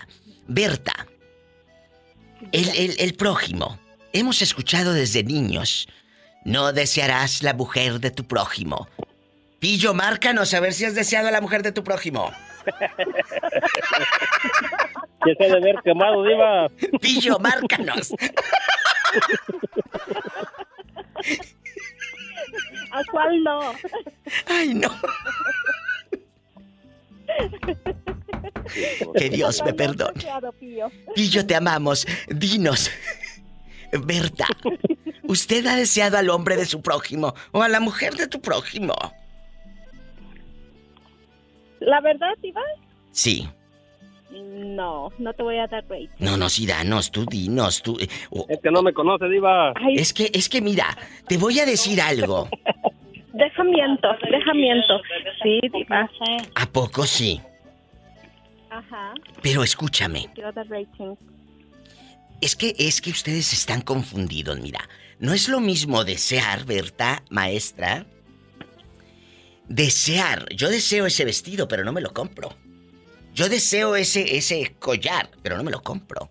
Berta, 0.47 1.07
el, 2.51 2.69
el- 2.69 2.95
el 2.99 3.13
prójimo. 3.15 3.80
Hemos 4.13 4.41
escuchado 4.41 4.93
desde 4.93 5.23
niños. 5.23 5.88
No 6.43 6.71
desearás 6.73 7.41
la 7.43 7.53
mujer 7.53 7.99
de 7.99 8.11
tu 8.11 8.26
prójimo. 8.26 8.88
Pillo, 9.59 9.93
márcanos 9.95 10.53
a 10.53 10.59
ver 10.59 10.73
si 10.73 10.86
has 10.86 10.93
deseado 10.95 11.28
a 11.28 11.32
la 11.32 11.41
mujer 11.41 11.63
de 11.63 11.71
tu 11.71 11.84
prójimo. 11.84 12.32
¿Qué 15.23 15.34
se 15.38 15.43
de 15.49 15.59
ver 15.59 15.76
quemado, 15.84 16.23
Diva? 16.23 16.69
Pillo, 17.01 17.39
márcanos. 17.39 18.11
¿A 22.91 23.01
cuál 23.11 23.43
no? 23.43 23.73
Ay, 24.47 24.73
no. 24.73 24.89
Que 29.17 29.30
Dios 29.30 29.61
me 29.65 29.73
perdone. 29.73 30.23
Pío. 30.59 30.91
Pillo, 31.13 31.45
te 31.45 31.55
amamos. 31.55 32.05
Dinos. 32.30 32.91
Berta, 33.91 34.47
¿usted 35.23 35.65
ha 35.67 35.76
deseado 35.76 36.17
al 36.17 36.30
hombre 36.30 36.57
de 36.57 36.65
su 36.65 36.82
prójimo 36.82 37.34
o 37.51 37.61
a 37.61 37.69
la 37.69 37.80
mujer 37.80 38.15
de 38.15 38.28
tu 38.28 38.41
prójimo? 38.41 38.93
La 41.80 42.01
verdad, 42.01 42.34
Iván, 42.41 42.63
Sí. 43.11 43.49
No, 44.44 45.10
no 45.18 45.34
te 45.34 45.44
voy 45.44 45.58
a 45.58 45.68
dar 45.68 45.84
rating. 45.90 46.08
No, 46.20 46.38
no, 46.38 46.50
sí, 46.50 46.66
danos, 46.66 47.12
tú 47.12 47.26
dinos, 47.26 47.82
tú. 47.82 47.98
eh, 48.00 48.08
o- 48.32 48.46
Es 48.50 48.60
que 48.62 48.72
no 48.72 48.82
me 48.82 48.94
conoce, 48.94 49.26
Diva. 49.30 49.74
Es 49.96 50.14
que, 50.14 50.30
es 50.34 50.50
que 50.50 50.62
mira, 50.62 50.98
te 51.28 51.38
voy 51.38 51.60
a 51.60 51.66
decir 51.66 52.02
algo. 52.02 52.50
Deja 53.34 53.64
miento, 53.66 54.08
deja 54.32 54.54
miento. 54.54 55.02
Sí, 55.44 55.60
Diva. 55.74 56.10
¿A 56.56 56.66
poco 56.68 57.06
sí? 57.06 57.42
Ajá, 58.70 59.14
Pero 59.42 59.64
escúchame. 59.64 60.30
quiero 60.34 60.52
dar 60.54 60.68
rating. 60.70 61.16
Es 62.42 62.56
que 62.56 62.76
es 62.78 63.02
que 63.02 63.10
ustedes 63.12 63.54
están 63.54 63.82
confundidos, 63.82 64.60
mira. 64.60 64.80
No 65.20 65.34
es 65.34 65.48
lo 65.50 65.60
mismo 65.62 66.04
desear, 66.04 66.66
Berta, 66.66 67.24
maestra. 67.30 68.06
Desear. 69.68 70.48
Yo 70.56 70.70
deseo 70.70 71.06
ese 71.06 71.26
vestido, 71.26 71.68
pero 71.68 71.84
no 71.84 71.92
me 71.92 72.02
lo 72.02 72.14
compro. 72.14 72.50
Yo 73.36 73.50
deseo 73.50 73.98
ese 73.98 74.38
ese 74.38 74.78
collar, 74.80 75.30
pero 75.44 75.58
no 75.58 75.64
me 75.64 75.70
lo 75.70 75.82
compro. 75.82 76.30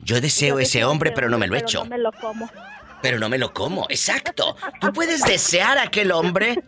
Yo 0.00 0.20
deseo 0.20 0.56
Yo 0.56 0.58
ese 0.58 0.84
hombre, 0.84 1.12
pero 1.12 1.28
no 1.28 1.38
me 1.38 1.46
lo 1.46 1.52
pero 1.52 1.64
echo. 1.64 1.84
No 1.84 1.90
me 1.90 1.98
lo 1.98 2.10
como. 2.10 2.50
Pero 3.00 3.20
no 3.20 3.28
me 3.28 3.38
lo 3.38 3.54
como, 3.54 3.86
exacto. 3.88 4.56
Tú 4.80 4.92
puedes 4.92 5.22
desear 5.22 5.78
a 5.78 5.84
aquel 5.84 6.10
hombre 6.10 6.60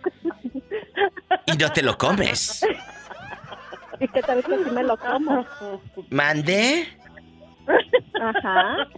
y 1.47 1.57
no 1.57 1.72
te 1.72 1.83
lo 1.83 1.99
comes. 1.99 2.64
¿Y 3.99 4.07
qué 4.07 4.22
tal 4.22 4.45
que 4.45 4.64
sí 4.64 4.70
me 4.70 4.85
lo 4.85 4.97
como? 4.97 5.45
¿Mande? 6.09 6.87
Ajá. 8.20 8.89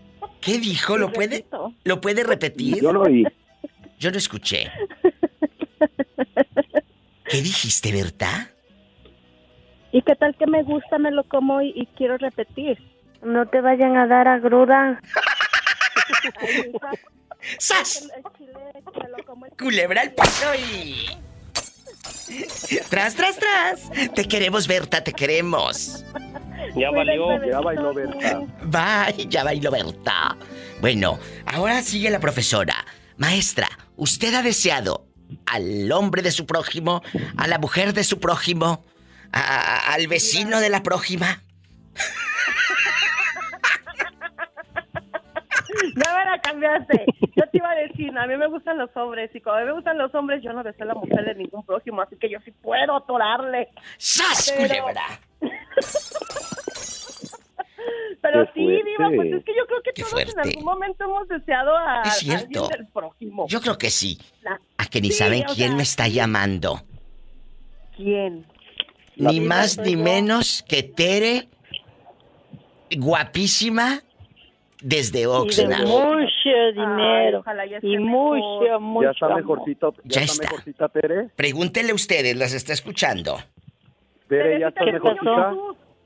¿Qué 0.42 0.58
dijo? 0.58 0.98
¿Lo 0.98 1.10
puede. 1.10 1.46
¿Lo 1.84 2.02
puede 2.02 2.22
repetir? 2.22 2.82
Yo 2.82 2.92
lo 2.92 3.00
oí. 3.00 3.24
Yo 3.98 4.10
no 4.10 4.18
escuché. 4.18 4.70
¿Qué 7.24 7.40
dijiste, 7.40 7.92
Berta? 7.92 8.50
¿Y 9.96 10.02
qué 10.02 10.14
tal 10.14 10.36
que 10.36 10.46
me 10.46 10.62
gusta, 10.62 10.98
me 10.98 11.10
lo 11.10 11.24
como 11.24 11.62
y, 11.62 11.72
y 11.74 11.86
quiero 11.96 12.18
repetir? 12.18 12.76
No 13.22 13.46
te 13.46 13.62
vayan 13.62 13.96
a 13.96 14.06
dar 14.06 14.28
agruda. 14.28 15.00
¡Sas! 17.58 18.06
Culebra 19.58 20.02
al 20.02 20.12
piso 20.12 20.54
y... 20.54 21.06
Tras, 22.90 23.14
tras, 23.14 23.38
tras. 23.38 24.12
Te 24.12 24.28
queremos, 24.28 24.68
Berta, 24.68 25.02
te 25.02 25.14
queremos. 25.14 26.04
Ya 26.74 26.90
valió. 26.90 27.42
Ya 27.46 27.60
bailó 27.60 27.94
Berta. 27.94 28.42
Bye, 28.64 29.26
ya 29.28 29.44
bailó 29.44 29.70
Berta. 29.70 30.36
Bueno, 30.80 31.18
ahora 31.46 31.80
sigue 31.80 32.10
la 32.10 32.18
profesora. 32.18 32.74
Maestra, 33.16 33.68
¿usted 33.96 34.34
ha 34.34 34.42
deseado 34.42 35.06
al 35.46 35.90
hombre 35.92 36.20
de 36.22 36.32
su 36.32 36.44
prójimo, 36.44 37.02
a 37.36 37.46
la 37.46 37.58
mujer 37.58 37.92
de 37.94 38.04
su 38.04 38.20
prójimo, 38.20 38.84
a- 39.40 39.94
al 39.94 40.06
vecino 40.08 40.60
de 40.60 40.68
la 40.70 40.82
prójima? 40.82 41.42
Ya 45.96 46.14
me 46.14 46.24
la 46.30 46.40
cambiaste. 46.42 47.04
Yo 47.36 47.42
te 47.50 47.58
iba 47.58 47.70
a 47.70 47.74
decir, 47.74 48.16
a 48.16 48.26
mí 48.26 48.36
me 48.36 48.46
gustan 48.48 48.78
los 48.78 48.90
hombres 48.96 49.30
y 49.34 49.40
cuando 49.40 49.58
a 49.58 49.62
mí 49.62 49.66
me 49.68 49.74
gustan 49.74 49.98
los 49.98 50.14
hombres 50.14 50.42
yo 50.42 50.52
no 50.52 50.62
deseo 50.62 50.84
a 50.84 50.88
la 50.88 50.94
mujer 50.94 51.24
de 51.24 51.34
ningún 51.34 51.64
prójimo, 51.64 52.00
así 52.02 52.16
que 52.16 52.30
yo 52.30 52.38
sí 52.44 52.50
puedo 52.50 52.96
atorarle. 52.96 53.68
¡Sas, 53.98 54.52
Pero- 54.56 54.68
culebra! 54.84 55.02
Pero 58.22 58.44
sí, 58.54 58.60
Diva, 58.66 59.08
pues 59.14 59.32
es 59.34 59.44
que 59.44 59.54
yo 59.54 59.66
creo 59.66 59.82
que 59.84 59.92
Qué 59.94 60.02
todos 60.02 60.20
en 60.20 60.40
algún 60.40 60.64
momento 60.64 61.04
hemos 61.04 61.28
deseado 61.28 61.76
a, 61.76 62.02
Es 62.02 62.08
a 62.08 62.14
alguien 62.14 62.38
cierto. 62.48 62.68
del 62.68 62.86
prójimo. 62.88 63.46
Yo 63.48 63.60
creo 63.60 63.78
que 63.78 63.90
sí. 63.90 64.18
La- 64.42 64.60
A 64.78 64.86
que 64.86 65.00
ni 65.00 65.10
Sí, 65.12 65.18
saben 65.18 65.44
quién 65.44 65.68
sea, 65.68 65.76
me 65.76 65.82
está 65.84 66.08
llamando. 66.08 66.82
¿Quién? 67.96 68.44
Ni 69.16 69.40
más 69.40 69.78
ni 69.78 69.92
yo. 69.92 69.98
menos 69.98 70.64
que 70.68 70.82
Tere, 70.82 71.48
guapísima, 72.96 74.00
desde 74.82 75.20
Y 75.20 75.22
de 75.22 75.26
Oxnard. 75.26 75.86
mucho 75.86 76.32
dinero. 76.74 77.42
y 77.82 77.98
mucho, 77.98 78.80
mucho. 78.80 79.04
Ya 79.04 79.10
está 79.12 79.26
amor. 79.26 79.38
mejorcito, 79.40 79.94
ya, 80.04 80.20
Ya 80.20 80.22
está, 80.22 80.42
mejorcita 80.44 80.88
Tere. 80.88 81.28
Pregúntenle 81.34 81.92
ustedes, 81.92 82.36
las 82.36 82.52
está 82.52 82.72
escuchando. 82.72 83.38
Tere, 84.28 84.60
ya 84.60 84.68
está 84.68 84.84
¿Qué 84.84 84.92
mejorcita. 84.92 85.54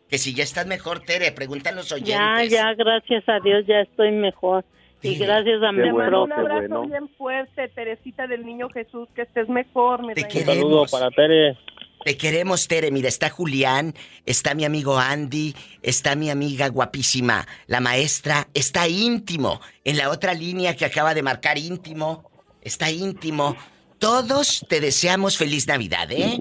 Que 0.09 0.19
si 0.19 0.35
ya 0.35 0.43
estás 0.43 0.67
mejor, 0.67 1.01
Tere, 1.01 1.31
preguntan 1.33 1.77
los 1.77 1.93
oyentes. 1.93 2.15
Ya, 2.17 2.45
ya, 2.45 2.75
gracias 2.75 3.29
a 3.29 3.39
Dios 3.41 3.65
ya 3.67 3.81
estoy 3.81 4.13
mejor. 4.13 4.65
Y 5.03 5.17
gracias 5.17 5.63
a 5.63 5.73
mi 5.73 5.83
Te 5.83 5.93
mando 5.93 6.25
un 6.25 6.33
abrazo 6.33 6.83
bien 6.83 7.09
fuerte, 7.17 7.69
Teresita 7.69 8.27
del 8.27 8.45
Niño 8.45 8.69
Jesús, 8.69 9.09
que 9.15 9.23
estés 9.23 9.49
mejor, 9.49 10.03
mi 10.03 10.13
Te 10.15 10.23
reina. 10.23 10.29
queremos. 10.29 10.91
para 10.91 11.11
Tere. 11.11 11.57
Te 12.05 12.17
queremos, 12.17 12.67
Tere. 12.67 12.91
Mira, 12.91 13.09
está 13.09 13.29
Julián, 13.29 13.95
está 14.25 14.55
mi 14.55 14.65
amigo 14.65 14.99
Andy, 14.99 15.55
está 15.83 16.15
mi 16.15 16.31
amiga 16.31 16.69
guapísima, 16.69 17.47
la 17.67 17.81
maestra, 17.81 18.49
está 18.55 18.89
íntimo. 18.89 19.61
En 19.85 19.99
la 19.99 20.09
otra 20.09 20.33
línea 20.33 20.75
que 20.77 20.87
acaba 20.87 21.13
de 21.13 21.23
marcar 21.23 21.59
íntimo, 21.59 22.31
está 22.63 22.91
íntimo. 22.91 23.55
Todos 23.99 24.65
te 24.67 24.81
deseamos 24.81 25.37
feliz 25.37 25.67
Navidad, 25.67 26.11
¿eh? 26.11 26.39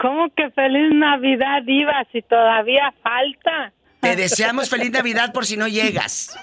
¿Cómo 0.00 0.28
que 0.34 0.50
feliz 0.50 0.92
Navidad, 0.92 1.62
Diva? 1.64 2.04
Si 2.10 2.22
todavía 2.22 2.92
falta. 3.02 3.72
Te 4.00 4.16
deseamos 4.16 4.68
feliz 4.68 4.90
Navidad 4.90 5.32
por 5.32 5.46
si 5.46 5.56
no 5.56 5.68
llegas. 5.68 6.36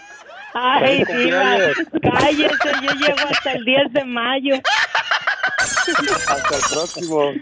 Ay, 0.54 1.04
Diva, 1.04 1.58
cállese, 2.02 2.70
yo 2.82 2.92
llego 2.94 3.28
hasta 3.30 3.52
el 3.52 3.66
10 3.66 3.94
de 3.94 4.06
mayo. 4.06 4.56
Hasta 5.78 6.56
el 6.56 6.62
próximo. 6.72 7.34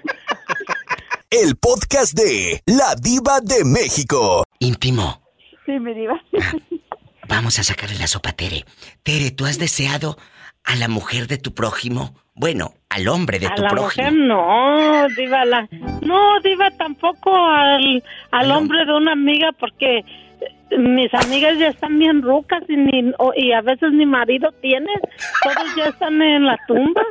El 1.44 1.56
podcast 1.58 2.14
de 2.18 2.62
La 2.66 2.96
Diva 2.96 3.40
de 3.42 3.66
México. 3.66 4.44
Íntimo, 4.60 5.22
Sí, 5.66 5.80
mi 5.80 5.94
diva. 5.94 6.22
vamos 7.28 7.58
a 7.60 7.64
sacarle 7.64 7.98
la 7.98 8.08
sopa 8.08 8.30
a 8.30 8.34
Tere. 8.34 8.64
Tere, 9.04 9.32
¿tú 9.32 9.46
has 9.46 9.58
deseado 9.58 10.16
a 10.64 10.76
la 10.76 10.88
mujer 10.88 11.28
de 11.28 11.38
tu 11.38 11.54
prójimo? 11.54 12.14
Bueno, 12.36 12.74
al 12.90 13.08
hombre 13.08 13.40
de 13.40 13.48
A 13.48 13.56
tu 13.56 13.64
la 13.64 13.70
prójimo. 13.70 14.08
mujer 14.12 14.28
no, 14.28 15.08
Diva, 15.18 15.44
la... 15.46 15.68
No, 16.02 16.40
Diva, 16.42 16.70
tampoco 16.78 17.36
al, 17.36 18.04
al 18.32 18.52
hombre 18.52 18.86
de 18.86 18.94
una 18.94 19.14
amiga 19.14 19.50
porque 19.60 19.98
eh, 20.00 20.78
mis 20.78 21.12
amigas 21.14 21.58
ya 21.58 21.68
están 21.70 21.98
bien 21.98 22.22
rucas 22.22 22.62
y, 22.70 22.76
ni, 22.78 23.12
y 23.38 23.52
a 23.52 23.62
veces 23.62 23.92
ni 23.92 24.06
marido 24.06 24.52
tienen. 24.62 25.00
Todos 25.44 25.76
ya 25.76 25.86
están 25.86 26.22
en 26.22 26.46
la 26.46 26.58
tumba. 26.68 27.02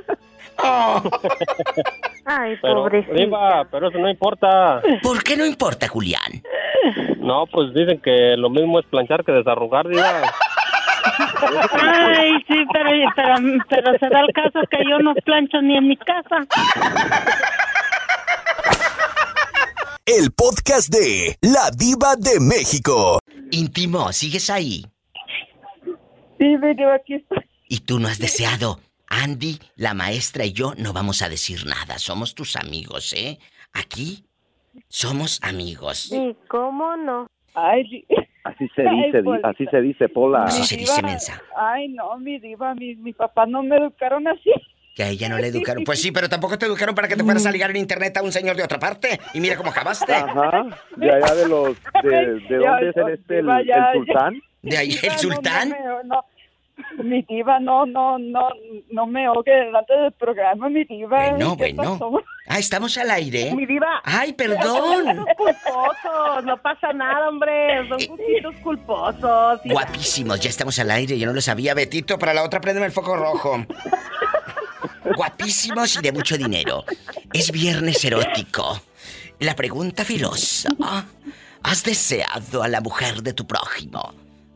Ay, 2.26 2.56
Pero, 2.62 2.74
pobrecita. 2.76 3.14
Diva, 3.14 3.64
pero 3.70 3.88
eso 3.88 3.98
no 3.98 4.08
importa. 4.08 4.80
¿Por 5.02 5.22
qué 5.22 5.36
no 5.36 5.44
importa, 5.44 5.88
Julián? 5.88 6.42
No, 7.18 7.46
pues 7.46 7.72
dicen 7.74 8.00
que 8.00 8.34
lo 8.36 8.50
mismo 8.50 8.78
es 8.80 8.86
planchar 8.86 9.24
que 9.24 9.32
desarrugar, 9.32 9.88
Diva. 9.88 10.22
Ay, 11.72 12.32
sí, 12.48 12.64
pero, 12.72 12.90
pero, 13.14 13.34
pero 13.68 13.98
se 13.98 14.08
da 14.08 14.20
el 14.20 14.32
caso 14.32 14.60
que 14.70 14.78
yo 14.88 14.98
no 14.98 15.14
plancho 15.14 15.60
ni 15.60 15.76
en 15.76 15.88
mi 15.88 15.96
casa. 15.96 16.46
El 20.06 20.32
podcast 20.32 20.92
de 20.92 21.36
La 21.40 21.70
Diva 21.74 22.16
de 22.16 22.38
México. 22.40 23.20
Íntimo, 23.50 24.12
¿sigues 24.12 24.50
ahí? 24.50 24.84
Sí, 26.38 26.56
diva, 26.56 26.94
aquí 26.94 27.14
estoy. 27.14 27.38
Y 27.68 27.80
tú 27.80 27.98
no 27.98 28.08
has 28.08 28.18
deseado. 28.18 28.78
Andy, 29.22 29.58
la 29.76 29.94
maestra 29.94 30.44
y 30.44 30.52
yo 30.52 30.74
no 30.76 30.92
vamos 30.92 31.22
a 31.22 31.28
decir 31.28 31.64
nada. 31.66 31.98
Somos 31.98 32.34
tus 32.34 32.56
amigos, 32.56 33.12
¿eh? 33.16 33.38
Aquí 33.72 34.24
somos 34.88 35.40
amigos. 35.42 35.98
Sí, 36.10 36.36
¿cómo 36.48 36.96
no? 36.96 37.26
Ay, 37.54 38.04
Así 38.44 38.68
se 38.76 38.82
dice, 38.82 39.18
di- 39.18 39.22
Polita. 39.24 39.48
así 39.48 39.66
se 39.70 39.80
dice, 39.80 40.08
Pola. 40.08 40.44
Así 40.44 40.64
se 40.64 40.76
dice, 40.76 41.00
mensa. 41.02 41.40
Ay, 41.56 41.88
no, 41.88 42.18
mi 42.18 42.38
diva, 42.38 42.74
mi, 42.74 42.94
mi 42.96 43.12
papá 43.14 43.46
no 43.46 43.62
me 43.62 43.76
educaron 43.76 44.26
así. 44.28 44.50
Que 44.94 45.02
a 45.04 45.08
ella 45.08 45.28
no 45.28 45.38
le 45.38 45.46
educaron. 45.48 45.82
Pues 45.84 46.00
sí, 46.02 46.12
pero 46.12 46.28
tampoco 46.28 46.58
te 46.58 46.66
educaron 46.66 46.94
para 46.94 47.08
que 47.08 47.16
te 47.16 47.24
fueras 47.24 47.46
a 47.46 47.50
ligar 47.50 47.70
en 47.70 47.76
internet 47.78 48.16
a 48.16 48.22
un 48.22 48.32
señor 48.32 48.56
de 48.56 48.62
otra 48.64 48.78
parte. 48.78 49.18
Y 49.32 49.40
mira 49.40 49.56
cómo 49.56 49.70
acabaste. 49.70 50.12
Ajá, 50.14 50.66
de 50.96 51.10
allá 51.10 51.34
de 51.34 51.48
los, 51.48 51.76
de, 52.02 52.10
de 52.10 52.40
Ya, 52.62 52.70
dónde 52.70 52.88
es 52.90 52.96
el, 52.96 53.08
este, 53.14 53.38
el, 53.38 53.48
el 53.48 53.66
ya, 53.66 53.76
ya. 53.76 53.92
sultán. 53.94 54.42
De 54.62 54.76
ahí 54.76 54.90
el 55.02 55.12
no, 55.12 55.18
sultán. 55.18 55.68
No, 55.70 55.76
me- 55.76 56.04
no, 56.04 56.24
mi 57.02 57.22
diva, 57.22 57.60
no, 57.60 57.86
no, 57.86 58.18
no, 58.18 58.48
no 58.90 59.06
me 59.06 59.28
ogue 59.28 59.52
delante 59.52 59.94
del 59.94 60.12
programa, 60.12 60.68
mi 60.68 60.84
diva. 60.84 61.30
Bueno, 61.30 61.56
¿Qué 61.56 61.72
bueno. 61.74 61.92
pasó? 61.98 62.22
Ah, 62.48 62.58
estamos 62.58 62.96
al 62.98 63.10
aire. 63.10 63.54
Mi 63.54 63.64
diva. 63.66 64.00
Ay, 64.04 64.32
perdón. 64.32 65.04
Son 65.06 65.26
culposos, 65.36 66.44
no 66.44 66.56
pasa 66.60 66.92
nada, 66.92 67.28
hombre. 67.28 67.88
Son 67.88 67.98
gustitos 68.08 68.54
culposos. 68.62 69.60
Y- 69.64 69.70
Guapísimos, 69.70 70.40
ya 70.40 70.50
estamos 70.50 70.78
al 70.78 70.90
aire, 70.90 71.18
yo 71.18 71.26
no 71.26 71.32
lo 71.32 71.40
sabía. 71.40 71.74
Betito, 71.74 72.18
para 72.18 72.34
la 72.34 72.42
otra 72.42 72.60
préndeme 72.60 72.86
el 72.86 72.92
foco 72.92 73.16
rojo. 73.16 73.64
Guapísimos 75.16 75.96
y 75.96 76.02
de 76.02 76.12
mucho 76.12 76.36
dinero. 76.36 76.84
Es 77.32 77.50
viernes 77.50 78.04
erótico. 78.04 78.80
La 79.40 79.54
pregunta 79.54 80.04
filosa. 80.04 80.68
¿Has 81.62 81.82
deseado 81.82 82.62
a 82.62 82.68
la 82.68 82.80
mujer 82.80 83.22
de 83.22 83.32
tu 83.32 83.46
prójimo? 83.46 84.14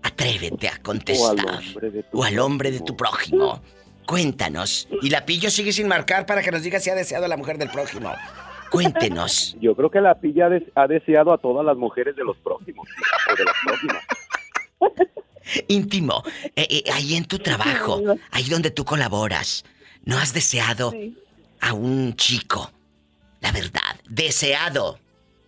Atrévete 0.08 0.68
a 0.68 0.78
contestar. 0.78 1.36
hombre 1.46 1.90
de 1.90 2.02
tu 2.02 2.18
O 2.18 2.24
al 2.24 2.38
hombre 2.38 2.70
de 2.70 2.80
tu 2.80 2.96
prójimo. 2.96 3.62
Cuéntanos. 4.06 4.88
Y 5.02 5.10
la 5.10 5.24
pillo 5.26 5.50
sigue 5.50 5.72
sin 5.72 5.86
marcar 5.86 6.24
para 6.26 6.42
que 6.42 6.50
nos 6.50 6.62
diga 6.62 6.80
si 6.80 6.88
ha 6.90 6.94
deseado 6.94 7.26
a 7.26 7.28
la 7.28 7.36
mujer 7.36 7.58
del 7.58 7.68
prójimo. 7.70 8.12
Cuéntenos. 8.70 9.56
Yo 9.60 9.74
creo 9.76 9.90
que 9.90 10.00
la 10.00 10.14
pilla 10.18 10.46
ha 10.46 10.48
des- 10.50 10.70
ha 10.74 10.86
deseado 10.86 11.32
a 11.32 11.38
todas 11.38 11.64
las 11.64 11.76
mujeres 11.76 12.16
de 12.16 12.24
los 12.24 12.36
próximos, 12.38 12.88
o 13.30 13.36
de 13.36 13.44
las 13.44 13.54
próximas. 13.64 14.02
Íntimo, 15.68 16.22
eh, 16.56 16.66
eh, 16.70 16.84
ahí 16.92 17.14
en 17.14 17.24
tu 17.24 17.38
trabajo, 17.38 18.02
ahí 18.30 18.44
donde 18.50 18.70
tú 18.70 18.84
colaboras, 18.84 19.64
¿no 20.04 20.18
has 20.18 20.34
deseado 20.34 20.92
a 21.60 21.72
un 21.72 22.14
chico? 22.16 22.70
La 23.40 23.50
verdad, 23.52 23.96
deseado. 24.08 24.98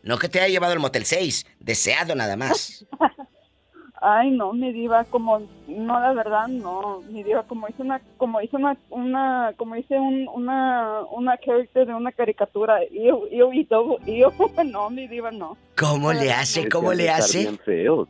No 0.03 0.19
que 0.19 0.31
te 0.31 0.41
haya 0.41 0.49
llevado 0.49 0.73
al 0.73 0.79
Motel 0.79 1.05
6, 1.05 1.45
deseado 1.59 2.15
nada 2.15 2.37
más. 2.37 2.87
Ay, 4.03 4.31
no, 4.31 4.55
mi 4.55 4.73
diva, 4.73 5.05
como, 5.05 5.41
no, 5.69 6.01
la 6.01 6.15
verdad, 6.15 6.49
no, 6.49 7.03
mi 7.11 7.23
diva, 7.23 7.43
como 7.43 7.69
hice 7.69 7.83
una, 7.83 8.01
como 8.17 8.41
hice 8.41 8.57
una, 8.57 8.75
una, 8.89 9.53
como 9.59 9.77
hice 9.77 9.99
un, 9.99 10.27
una, 10.35 11.03
una 11.11 11.37
character 11.37 11.87
de 11.87 11.93
una 11.95 12.11
caricatura, 12.11 12.79
yo, 12.91 13.29
yo, 13.31 13.53
y 13.53 13.67
todo, 13.67 13.99
yo, 14.07 14.33
no, 14.65 14.89
mi 14.89 15.07
diva, 15.07 15.31
no. 15.31 15.59
¿Cómo 15.79 16.15
le 16.15 16.33
hace? 16.33 16.67
¿Cómo 16.71 16.95
le 16.95 17.11
hace? 17.11 17.41
bien 17.41 17.59
feos. 17.59 18.09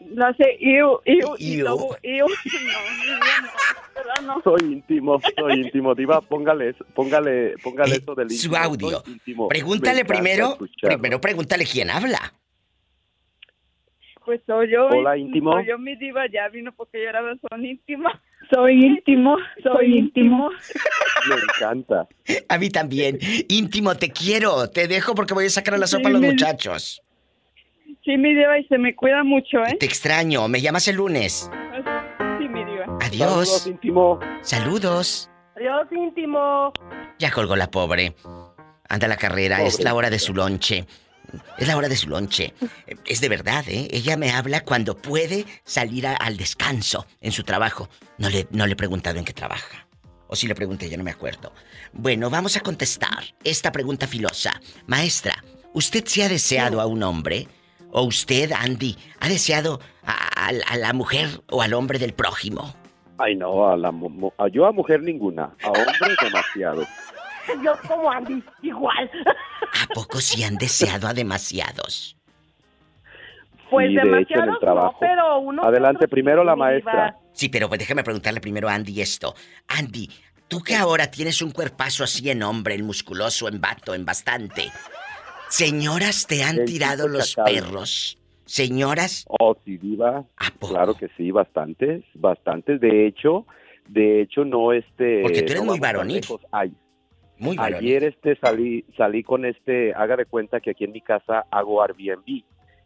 Lo 0.00 0.26
hace 0.26 0.56
yo, 0.60 1.00
yo, 1.04 1.34
y 1.38 1.62
todo, 1.62 1.96
yo, 2.02 2.26
no, 2.26 2.26
mi 2.26 3.04
diva, 3.04 3.40
no, 3.42 3.94
¿verdad? 3.94 4.22
No. 4.24 4.42
Soy 4.44 4.72
íntimo, 4.72 5.20
soy 5.38 5.60
íntimo. 5.60 5.94
Diva, 5.94 6.20
póngale, 6.22 6.70
eso- 6.70 6.84
póngale, 6.94 7.54
póngale 7.62 7.96
eso 7.96 8.14
del 8.14 8.28
Eh, 8.28 8.34
Su 8.34 8.46
íntimo. 8.48 8.64
audio. 8.64 9.02
Pregúntale 9.48 10.04
primero, 10.06 10.56
primero 10.80 11.20
pregúntale 11.20 11.64
quién 11.66 11.90
habla. 11.90 12.32
Pues 14.24 14.40
soy 14.46 14.70
yo. 14.70 14.86
Hola, 14.88 15.16
íntimo. 15.16 15.52
Soy 15.52 15.66
yo, 15.66 15.78
mi 15.78 15.96
diva, 15.96 16.22
ya 16.32 16.48
vino 16.48 16.72
porque 16.72 17.02
yo 17.02 17.08
era 17.08 17.20
son 17.48 17.64
íntima. 17.64 18.20
Soy 18.52 18.74
íntimo, 18.74 19.38
soy 19.62 19.98
íntimo. 20.00 20.50
Me 21.28 21.34
encanta. 21.34 22.06
A 22.46 22.58
mí 22.58 22.68
también. 22.68 23.18
Íntimo, 23.48 23.94
te 23.96 24.10
quiero. 24.10 24.68
Te 24.68 24.86
dejo 24.86 25.14
porque 25.14 25.32
voy 25.32 25.46
a 25.46 25.50
sacar 25.50 25.74
a 25.74 25.78
la 25.78 25.86
sopa 25.86 26.10
a 26.10 26.12
los 26.12 26.20
muchachos. 26.20 27.02
Sí, 28.04 28.18
mi 28.18 28.34
diva, 28.34 28.58
y 28.58 28.64
se 28.66 28.76
me 28.76 28.94
cuida 28.94 29.24
mucho, 29.24 29.64
¿eh? 29.64 29.78
Te 29.80 29.86
extraño, 29.86 30.46
me 30.46 30.60
llamas 30.60 30.86
el 30.88 30.96
lunes. 30.96 31.50
Sí, 32.38 32.48
mi 32.48 32.64
diva. 32.64 32.84
Adiós. 33.00 33.48
Saludos, 33.48 33.66
íntimo. 33.66 34.20
Saludos. 34.42 35.30
Adiós, 35.56 35.88
íntimo. 35.90 36.72
Ya 37.18 37.30
colgó 37.30 37.56
la 37.56 37.70
pobre. 37.70 38.14
Anda 38.90 39.06
a 39.06 39.08
la 39.08 39.16
carrera, 39.16 39.62
es 39.62 39.82
la 39.82 39.94
hora 39.94 40.10
de 40.10 40.18
su 40.18 40.34
lonche. 40.34 40.84
Es 41.58 41.68
la 41.68 41.76
hora 41.76 41.88
de 41.88 41.96
su 41.96 42.08
lonche. 42.08 42.54
Es 43.06 43.20
de 43.20 43.28
verdad, 43.28 43.64
¿eh? 43.68 43.88
Ella 43.90 44.16
me 44.16 44.30
habla 44.32 44.64
cuando 44.64 44.96
puede 44.96 45.44
salir 45.64 46.06
a- 46.06 46.16
al 46.16 46.36
descanso 46.36 47.06
en 47.20 47.32
su 47.32 47.42
trabajo. 47.44 47.88
No 48.18 48.28
le, 48.28 48.46
no 48.50 48.66
le 48.66 48.72
he 48.72 48.76
preguntado 48.76 49.18
en 49.18 49.24
qué 49.24 49.32
trabaja. 49.32 49.86
O 50.26 50.36
si 50.36 50.46
le 50.46 50.54
pregunté, 50.54 50.88
yo 50.90 50.96
no 50.96 51.04
me 51.04 51.10
acuerdo. 51.10 51.52
Bueno, 51.92 52.30
vamos 52.30 52.56
a 52.56 52.60
contestar 52.60 53.24
esta 53.44 53.70
pregunta 53.72 54.06
filosa. 54.06 54.60
Maestra, 54.86 55.44
¿usted 55.74 56.04
se 56.06 56.24
ha 56.24 56.28
deseado 56.28 56.80
a 56.80 56.86
un 56.86 57.02
hombre? 57.02 57.46
¿O 57.92 58.02
usted, 58.02 58.50
Andy, 58.52 58.96
ha 59.20 59.28
deseado 59.28 59.80
a, 60.04 60.46
a- 60.48 60.72
a 60.72 60.76
la 60.76 60.92
mujer 60.92 61.42
o 61.50 61.62
al 61.62 61.74
hombre 61.74 61.98
del 61.98 62.14
prójimo? 62.14 62.74
Ay, 63.18 63.36
no, 63.36 63.68
a 63.68 63.76
la, 63.76 63.92
a 64.38 64.48
yo 64.48 64.66
a 64.66 64.72
mujer 64.72 65.00
ninguna, 65.02 65.54
a 65.62 65.68
hombres 65.68 66.16
demasiado. 66.22 66.84
Yo 67.62 67.74
como 67.86 68.10
Andy, 68.10 68.42
igual. 68.62 69.10
¿A 69.82 69.94
poco 69.94 70.20
sí 70.20 70.42
han 70.44 70.56
deseado 70.56 71.08
a 71.08 71.14
demasiados? 71.14 72.16
Pues 73.70 73.88
Sí, 73.88 73.94
de 73.94 74.00
hecho, 74.00 74.08
en 74.08 74.14
el 74.14 74.24
demasiados 74.24 74.46
no, 74.48 74.58
trabajo. 74.58 74.96
pero 75.00 75.38
uno 75.38 75.62
Adelante, 75.64 76.06
primero 76.08 76.42
sí, 76.42 76.46
la 76.46 76.56
maestra. 76.56 77.16
Sí, 77.32 77.48
pero 77.48 77.68
pues 77.68 77.80
déjame 77.80 78.04
preguntarle 78.04 78.40
primero 78.40 78.68
a 78.68 78.74
Andy 78.74 79.00
esto. 79.00 79.34
Andy, 79.68 80.08
tú 80.48 80.60
que 80.60 80.76
ahora 80.76 81.10
tienes 81.10 81.42
un 81.42 81.50
cuerpazo 81.50 82.04
así 82.04 82.30
en 82.30 82.42
hombre, 82.42 82.74
en 82.74 82.84
musculoso, 82.86 83.48
en 83.48 83.60
vato, 83.60 83.94
en 83.94 84.04
bastante. 84.04 84.70
¿Señoras 85.48 86.26
te 86.26 86.42
han 86.42 86.60
El 86.60 86.64
tirado 86.66 87.08
los 87.08 87.34
perros? 87.34 88.18
¿Señoras? 88.44 89.24
Oh, 89.28 89.56
sí, 89.64 89.78
diva. 89.78 90.24
Claro 90.60 90.94
que 90.94 91.08
sí, 91.16 91.30
bastantes, 91.30 92.04
bastantes. 92.14 92.80
De 92.80 93.06
hecho, 93.06 93.46
de 93.88 94.20
hecho 94.22 94.44
no 94.44 94.72
este. 94.72 95.22
Porque 95.22 95.42
tú 95.42 95.52
eres 95.52 95.64
no 95.64 95.70
muy 95.70 95.80
varonil. 95.80 96.20
Ay, 96.52 96.72
Muy. 97.38 97.56
Ayer 97.58 98.04
este 98.04 98.36
salí 98.36 98.84
salí 98.96 99.22
con 99.22 99.44
este, 99.44 99.92
haga 99.94 100.16
de 100.16 100.26
cuenta 100.26 100.60
que 100.60 100.70
aquí 100.70 100.84
en 100.84 100.92
mi 100.92 101.00
casa 101.00 101.44
hago 101.50 101.82
Airbnb. 101.82 102.42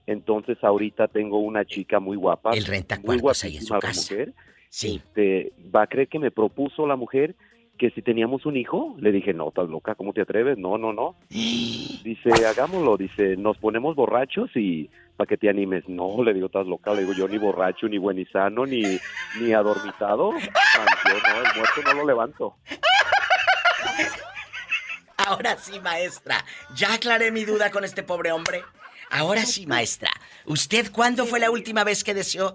Entonces 0.07 0.57
ahorita 0.62 1.09
tengo 1.09 1.38
una 1.38 1.64
chica 1.66 2.01
muy 2.01 2.16
guapa, 2.16 2.53
El 2.53 2.64
renta 2.64 2.99
muy 3.05 3.20
ahí 3.44 3.57
en 3.59 3.62
su 3.62 3.78
casa. 3.78 4.01
mujer. 4.14 4.32
Sí. 4.70 5.03
Este, 5.05 5.53
va 5.74 5.82
a 5.82 5.86
creer 5.86 6.09
que 6.09 6.18
me 6.18 6.30
propuso 6.30 6.86
la 6.86 6.96
mujer 6.96 7.34
que 7.78 7.90
si 7.90 8.03
teníamos 8.03 8.44
un 8.44 8.57
hijo, 8.57 8.96
le 8.99 9.12
dije, 9.12 9.32
"No, 9.32 9.49
estás 9.49 9.68
loca, 9.68 9.94
¿cómo 9.94 10.12
te 10.12 10.22
atreves?" 10.22 10.59
No, 10.59 10.78
no, 10.78 10.92
no. 10.92 11.14
Dice, 11.30 12.30
"Hagámoslo." 12.46 12.96
Dice, 12.96 13.36
"Nos 13.36 13.57
ponemos 13.59 13.94
borrachos 13.94 14.51
y 14.57 14.90
para 15.16 15.28
que 15.28 15.36
te 15.36 15.49
animes." 15.49 15.88
No, 15.88 16.22
le 16.24 16.32
digo, 16.34 16.46
"Estás 16.46 16.66
loca." 16.66 16.92
Le 16.94 17.03
digo, 17.03 17.12
"Yo 17.12 17.28
ni 17.28 17.38
borracho, 17.38 17.86
ni 17.88 17.99
buen 17.99 18.18
y 18.18 18.24
sano, 18.26 18.64
ni 18.66 18.82
ni 19.40 19.53
adormitado." 19.53 20.30
Ah, 20.80 20.86
Yo 21.07 21.14
no, 21.14 21.51
el 21.51 21.57
muerto 21.57 21.80
no 21.84 21.94
lo 21.94 22.07
levanto. 22.07 22.55
Ahora 25.26 25.56
sí, 25.56 25.80
maestra. 25.80 26.44
Ya 26.74 26.94
aclaré 26.94 27.30
mi 27.30 27.44
duda 27.44 27.70
con 27.70 27.84
este 27.84 28.02
pobre 28.02 28.32
hombre. 28.32 28.62
Ahora 29.10 29.42
sí, 29.42 29.66
maestra. 29.66 30.10
¿Usted 30.46 30.90
cuándo 30.92 31.26
fue 31.26 31.40
la 31.40 31.50
última 31.50 31.82
vez 31.84 32.04
que 32.04 32.14
deseó 32.14 32.54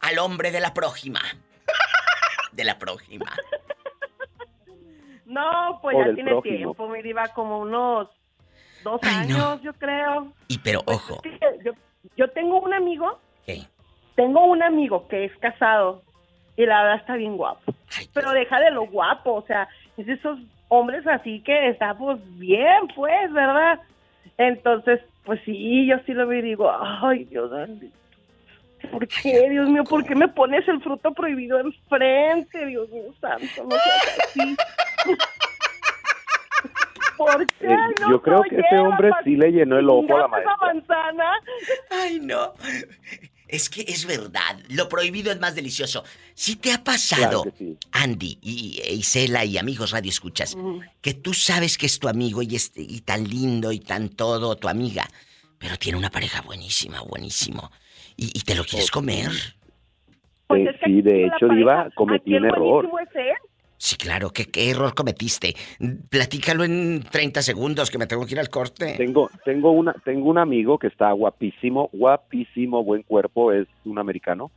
al 0.00 0.18
hombre 0.18 0.50
de 0.50 0.60
la 0.60 0.74
prójima? 0.74 1.20
De 2.52 2.64
la 2.64 2.78
prójima. 2.78 3.32
No, 5.24 5.78
pues 5.80 5.96
O 5.96 6.00
ya 6.06 6.14
tiene 6.14 6.30
prójimo. 6.32 6.56
tiempo, 6.56 6.88
mi 6.88 7.02
diva, 7.02 7.28
como 7.28 7.60
unos 7.60 8.08
dos 8.82 9.00
Ay, 9.02 9.28
no. 9.28 9.36
años, 9.36 9.62
yo 9.62 9.72
creo. 9.74 10.32
Y 10.48 10.58
pero 10.58 10.82
ojo. 10.86 11.20
Sí, 11.22 11.30
Yo, 11.64 11.72
yo 12.16 12.28
tengo 12.32 12.60
un 12.60 12.74
amigo, 12.74 13.18
¿Qué? 13.46 13.62
tengo 14.16 14.44
un 14.44 14.62
amigo 14.62 15.08
que 15.08 15.24
es 15.24 15.32
casado 15.38 16.02
y 16.56 16.66
la 16.66 16.82
verdad 16.82 16.98
está 17.00 17.14
bien 17.16 17.36
guapo. 17.36 17.72
Pero 18.12 18.32
deja 18.32 18.60
de 18.60 18.70
lo 18.72 18.86
guapo, 18.86 19.34
o 19.34 19.46
sea, 19.46 19.68
es 19.96 20.04
de 20.06 20.14
esos 20.14 20.38
hombres 20.72 21.06
así 21.06 21.40
que 21.40 21.68
está 21.68 21.94
pues 21.94 22.18
bien, 22.38 22.88
pues, 22.94 23.30
¿verdad? 23.32 23.78
Entonces, 24.38 25.00
pues 25.24 25.38
sí, 25.44 25.86
yo 25.86 25.96
sí 26.06 26.14
lo 26.14 26.26
veo 26.26 26.38
y 26.38 26.42
digo, 26.42 26.72
ay, 26.80 27.24
Dios 27.24 27.50
mío. 27.68 27.90
¿Por 28.90 29.06
qué, 29.06 29.50
Dios 29.50 29.68
mío? 29.68 29.84
¿Por 29.84 30.04
qué 30.04 30.14
me 30.14 30.28
pones 30.28 30.66
el 30.66 30.80
fruto 30.80 31.12
prohibido 31.12 31.60
enfrente, 31.60 32.66
Dios 32.66 32.88
mío 32.88 33.12
santo? 33.20 33.64
No 33.64 33.70
seas 33.70 34.18
así. 34.24 34.56
¿Por 37.18 37.46
qué 37.46 37.66
Eh, 37.72 37.76
no 38.00 38.10
yo 38.10 38.22
creo 38.22 38.42
que 38.42 38.56
ese 38.58 38.78
hombre 38.78 39.10
sí 39.24 39.36
le 39.36 39.52
llenó 39.52 39.78
el 39.78 39.88
ojo 39.88 40.16
a 40.16 40.20
la 40.20 40.28
maestra. 40.28 40.56
manzana? 40.60 41.32
Ay, 41.90 42.18
no. 42.20 42.52
Es 43.52 43.68
que 43.68 43.82
es 43.82 44.06
verdad, 44.06 44.58
lo 44.70 44.88
prohibido 44.88 45.30
es 45.30 45.38
más 45.38 45.54
delicioso. 45.54 46.04
Si 46.32 46.56
te 46.56 46.72
ha 46.72 46.82
pasado, 46.82 47.42
Claro 47.42 47.56
que 47.58 47.64
sí. 47.64 47.76
Andy 47.92 48.38
y 48.40 48.80
e 48.82 48.94
Isela 48.94 49.44
y 49.44 49.58
amigos 49.58 49.90
Radio 49.90 50.08
Escuchas, 50.08 50.56
que 51.02 51.12
tú 51.12 51.34
sabes 51.34 51.76
que 51.76 51.84
es 51.84 51.98
tu 51.98 52.08
amigo 52.08 52.40
y, 52.40 52.56
es, 52.56 52.72
y 52.74 53.02
tan 53.02 53.24
lindo 53.28 53.70
y 53.70 53.78
tan 53.78 54.08
todo, 54.08 54.56
tu 54.56 54.68
amiga, 54.68 55.06
pero 55.58 55.76
tiene 55.76 55.98
una 55.98 56.08
pareja 56.08 56.40
buenísima, 56.40 57.02
buenísimo, 57.02 57.70
y, 58.16 58.36
y 58.36 58.40
te 58.40 58.54
lo 58.54 58.64
quieres 58.64 58.90
comer. 58.90 59.30
Pues 60.46 60.68
Eh, 60.68 60.78
sí, 60.84 61.02
de 61.02 61.26
hecho, 61.26 61.46
Diva, 61.48 61.90
cometí 61.94 62.34
un 62.34 62.46
error. 62.46 62.88
es 63.02 63.16
él. 63.16 63.36
Sí, 63.82 63.96
claro, 63.96 64.30
¿qué, 64.30 64.44
qué 64.44 64.70
error 64.70 64.94
cometiste? 64.94 65.56
Platícalo 66.08 66.62
en 66.62 67.02
30 67.02 67.42
segundos, 67.42 67.90
que 67.90 67.98
me 67.98 68.06
tengo 68.06 68.24
que 68.24 68.34
ir 68.34 68.38
al 68.38 68.48
corte. 68.48 68.94
Tengo, 68.96 69.28
tengo 69.44 69.72
una, 69.72 69.92
tengo 70.04 70.30
un 70.30 70.38
amigo 70.38 70.78
que 70.78 70.86
está 70.86 71.10
guapísimo, 71.10 71.90
guapísimo, 71.92 72.84
buen 72.84 73.02
cuerpo, 73.02 73.50
es 73.50 73.66
un 73.84 73.98
americano. 73.98 74.52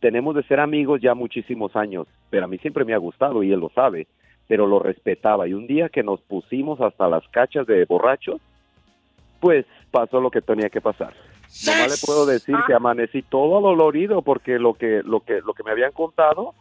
Tenemos 0.00 0.34
de 0.34 0.44
ser 0.44 0.60
amigos 0.60 1.02
ya 1.02 1.14
muchísimos 1.14 1.76
años, 1.76 2.06
pero 2.30 2.46
a 2.46 2.48
mí 2.48 2.56
siempre 2.56 2.86
me 2.86 2.94
ha 2.94 2.96
gustado 2.96 3.42
y 3.42 3.52
él 3.52 3.60
lo 3.60 3.68
sabe, 3.68 4.06
pero 4.48 4.66
lo 4.66 4.78
respetaba. 4.78 5.46
Y 5.46 5.52
un 5.52 5.66
día 5.66 5.90
que 5.90 6.02
nos 6.02 6.22
pusimos 6.22 6.80
hasta 6.80 7.06
las 7.06 7.28
cachas 7.28 7.66
de 7.66 7.84
borrachos, 7.84 8.40
pues 9.40 9.66
pasó 9.90 10.22
lo 10.22 10.30
que 10.30 10.40
tenía 10.40 10.70
que 10.70 10.80
pasar. 10.80 11.12
Nomás 11.66 12.00
le 12.00 12.06
puedo 12.06 12.24
decir 12.24 12.56
que 12.66 12.72
amanecí 12.72 13.20
todo 13.20 13.60
dolorido 13.60 14.22
porque 14.22 14.58
lo 14.58 14.72
que, 14.72 15.02
lo 15.04 15.20
que, 15.20 15.42
lo 15.42 15.52
que 15.52 15.64
me 15.64 15.70
habían 15.70 15.92
contado, 15.92 16.54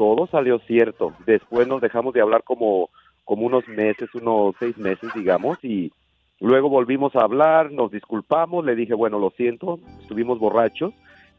todo 0.00 0.26
salió 0.28 0.58
cierto. 0.60 1.12
Después 1.26 1.68
nos 1.68 1.82
dejamos 1.82 2.14
de 2.14 2.22
hablar 2.22 2.42
como, 2.42 2.88
como 3.26 3.44
unos 3.44 3.68
meses, 3.68 4.08
unos 4.14 4.54
seis 4.58 4.78
meses, 4.78 5.10
digamos, 5.14 5.62
y 5.62 5.92
luego 6.40 6.70
volvimos 6.70 7.14
a 7.14 7.20
hablar, 7.20 7.70
nos 7.70 7.90
disculpamos, 7.90 8.64
le 8.64 8.74
dije, 8.74 8.94
bueno, 8.94 9.18
lo 9.18 9.28
siento, 9.36 9.78
estuvimos 10.00 10.38
borrachos 10.38 10.94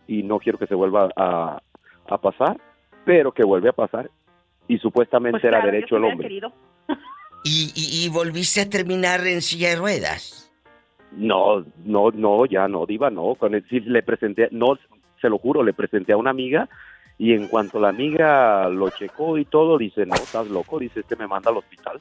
y 0.07 0.21
no 0.21 0.37
quiero 0.37 0.59
que 0.59 0.67
se 0.67 0.75
vuelva 0.75 1.09
a, 1.15 1.59
a 2.07 2.17
pasar, 2.19 2.57
pero 3.03 3.31
que 3.31 3.43
vuelve 3.43 3.69
a 3.69 3.73
pasar. 3.73 4.11
Y 4.67 4.77
supuestamente 4.77 5.39
Pues 5.39 5.45
era 5.45 5.57
claro, 5.59 5.71
derecho 5.71 5.97
el 5.97 6.03
hombre. 6.05 6.27
querido. 6.27 6.53
¿Y, 7.43 7.71
y, 7.73 8.05
y 8.05 8.09
volviste 8.09 8.61
a 8.61 8.69
terminar 8.69 9.25
en 9.25 9.41
silla 9.41 9.69
de 9.69 9.77
ruedas? 9.77 10.51
No, 11.13 11.65
no, 11.83 12.11
no, 12.11 12.45
ya 12.45 12.67
no, 12.67 12.85
Diva, 12.85 13.09
no. 13.09 13.33
Con 13.33 13.55
él 13.55 13.65
sí 13.71 13.79
le 13.79 14.03
presenté, 14.03 14.49
no, 14.51 14.77
se 15.19 15.29
lo 15.29 15.39
juro, 15.39 15.63
le 15.63 15.73
presenté 15.73 16.13
a 16.13 16.17
una 16.17 16.29
amiga 16.29 16.69
y 17.17 17.33
en 17.33 17.47
cuanto 17.47 17.79
la 17.79 17.89
amiga 17.89 18.67
lo 18.69 18.89
checó 18.89 19.37
y 19.37 19.45
todo, 19.45 19.77
dice, 19.77 20.05
no, 20.05 20.15
estás 20.15 20.47
loco, 20.47 20.79
dice, 20.79 21.01
este 21.01 21.15
me 21.15 21.27
manda 21.27 21.51
al 21.51 21.57
hospital. 21.57 21.99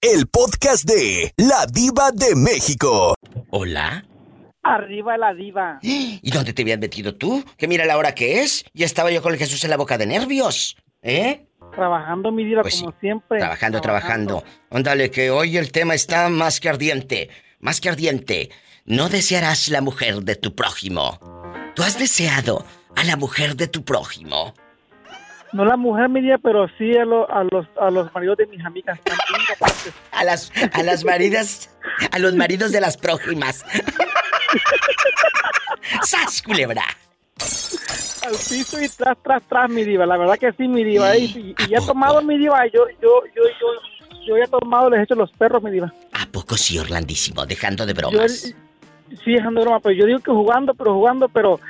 El 0.00 0.26
podcast 0.28 0.88
de 0.88 1.32
La 1.36 1.66
Diva 1.66 2.12
de 2.12 2.36
México. 2.36 3.14
¿Hola? 3.50 4.04
Arriba 4.62 5.16
la 5.16 5.34
diva. 5.34 5.78
¿Y 5.82 6.30
dónde 6.30 6.52
te 6.52 6.62
habías 6.62 6.78
metido 6.78 7.14
tú? 7.14 7.44
Que 7.56 7.66
mira 7.66 7.84
la 7.84 7.96
hora 7.96 8.14
que 8.14 8.40
es. 8.40 8.64
Ya 8.74 8.86
estaba 8.86 9.10
yo 9.10 9.22
con 9.22 9.32
el 9.32 9.38
Jesús 9.38 9.64
en 9.64 9.70
la 9.70 9.76
boca 9.76 9.98
de 9.98 10.06
nervios. 10.06 10.76
¿Eh? 11.02 11.46
Trabajando 11.74 12.30
mi 12.32 12.44
diva 12.44 12.62
Pues 12.62 12.80
como 12.80 12.94
siempre. 13.00 13.38
Trabajando, 13.38 13.80
trabajando. 13.80 14.44
Óndale, 14.70 15.10
que 15.10 15.30
hoy 15.30 15.56
el 15.56 15.72
tema 15.72 15.94
está 15.94 16.28
más 16.28 16.60
que 16.60 16.68
ardiente. 16.68 17.30
Más 17.60 17.80
que 17.80 17.88
ardiente. 17.88 18.50
No 18.88 19.08
desearás 19.08 19.68
la 19.68 19.80
mujer 19.80 20.22
de 20.22 20.34
tu 20.34 20.54
prójimo. 20.54 21.20
¿Tú 21.74 21.82
has 21.82 21.98
deseado 21.98 22.64
a 22.96 23.04
la 23.04 23.16
mujer 23.16 23.54
de 23.54 23.68
tu 23.68 23.84
prójimo? 23.84 24.54
No 25.52 25.64
la 25.64 25.76
mujer 25.76 26.08
mi 26.08 26.20
diva, 26.20 26.36
pero 26.38 26.66
sí 26.76 26.96
a, 26.96 27.04
lo- 27.04 27.30
a 27.30 27.44
los 27.44 27.66
a 27.80 27.90
los 27.90 28.12
maridos 28.14 28.36
de 28.38 28.46
mis 28.46 28.64
amigas. 28.64 28.98
A 30.12 30.24
las, 30.24 30.50
a 30.72 30.82
las 30.82 31.04
maridas, 31.04 31.70
a 32.10 32.18
los 32.18 32.34
maridos 32.34 32.72
de 32.72 32.80
las 32.80 32.96
prójimas. 32.96 33.64
¡Sas, 36.02 36.42
culebra! 36.42 36.82
Al 38.26 38.32
piso 38.32 38.82
y 38.82 38.88
tras, 38.88 39.16
tras, 39.22 39.42
tras, 39.48 39.70
mi 39.70 39.84
diva. 39.84 40.04
La 40.04 40.16
verdad 40.18 40.38
que 40.38 40.52
sí, 40.52 40.68
mi 40.68 40.84
diva. 40.84 41.16
Y, 41.16 41.24
y- 41.24 41.54
y 41.68 41.74
he 41.74 41.78
tomado 41.86 42.20
mi 42.22 42.36
diva. 42.38 42.66
Yo, 42.66 42.86
yo, 43.00 43.22
yo, 43.34 43.42
yo, 43.60 44.26
yo 44.26 44.36
he 44.36 44.46
tomado, 44.48 44.90
les 44.90 45.00
he 45.00 45.02
hecho 45.04 45.14
los 45.14 45.30
perros, 45.32 45.62
mi 45.62 45.70
diva. 45.70 45.92
¿A 46.12 46.26
poco 46.26 46.56
sí, 46.58 46.78
Orlandísimo? 46.78 47.46
Dejando 47.46 47.86
de 47.86 47.92
Yo, 47.94 47.96
bromas. 47.98 48.54
Sí, 49.24 49.32
dejando 49.32 49.60
de 49.60 49.64
broma, 49.66 49.80
pero 49.80 49.94
yo 49.94 50.06
digo 50.06 50.18
que 50.20 50.30
jugando, 50.30 50.74
pero 50.74 50.94
jugando, 50.94 51.28
pero 51.28 51.60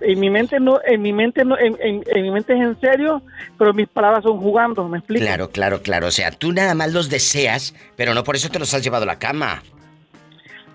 en 0.00 0.20
mi 0.20 0.30
mente 0.30 0.60
no, 0.60 0.78
en 0.84 1.02
mi 1.02 1.12
mente 1.12 1.44
no, 1.44 1.58
en, 1.58 1.76
en- 1.80 2.04
en 2.06 2.22
mi 2.22 2.30
mente 2.30 2.52
es 2.54 2.60
en 2.60 2.78
serio, 2.80 3.22
pero 3.58 3.72
mis 3.74 3.88
palabras 3.88 4.22
son 4.22 4.38
jugando, 4.38 4.88
¿me 4.88 4.98
explico? 4.98 5.24
Claro, 5.24 5.50
claro, 5.50 5.82
claro. 5.82 6.06
O 6.06 6.10
sea, 6.10 6.30
tú 6.30 6.52
nada 6.52 6.74
más 6.74 6.92
los 6.92 7.08
deseas, 7.10 7.74
pero 7.96 8.14
no 8.14 8.22
por 8.24 8.36
eso 8.36 8.48
te 8.48 8.58
los 8.58 8.72
has 8.74 8.82
llevado 8.82 9.02
a 9.04 9.06
la 9.06 9.18
cama. 9.18 9.62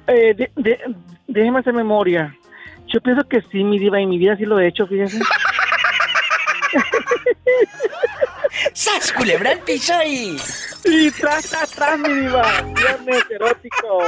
Eh, 0.07 0.33
de- 0.33 0.51
de- 0.55 0.79
déjeme 1.27 1.59
hacer 1.59 1.73
memoria. 1.73 2.35
Yo 2.87 3.01
pienso 3.01 3.23
que 3.27 3.41
sí, 3.51 3.63
mi 3.63 3.77
diva, 3.79 3.99
y 3.99 4.05
mi 4.05 4.17
vida 4.17 4.35
sí 4.37 4.45
lo 4.45 4.59
he 4.59 4.67
hecho, 4.67 4.87
fíjese. 4.87 5.19
¡Sas, 8.73 9.11
culebra 9.13 9.51
piso 9.65 9.93
y... 10.05 10.37
Y 10.85 11.11
tras, 11.11 11.49
tras, 11.49 11.71
tras, 11.71 11.99
mi 11.99 12.13
diva. 12.13 12.43
Viernes 12.75 13.23
erótico. 13.29 13.99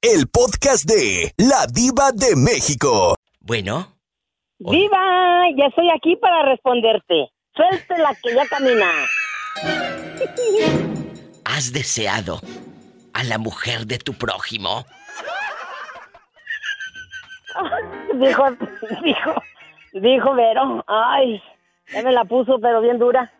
El 0.00 0.28
podcast 0.28 0.84
de 0.84 1.32
La 1.36 1.66
Diva 1.66 2.12
de 2.12 2.36
México. 2.36 3.16
Bueno, 3.40 3.98
Viva, 4.60 5.44
ya 5.56 5.66
estoy 5.66 5.88
aquí 5.90 6.16
para 6.16 6.42
responderte. 6.50 7.30
Suelte 7.54 7.98
la 7.98 8.14
que 8.14 8.34
ya 8.34 8.46
camina. 8.46 8.90
¿has 11.44 11.72
deseado 11.72 12.40
a 13.12 13.24
la 13.24 13.38
mujer 13.38 13.86
de 13.86 13.98
tu 13.98 14.14
prójimo? 14.14 14.84
dijo, 18.14 18.44
dijo, 19.02 19.42
dijo 19.92 20.34
Vero. 20.34 20.84
Ay, 20.86 21.42
ya 21.92 22.02
me 22.02 22.12
la 22.12 22.24
puso, 22.24 22.58
pero 22.60 22.80
bien 22.80 22.98
dura. 22.98 23.32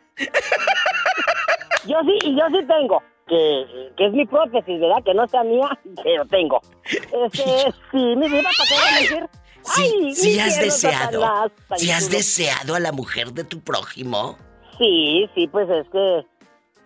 Yo 1.88 1.96
sí, 2.04 2.18
y 2.28 2.36
yo 2.36 2.46
sí 2.50 2.66
tengo. 2.66 3.02
Que, 3.26 3.90
que 3.96 4.06
es 4.06 4.12
mi 4.12 4.24
prótesis, 4.24 4.80
¿verdad? 4.80 5.02
Que 5.04 5.12
no 5.12 5.26
sea 5.28 5.42
mía, 5.44 5.68
pero 6.02 6.24
tengo. 6.26 6.60
Este, 6.84 7.42
sí, 7.90 8.16
mi 8.16 8.28
vida, 8.28 8.48
¿para 8.56 8.68
qué 8.68 8.74
voy 8.74 8.88
a 8.88 9.00
mentir? 9.00 9.40
Ay, 9.76 10.14
Sí 10.14 10.38
has 10.40 10.58
deseado. 10.60 11.20
Satanás, 11.20 11.52
Si 11.76 11.90
has 11.90 12.10
deseado 12.10 12.74
a 12.74 12.80
la 12.80 12.92
mujer 12.92 13.32
de 13.32 13.44
tu 13.44 13.60
prójimo. 13.60 14.36
Sí, 14.78 15.28
sí, 15.34 15.46
pues 15.48 15.68
es 15.68 15.86
que, 15.90 16.24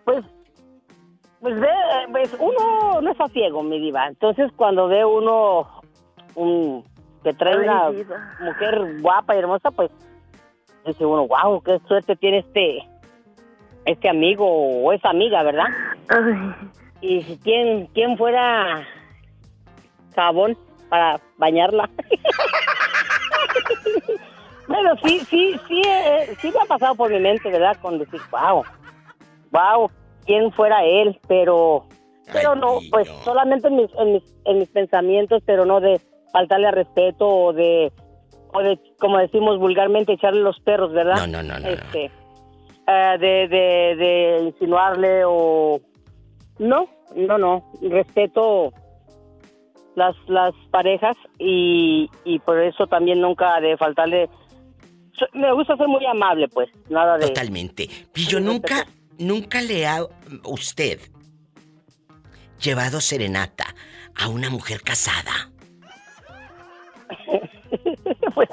pues, 0.05 0.25
pues 1.41 1.61
ve, 1.61 1.69
pues 2.11 2.35
uno 2.41 3.01
no 3.01 3.11
está 3.13 3.29
ciego, 3.29 3.63
mi 3.63 3.79
diva. 3.79 4.09
Entonces 4.09 4.51
cuando 4.57 4.89
ve 4.89 5.05
uno 5.05 5.69
un 6.35 6.85
que 7.23 7.33
trae 7.35 7.55
Ay, 7.55 7.61
una 7.69 7.91
diva. 7.91 8.37
mujer 8.41 9.01
guapa 9.01 9.37
y 9.37 9.39
hermosa, 9.39 9.71
pues 9.71 9.91
dice 10.87 11.05
uno, 11.05 11.29
wow, 11.29 11.63
qué 11.63 11.79
suerte 11.87 12.17
tiene 12.17 12.39
este, 12.39 12.79
este 13.85 14.09
amigo 14.09 14.47
o 14.47 14.93
esa 14.93 15.11
amiga, 15.11 15.43
¿verdad? 15.43 15.67
Y 17.01 17.23
si 17.23 17.37
quién, 17.39 17.87
quién 17.95 18.17
fuera 18.17 18.87
jabón 20.15 20.57
para 20.89 21.21
bañarla. 21.39 21.89
Pero 24.69 24.97
sí, 25.05 25.21
sí, 25.29 25.55
sí, 25.69 25.83
eh, 25.87 26.35
sí 26.41 26.51
me 26.51 26.61
ha 26.61 26.65
pasado 26.65 26.95
por 26.95 27.11
mi 27.11 27.19
mente, 27.21 27.51
¿verdad? 27.51 27.77
Con 27.83 27.99
decir, 27.99 28.21
wow, 28.31 28.65
wow, 29.51 29.91
quién 30.25 30.51
fuera 30.53 30.83
él, 30.85 31.21
pero, 31.29 31.85
pero 32.33 32.55
no, 32.55 32.79
pues 32.91 33.07
solamente 33.23 33.69
en 33.69 33.77
mis, 33.77 33.91
en 33.99 34.13
mis, 34.15 34.23
en 34.47 34.59
mis 34.61 34.69
pensamientos, 34.71 35.43
pero 35.45 35.67
no 35.67 35.81
de 35.81 36.01
faltarle 36.33 36.69
al 36.69 36.75
respeto 36.75 37.29
o 37.29 37.53
de, 37.53 37.93
o 38.55 38.63
de, 38.63 38.79
como 38.99 39.19
decimos 39.19 39.59
vulgarmente, 39.59 40.15
echarle 40.15 40.41
los 40.41 40.59
perros, 40.61 40.93
¿verdad? 40.93 41.17
No, 41.27 41.27
no, 41.27 41.43
no, 41.43 41.59
no, 41.59 41.69
no. 41.69 42.22
Eh, 42.87 43.17
de, 43.21 43.49
de, 43.49 43.97
de 43.97 44.39
insinuarle 44.43 45.23
o, 45.25 45.81
no, 46.59 46.89
no, 47.15 47.39
no, 47.39 47.71
respeto 47.81 48.73
las, 49.95 50.17
las 50.27 50.53
parejas 50.73 51.17
y, 51.39 52.11
y 52.25 52.41
por 52.41 52.59
eso 52.61 52.89
también 52.89 53.21
nunca 53.21 53.61
de 53.61 53.77
faltarle 53.77 54.29
me 55.35 55.53
gusta 55.53 55.77
ser 55.77 55.87
muy 55.87 56.05
amable 56.07 56.49
pues 56.49 56.69
nada 56.89 57.19
de 57.19 57.29
Totalmente. 57.29 57.89
Pillo, 58.13 58.41
nunca, 58.41 58.87
nunca 59.19 59.61
le 59.61 59.87
ha 59.87 60.05
usted 60.45 61.01
llevado 62.61 63.01
serenata 63.01 63.67
a 64.17 64.29
una 64.29 64.51
mujer 64.51 64.83
casada. 64.83 65.51
pues 68.35 68.49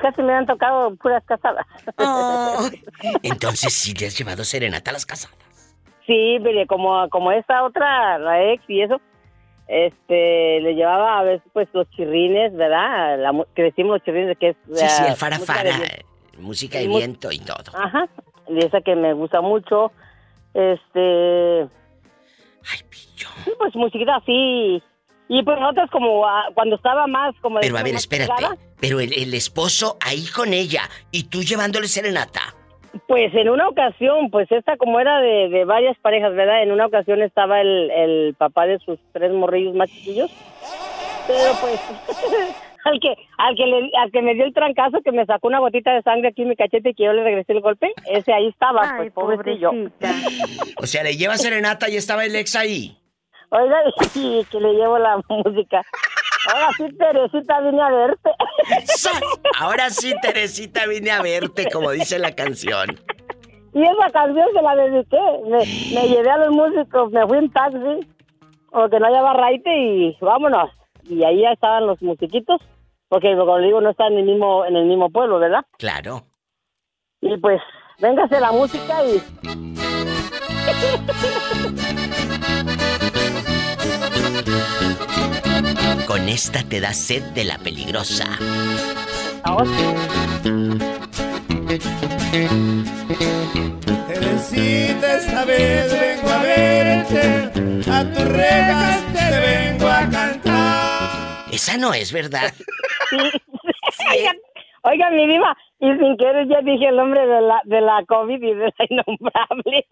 casi 0.00 0.22
me 0.22 0.32
han 0.32 0.46
tocado 0.46 0.94
puras 0.96 1.22
casadas 1.26 1.66
Entonces 3.22 3.72
sí 3.72 3.94
le 3.94 4.06
has 4.06 4.18
llevado 4.18 4.44
serenata 4.44 4.90
a 4.90 4.94
las 4.94 5.06
casadas. 5.06 5.36
sí 6.06 6.38
mire 6.40 6.66
como 6.66 7.08
como 7.10 7.30
esta 7.32 7.62
otra 7.64 8.18
la 8.18 8.42
ex 8.52 8.62
y 8.68 8.82
eso 8.82 9.00
este 9.68 10.60
le 10.60 10.74
llevaba 10.74 11.18
a 11.18 11.22
veces 11.22 11.46
pues 11.52 11.68
los 11.72 11.88
chirrines 11.90 12.54
verdad 12.54 13.18
la, 13.18 13.44
que 13.54 13.62
decimos 13.62 13.92
los 13.98 14.02
chirrines 14.04 14.36
que 14.38 14.50
es 14.50 14.56
Sí, 14.74 14.86
sí, 14.88 15.02
la 15.02 15.08
el 15.08 15.16
fara 15.16 15.38
música 15.38 15.62
de- 15.64 16.04
música 16.38 16.78
de 16.78 16.88
Mu- 16.88 16.98
viento 16.98 17.30
y 17.32 17.38
todo. 17.38 17.72
Ajá, 17.78 18.08
y 18.48 18.58
esa 18.58 18.80
que 18.80 18.96
me 18.96 19.12
gusta 19.12 19.40
mucho. 19.40 19.92
Este. 20.52 21.66
Sí, 23.44 23.52
pues 23.58 23.74
musiquita 23.76 24.16
así. 24.16 24.82
Y 25.28 25.42
pues 25.42 25.58
otras 25.62 25.88
como 25.90 26.26
ah, 26.26 26.46
cuando 26.54 26.76
estaba 26.76 27.06
más 27.06 27.34
como. 27.40 27.60
Pero 27.60 27.78
a 27.78 27.82
ver, 27.82 27.94
espérate. 27.94 28.32
pegada, 28.34 28.56
Pero 28.84 29.00
el, 29.00 29.14
el 29.14 29.32
esposo 29.32 29.96
ahí 30.04 30.26
con 30.26 30.52
ella 30.52 30.82
y 31.10 31.24
tú 31.30 31.42
llevándole 31.42 31.88
serenata. 31.88 32.54
Pues 33.08 33.34
en 33.34 33.48
una 33.48 33.66
ocasión, 33.66 34.30
pues 34.30 34.46
esta 34.52 34.76
como 34.76 35.00
era 35.00 35.20
de, 35.20 35.48
de 35.48 35.64
varias 35.64 35.96
parejas, 36.00 36.34
¿verdad? 36.34 36.62
En 36.62 36.70
una 36.70 36.84
ocasión 36.84 37.22
estaba 37.22 37.62
el, 37.62 37.90
el 37.90 38.34
papá 38.34 38.66
de 38.66 38.78
sus 38.80 38.98
tres 39.14 39.32
morrillos 39.32 39.74
más 39.74 39.88
chiquillos. 39.88 40.30
Pero 41.26 41.54
pues. 41.62 41.80
al 42.84 43.00
que 43.00 43.14
al 43.38 43.56
que 43.56 43.66
le, 43.66 43.90
al 43.96 44.12
que 44.12 44.20
me 44.20 44.34
dio 44.34 44.44
el 44.44 44.52
trancazo 44.52 45.00
que 45.02 45.12
me 45.12 45.24
sacó 45.24 45.48
una 45.48 45.60
gotita 45.60 45.94
de 45.94 46.02
sangre 46.02 46.28
aquí 46.28 46.42
en 46.42 46.50
mi 46.50 46.56
cachete 46.56 46.90
y 46.90 46.94
que 46.94 47.04
yo 47.04 47.14
le 47.14 47.24
regresé 47.24 47.54
el 47.54 47.62
golpe, 47.62 47.90
ese 48.06 48.34
ahí 48.34 48.48
estaba, 48.48 48.96
pues 48.98 49.12
pobrecillo. 49.12 49.70
O 50.76 50.86
sea, 50.86 51.02
le 51.02 51.16
lleva 51.16 51.38
serenata 51.38 51.88
y 51.88 51.96
estaba 51.96 52.26
el 52.26 52.36
ex 52.36 52.54
ahí. 52.54 52.98
Oiga, 53.48 53.76
y 54.14 54.44
que 54.44 54.60
le 54.60 54.74
llevo 54.74 54.98
la 54.98 55.18
música. 55.28 55.82
Ahora 56.46 56.68
sí, 56.76 56.88
Teresita, 56.98 57.60
vine 57.60 57.82
a 57.82 57.90
verte. 57.90 58.30
Ahora 59.58 59.90
sí, 59.90 60.14
Teresita, 60.20 60.86
vine 60.86 61.10
a 61.10 61.22
verte, 61.22 61.70
como 61.72 61.90
dice 61.90 62.18
la 62.18 62.34
canción. 62.34 62.98
Y 63.72 63.82
esa 63.82 64.10
canción 64.12 64.46
se 64.54 64.62
la 64.62 64.76
dediqué. 64.76 65.18
Me, 65.46 65.58
me 65.94 66.08
llevé 66.08 66.30
a 66.30 66.38
los 66.38 66.50
músicos, 66.50 67.10
me 67.12 67.26
fui 67.26 67.38
en 67.38 67.50
taxi, 67.50 68.06
porque 68.70 69.00
no 69.00 69.06
haya 69.06 69.32
raite 69.32 69.70
y 69.74 70.16
vámonos. 70.20 70.70
Y 71.04 71.24
ahí 71.24 71.40
ya 71.42 71.52
estaban 71.52 71.86
los 71.86 72.00
musiquitos, 72.02 72.60
porque 73.08 73.34
como 73.36 73.58
digo, 73.58 73.80
no 73.80 73.90
está 73.90 74.06
en 74.06 74.18
el 74.18 74.24
mismo, 74.24 74.64
en 74.64 74.76
el 74.76 74.84
mismo 74.86 75.10
pueblo, 75.10 75.38
¿verdad? 75.38 75.64
Claro. 75.78 76.24
Y 77.20 77.36
pues, 77.38 77.60
véngase 77.98 78.38
la 78.40 78.52
música 78.52 79.02
y... 79.04 79.22
Con 86.06 86.28
esta 86.28 86.62
te 86.62 86.80
da 86.80 86.92
sed 86.92 87.22
de 87.34 87.44
la 87.44 87.58
peligrosa. 87.58 88.26
Teresita, 94.06 95.16
esta 95.16 95.44
vez 95.44 95.92
vengo 95.92 96.28
a 96.28 96.42
verte, 96.42 97.90
a 97.90 98.04
tus 98.12 98.24
rejas 98.24 99.02
te 99.12 99.40
vengo 99.40 99.86
a 99.86 100.08
cantar. 100.10 101.44
Esa 101.52 101.76
no 101.78 101.94
es 101.94 102.12
verdad. 102.12 102.52
Oigan, 104.10 104.36
oigan, 104.82 105.16
mi 105.16 105.26
diva, 105.26 105.56
y 105.80 105.86
sin 105.86 106.16
querer 106.16 106.46
ya 106.48 106.60
dije 106.62 106.88
el 106.88 106.96
nombre 106.96 107.26
de 107.26 107.40
la, 107.40 107.62
de 107.64 107.80
la 107.80 108.04
COVID 108.06 108.42
y 108.42 108.54
de 108.54 108.64
la 108.64 108.86
innombrable. 108.88 109.86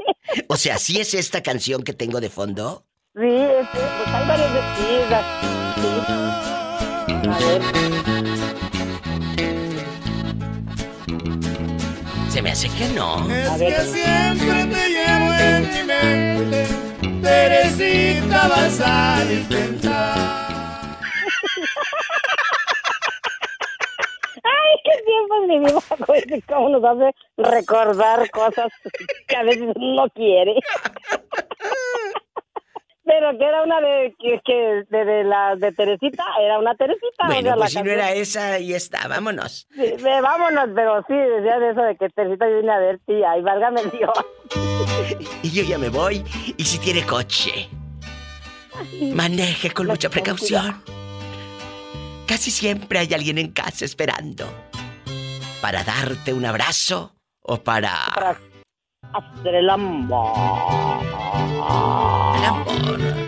O 0.48 0.56
sea, 0.56 0.78
¿sí 0.78 1.00
es 1.00 1.14
esta 1.14 1.42
canción 1.42 1.82
que 1.82 1.92
tengo 1.92 2.20
de 2.20 2.28
fondo? 2.28 2.84
Sí, 3.14 3.28
este, 3.28 3.78
pues 3.78 4.08
hay 4.08 4.26
varias 4.26 4.54
de 4.54 4.60
sí. 4.78 5.02
A 7.28 7.38
ver. 7.38 7.60
Se 12.30 12.40
me 12.40 12.52
hace 12.52 12.70
que 12.70 12.88
no. 12.94 13.30
Es 13.30 13.50
que 13.50 13.80
siempre 13.82 14.64
te 14.64 14.88
llevo 14.88 15.30
en 15.34 15.62
mi 15.68 15.82
mente, 15.84 16.66
Teresita 17.22 18.48
vas 18.48 18.80
a 18.82 19.22
dispensar. 19.28 20.16
Ay, 24.42 24.80
qué 24.84 24.92
tiempo 25.04 25.34
mi 25.48 25.58
diva, 25.58 25.82
güey, 26.06 26.22
cómo 26.48 26.70
nos 26.70 26.82
hace 26.82 27.14
recordar 27.36 28.30
cosas 28.30 28.72
que 29.28 29.36
a 29.36 29.42
veces 29.42 29.68
no 29.76 30.08
quiere. 30.14 30.54
Que 33.38 33.44
era 33.44 33.62
una 33.62 33.80
de 33.80 34.14
que, 34.18 34.40
que 34.44 34.84
de, 34.90 35.04
de 35.04 35.24
la 35.24 35.56
de 35.56 35.72
Teresita, 35.72 36.24
era 36.40 36.58
una 36.58 36.74
Teresita. 36.74 37.24
o 37.24 37.26
Bueno, 37.26 37.42
sea, 37.42 37.50
la 37.56 37.56
pues 37.56 37.72
si 37.72 37.82
no 37.82 37.90
era 37.90 38.12
esa, 38.12 38.52
ahí 38.54 38.72
está, 38.74 39.08
vámonos. 39.08 39.66
Sí, 39.74 39.94
vámonos, 40.02 40.68
pero 40.74 41.02
sí, 41.08 41.14
decía 41.14 41.58
de 41.58 41.70
eso 41.70 41.82
de 41.82 41.96
que 41.96 42.08
Teresita 42.10 42.46
viene 42.46 42.72
a 42.72 42.78
ver, 42.78 43.00
sí, 43.06 43.14
ay, 43.26 43.40
válgame 43.42 43.82
Dios. 43.92 44.10
Y 45.42 45.50
yo 45.50 45.62
ya 45.64 45.78
me 45.78 45.88
voy. 45.88 46.22
Y 46.56 46.64
si 46.64 46.78
tiene 46.78 47.04
coche, 47.06 47.68
maneje 49.14 49.70
con 49.70 49.86
mucha 49.86 50.08
precaución. 50.10 50.82
Casi 52.26 52.50
siempre 52.50 52.98
hay 53.00 53.12
alguien 53.14 53.38
en 53.38 53.52
casa 53.52 53.84
esperando 53.84 54.46
para 55.60 55.84
darte 55.84 56.32
un 56.32 56.44
abrazo 56.46 57.14
o 57.42 57.58
para... 57.58 58.38
Hacer 59.12 59.54
el 59.56 59.68
amor. 59.68 60.32
El 62.36 62.44
amor. 62.44 63.21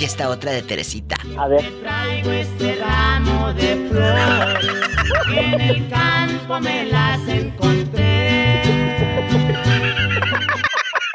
Aquí 0.00 0.06
está 0.06 0.30
otra 0.30 0.52
de 0.52 0.62
Teresita. 0.62 1.16
A 1.36 1.46
ver. 1.46 1.60
Traigo 1.82 2.30
este 2.30 2.76
ramo 2.76 3.52
de 3.52 3.86
flores 3.90 4.66
que 5.28 5.40
en 5.40 5.60
el 5.60 5.88
campo 5.90 6.58
me 6.58 6.86
las 6.86 7.28
encontré. 7.28 8.62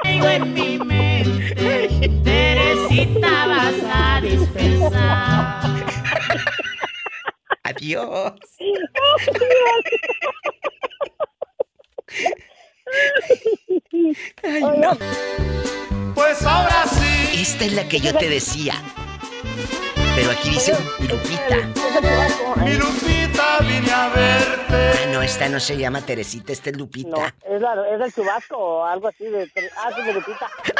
Traigo 0.03 0.27
en 0.27 0.53
mi 0.53 0.77
mente, 0.77 2.11
Teresita 2.23 3.47
vas 3.47 3.73
a 3.91 4.21
dispensar. 4.21 5.63
Adiós. 7.63 8.33
Ay, 14.43 14.61
no. 14.77 14.97
Pues 16.13 16.45
ahora 16.45 16.85
sí. 16.87 17.41
Esta 17.41 17.65
es 17.65 17.73
la 17.73 17.87
que 17.87 17.99
yo 17.99 18.15
te 18.17 18.29
decía. 18.29 18.73
Pero 20.15 20.31
aquí 20.31 20.49
dice 20.49 20.73
Lupita. 20.99 21.57
Mi 22.63 22.73
Lupita 22.73 23.59
vine 23.61 23.91
a 23.91 24.09
verte. 24.09 25.03
Ah, 25.03 25.11
no, 25.11 25.21
esta 25.21 25.49
no 25.49 25.59
se 25.59 25.77
llama 25.77 26.01
Teresita, 26.01 26.53
esta 26.53 26.69
es 26.69 26.77
Lupita. 26.77 27.35
Es, 27.43 27.61
la, 27.61 27.73
es 27.89 28.01
el 28.01 28.13
chubasco 28.13 28.57
o 28.57 28.85
algo 28.85 29.09
así 29.09 29.25
de... 29.25 29.49
Ah, 29.77 29.91
sí, 29.93 30.01
de 30.03 30.13
Lupita. 30.13 30.47
Esa, 30.63 30.73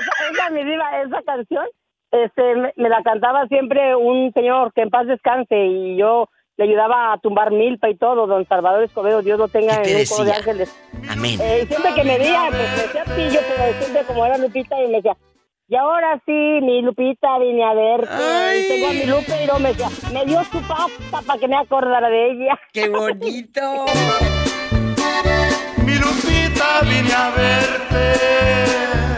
esa, 0.00 0.30
esa, 0.32 0.50
mi 0.50 0.64
diva, 0.64 1.00
esa 1.00 1.22
canción, 1.22 1.66
este, 2.10 2.54
me, 2.56 2.72
me 2.76 2.88
la 2.88 3.02
cantaba 3.04 3.46
siempre 3.46 3.94
un 3.94 4.32
señor 4.32 4.72
que 4.72 4.82
en 4.82 4.90
paz 4.90 5.06
descanse 5.06 5.56
y 5.56 5.96
yo 5.96 6.28
le 6.56 6.64
ayudaba 6.64 7.12
a 7.12 7.18
tumbar 7.18 7.50
milpa 7.50 7.88
y 7.90 7.96
todo, 7.96 8.26
don 8.26 8.46
Salvador 8.48 8.82
Escobedo, 8.84 9.22
Dios 9.22 9.38
lo 9.38 9.48
tenga 9.48 9.82
¿Qué 9.82 9.82
te 9.82 9.92
en 9.92 9.98
un 10.00 10.06
coro 10.06 10.24
de 10.24 10.32
ángeles. 10.32 10.76
Amén. 11.08 11.40
Eh, 11.40 11.60
y 11.62 11.66
siempre 11.66 11.94
que 11.94 12.04
me 12.04 12.18
veía, 12.18 12.46
pues 12.48 12.70
me 12.70 12.82
decía 12.82 13.04
pillo, 13.04 13.40
pero 13.48 13.72
siempre 13.78 14.04
como 14.04 14.26
era 14.26 14.38
Lupita 14.38 14.82
y 14.82 14.88
me 14.88 14.96
decía, 14.96 15.16
y 15.68 15.74
ahora 15.74 16.22
sí, 16.24 16.32
mi 16.32 16.80
Lupita 16.80 17.38
vine 17.38 17.64
a 17.64 17.74
verte. 17.74 18.60
Y 18.60 18.68
tengo 18.68 18.86
a 18.86 18.92
mi 18.92 19.04
Lupe 19.04 19.42
y 19.42 19.46
no 19.46 19.58
me 19.58 19.70
decía, 19.70 19.88
me 20.12 20.24
dio 20.24 20.44
su 20.44 20.60
pasta 20.62 21.26
para 21.26 21.40
que 21.40 21.48
me 21.48 21.56
acordara 21.56 22.08
de 22.08 22.30
ella. 22.30 22.58
¡Qué 22.72 22.88
bonito! 22.88 23.86
Mi 25.84 25.94
Lupita 25.94 26.82
vine 26.82 27.12
a 27.12 27.30
verte. 27.30 29.15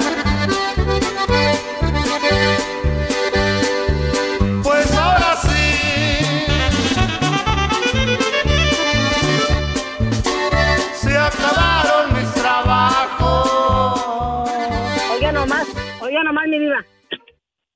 Oiga 16.09 16.23
nomás, 16.25 16.49
mi 16.49 16.59
diva. 16.59 16.85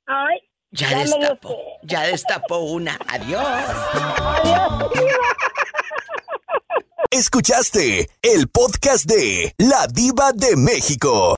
Ay, 0.06 0.38
Ya 0.70 0.88
Ya 0.88 0.98
destapó, 0.98 1.56
ya 1.82 2.00
destapó 2.06 2.59
una. 2.60 2.98
Adiós. 3.06 3.46
Escuchaste 7.10 8.09
el 8.22 8.48
podcast 8.48 9.04
de 9.04 9.54
La 9.59 9.86
Diva 9.86 10.32
de 10.32 10.56
México. 10.56 11.28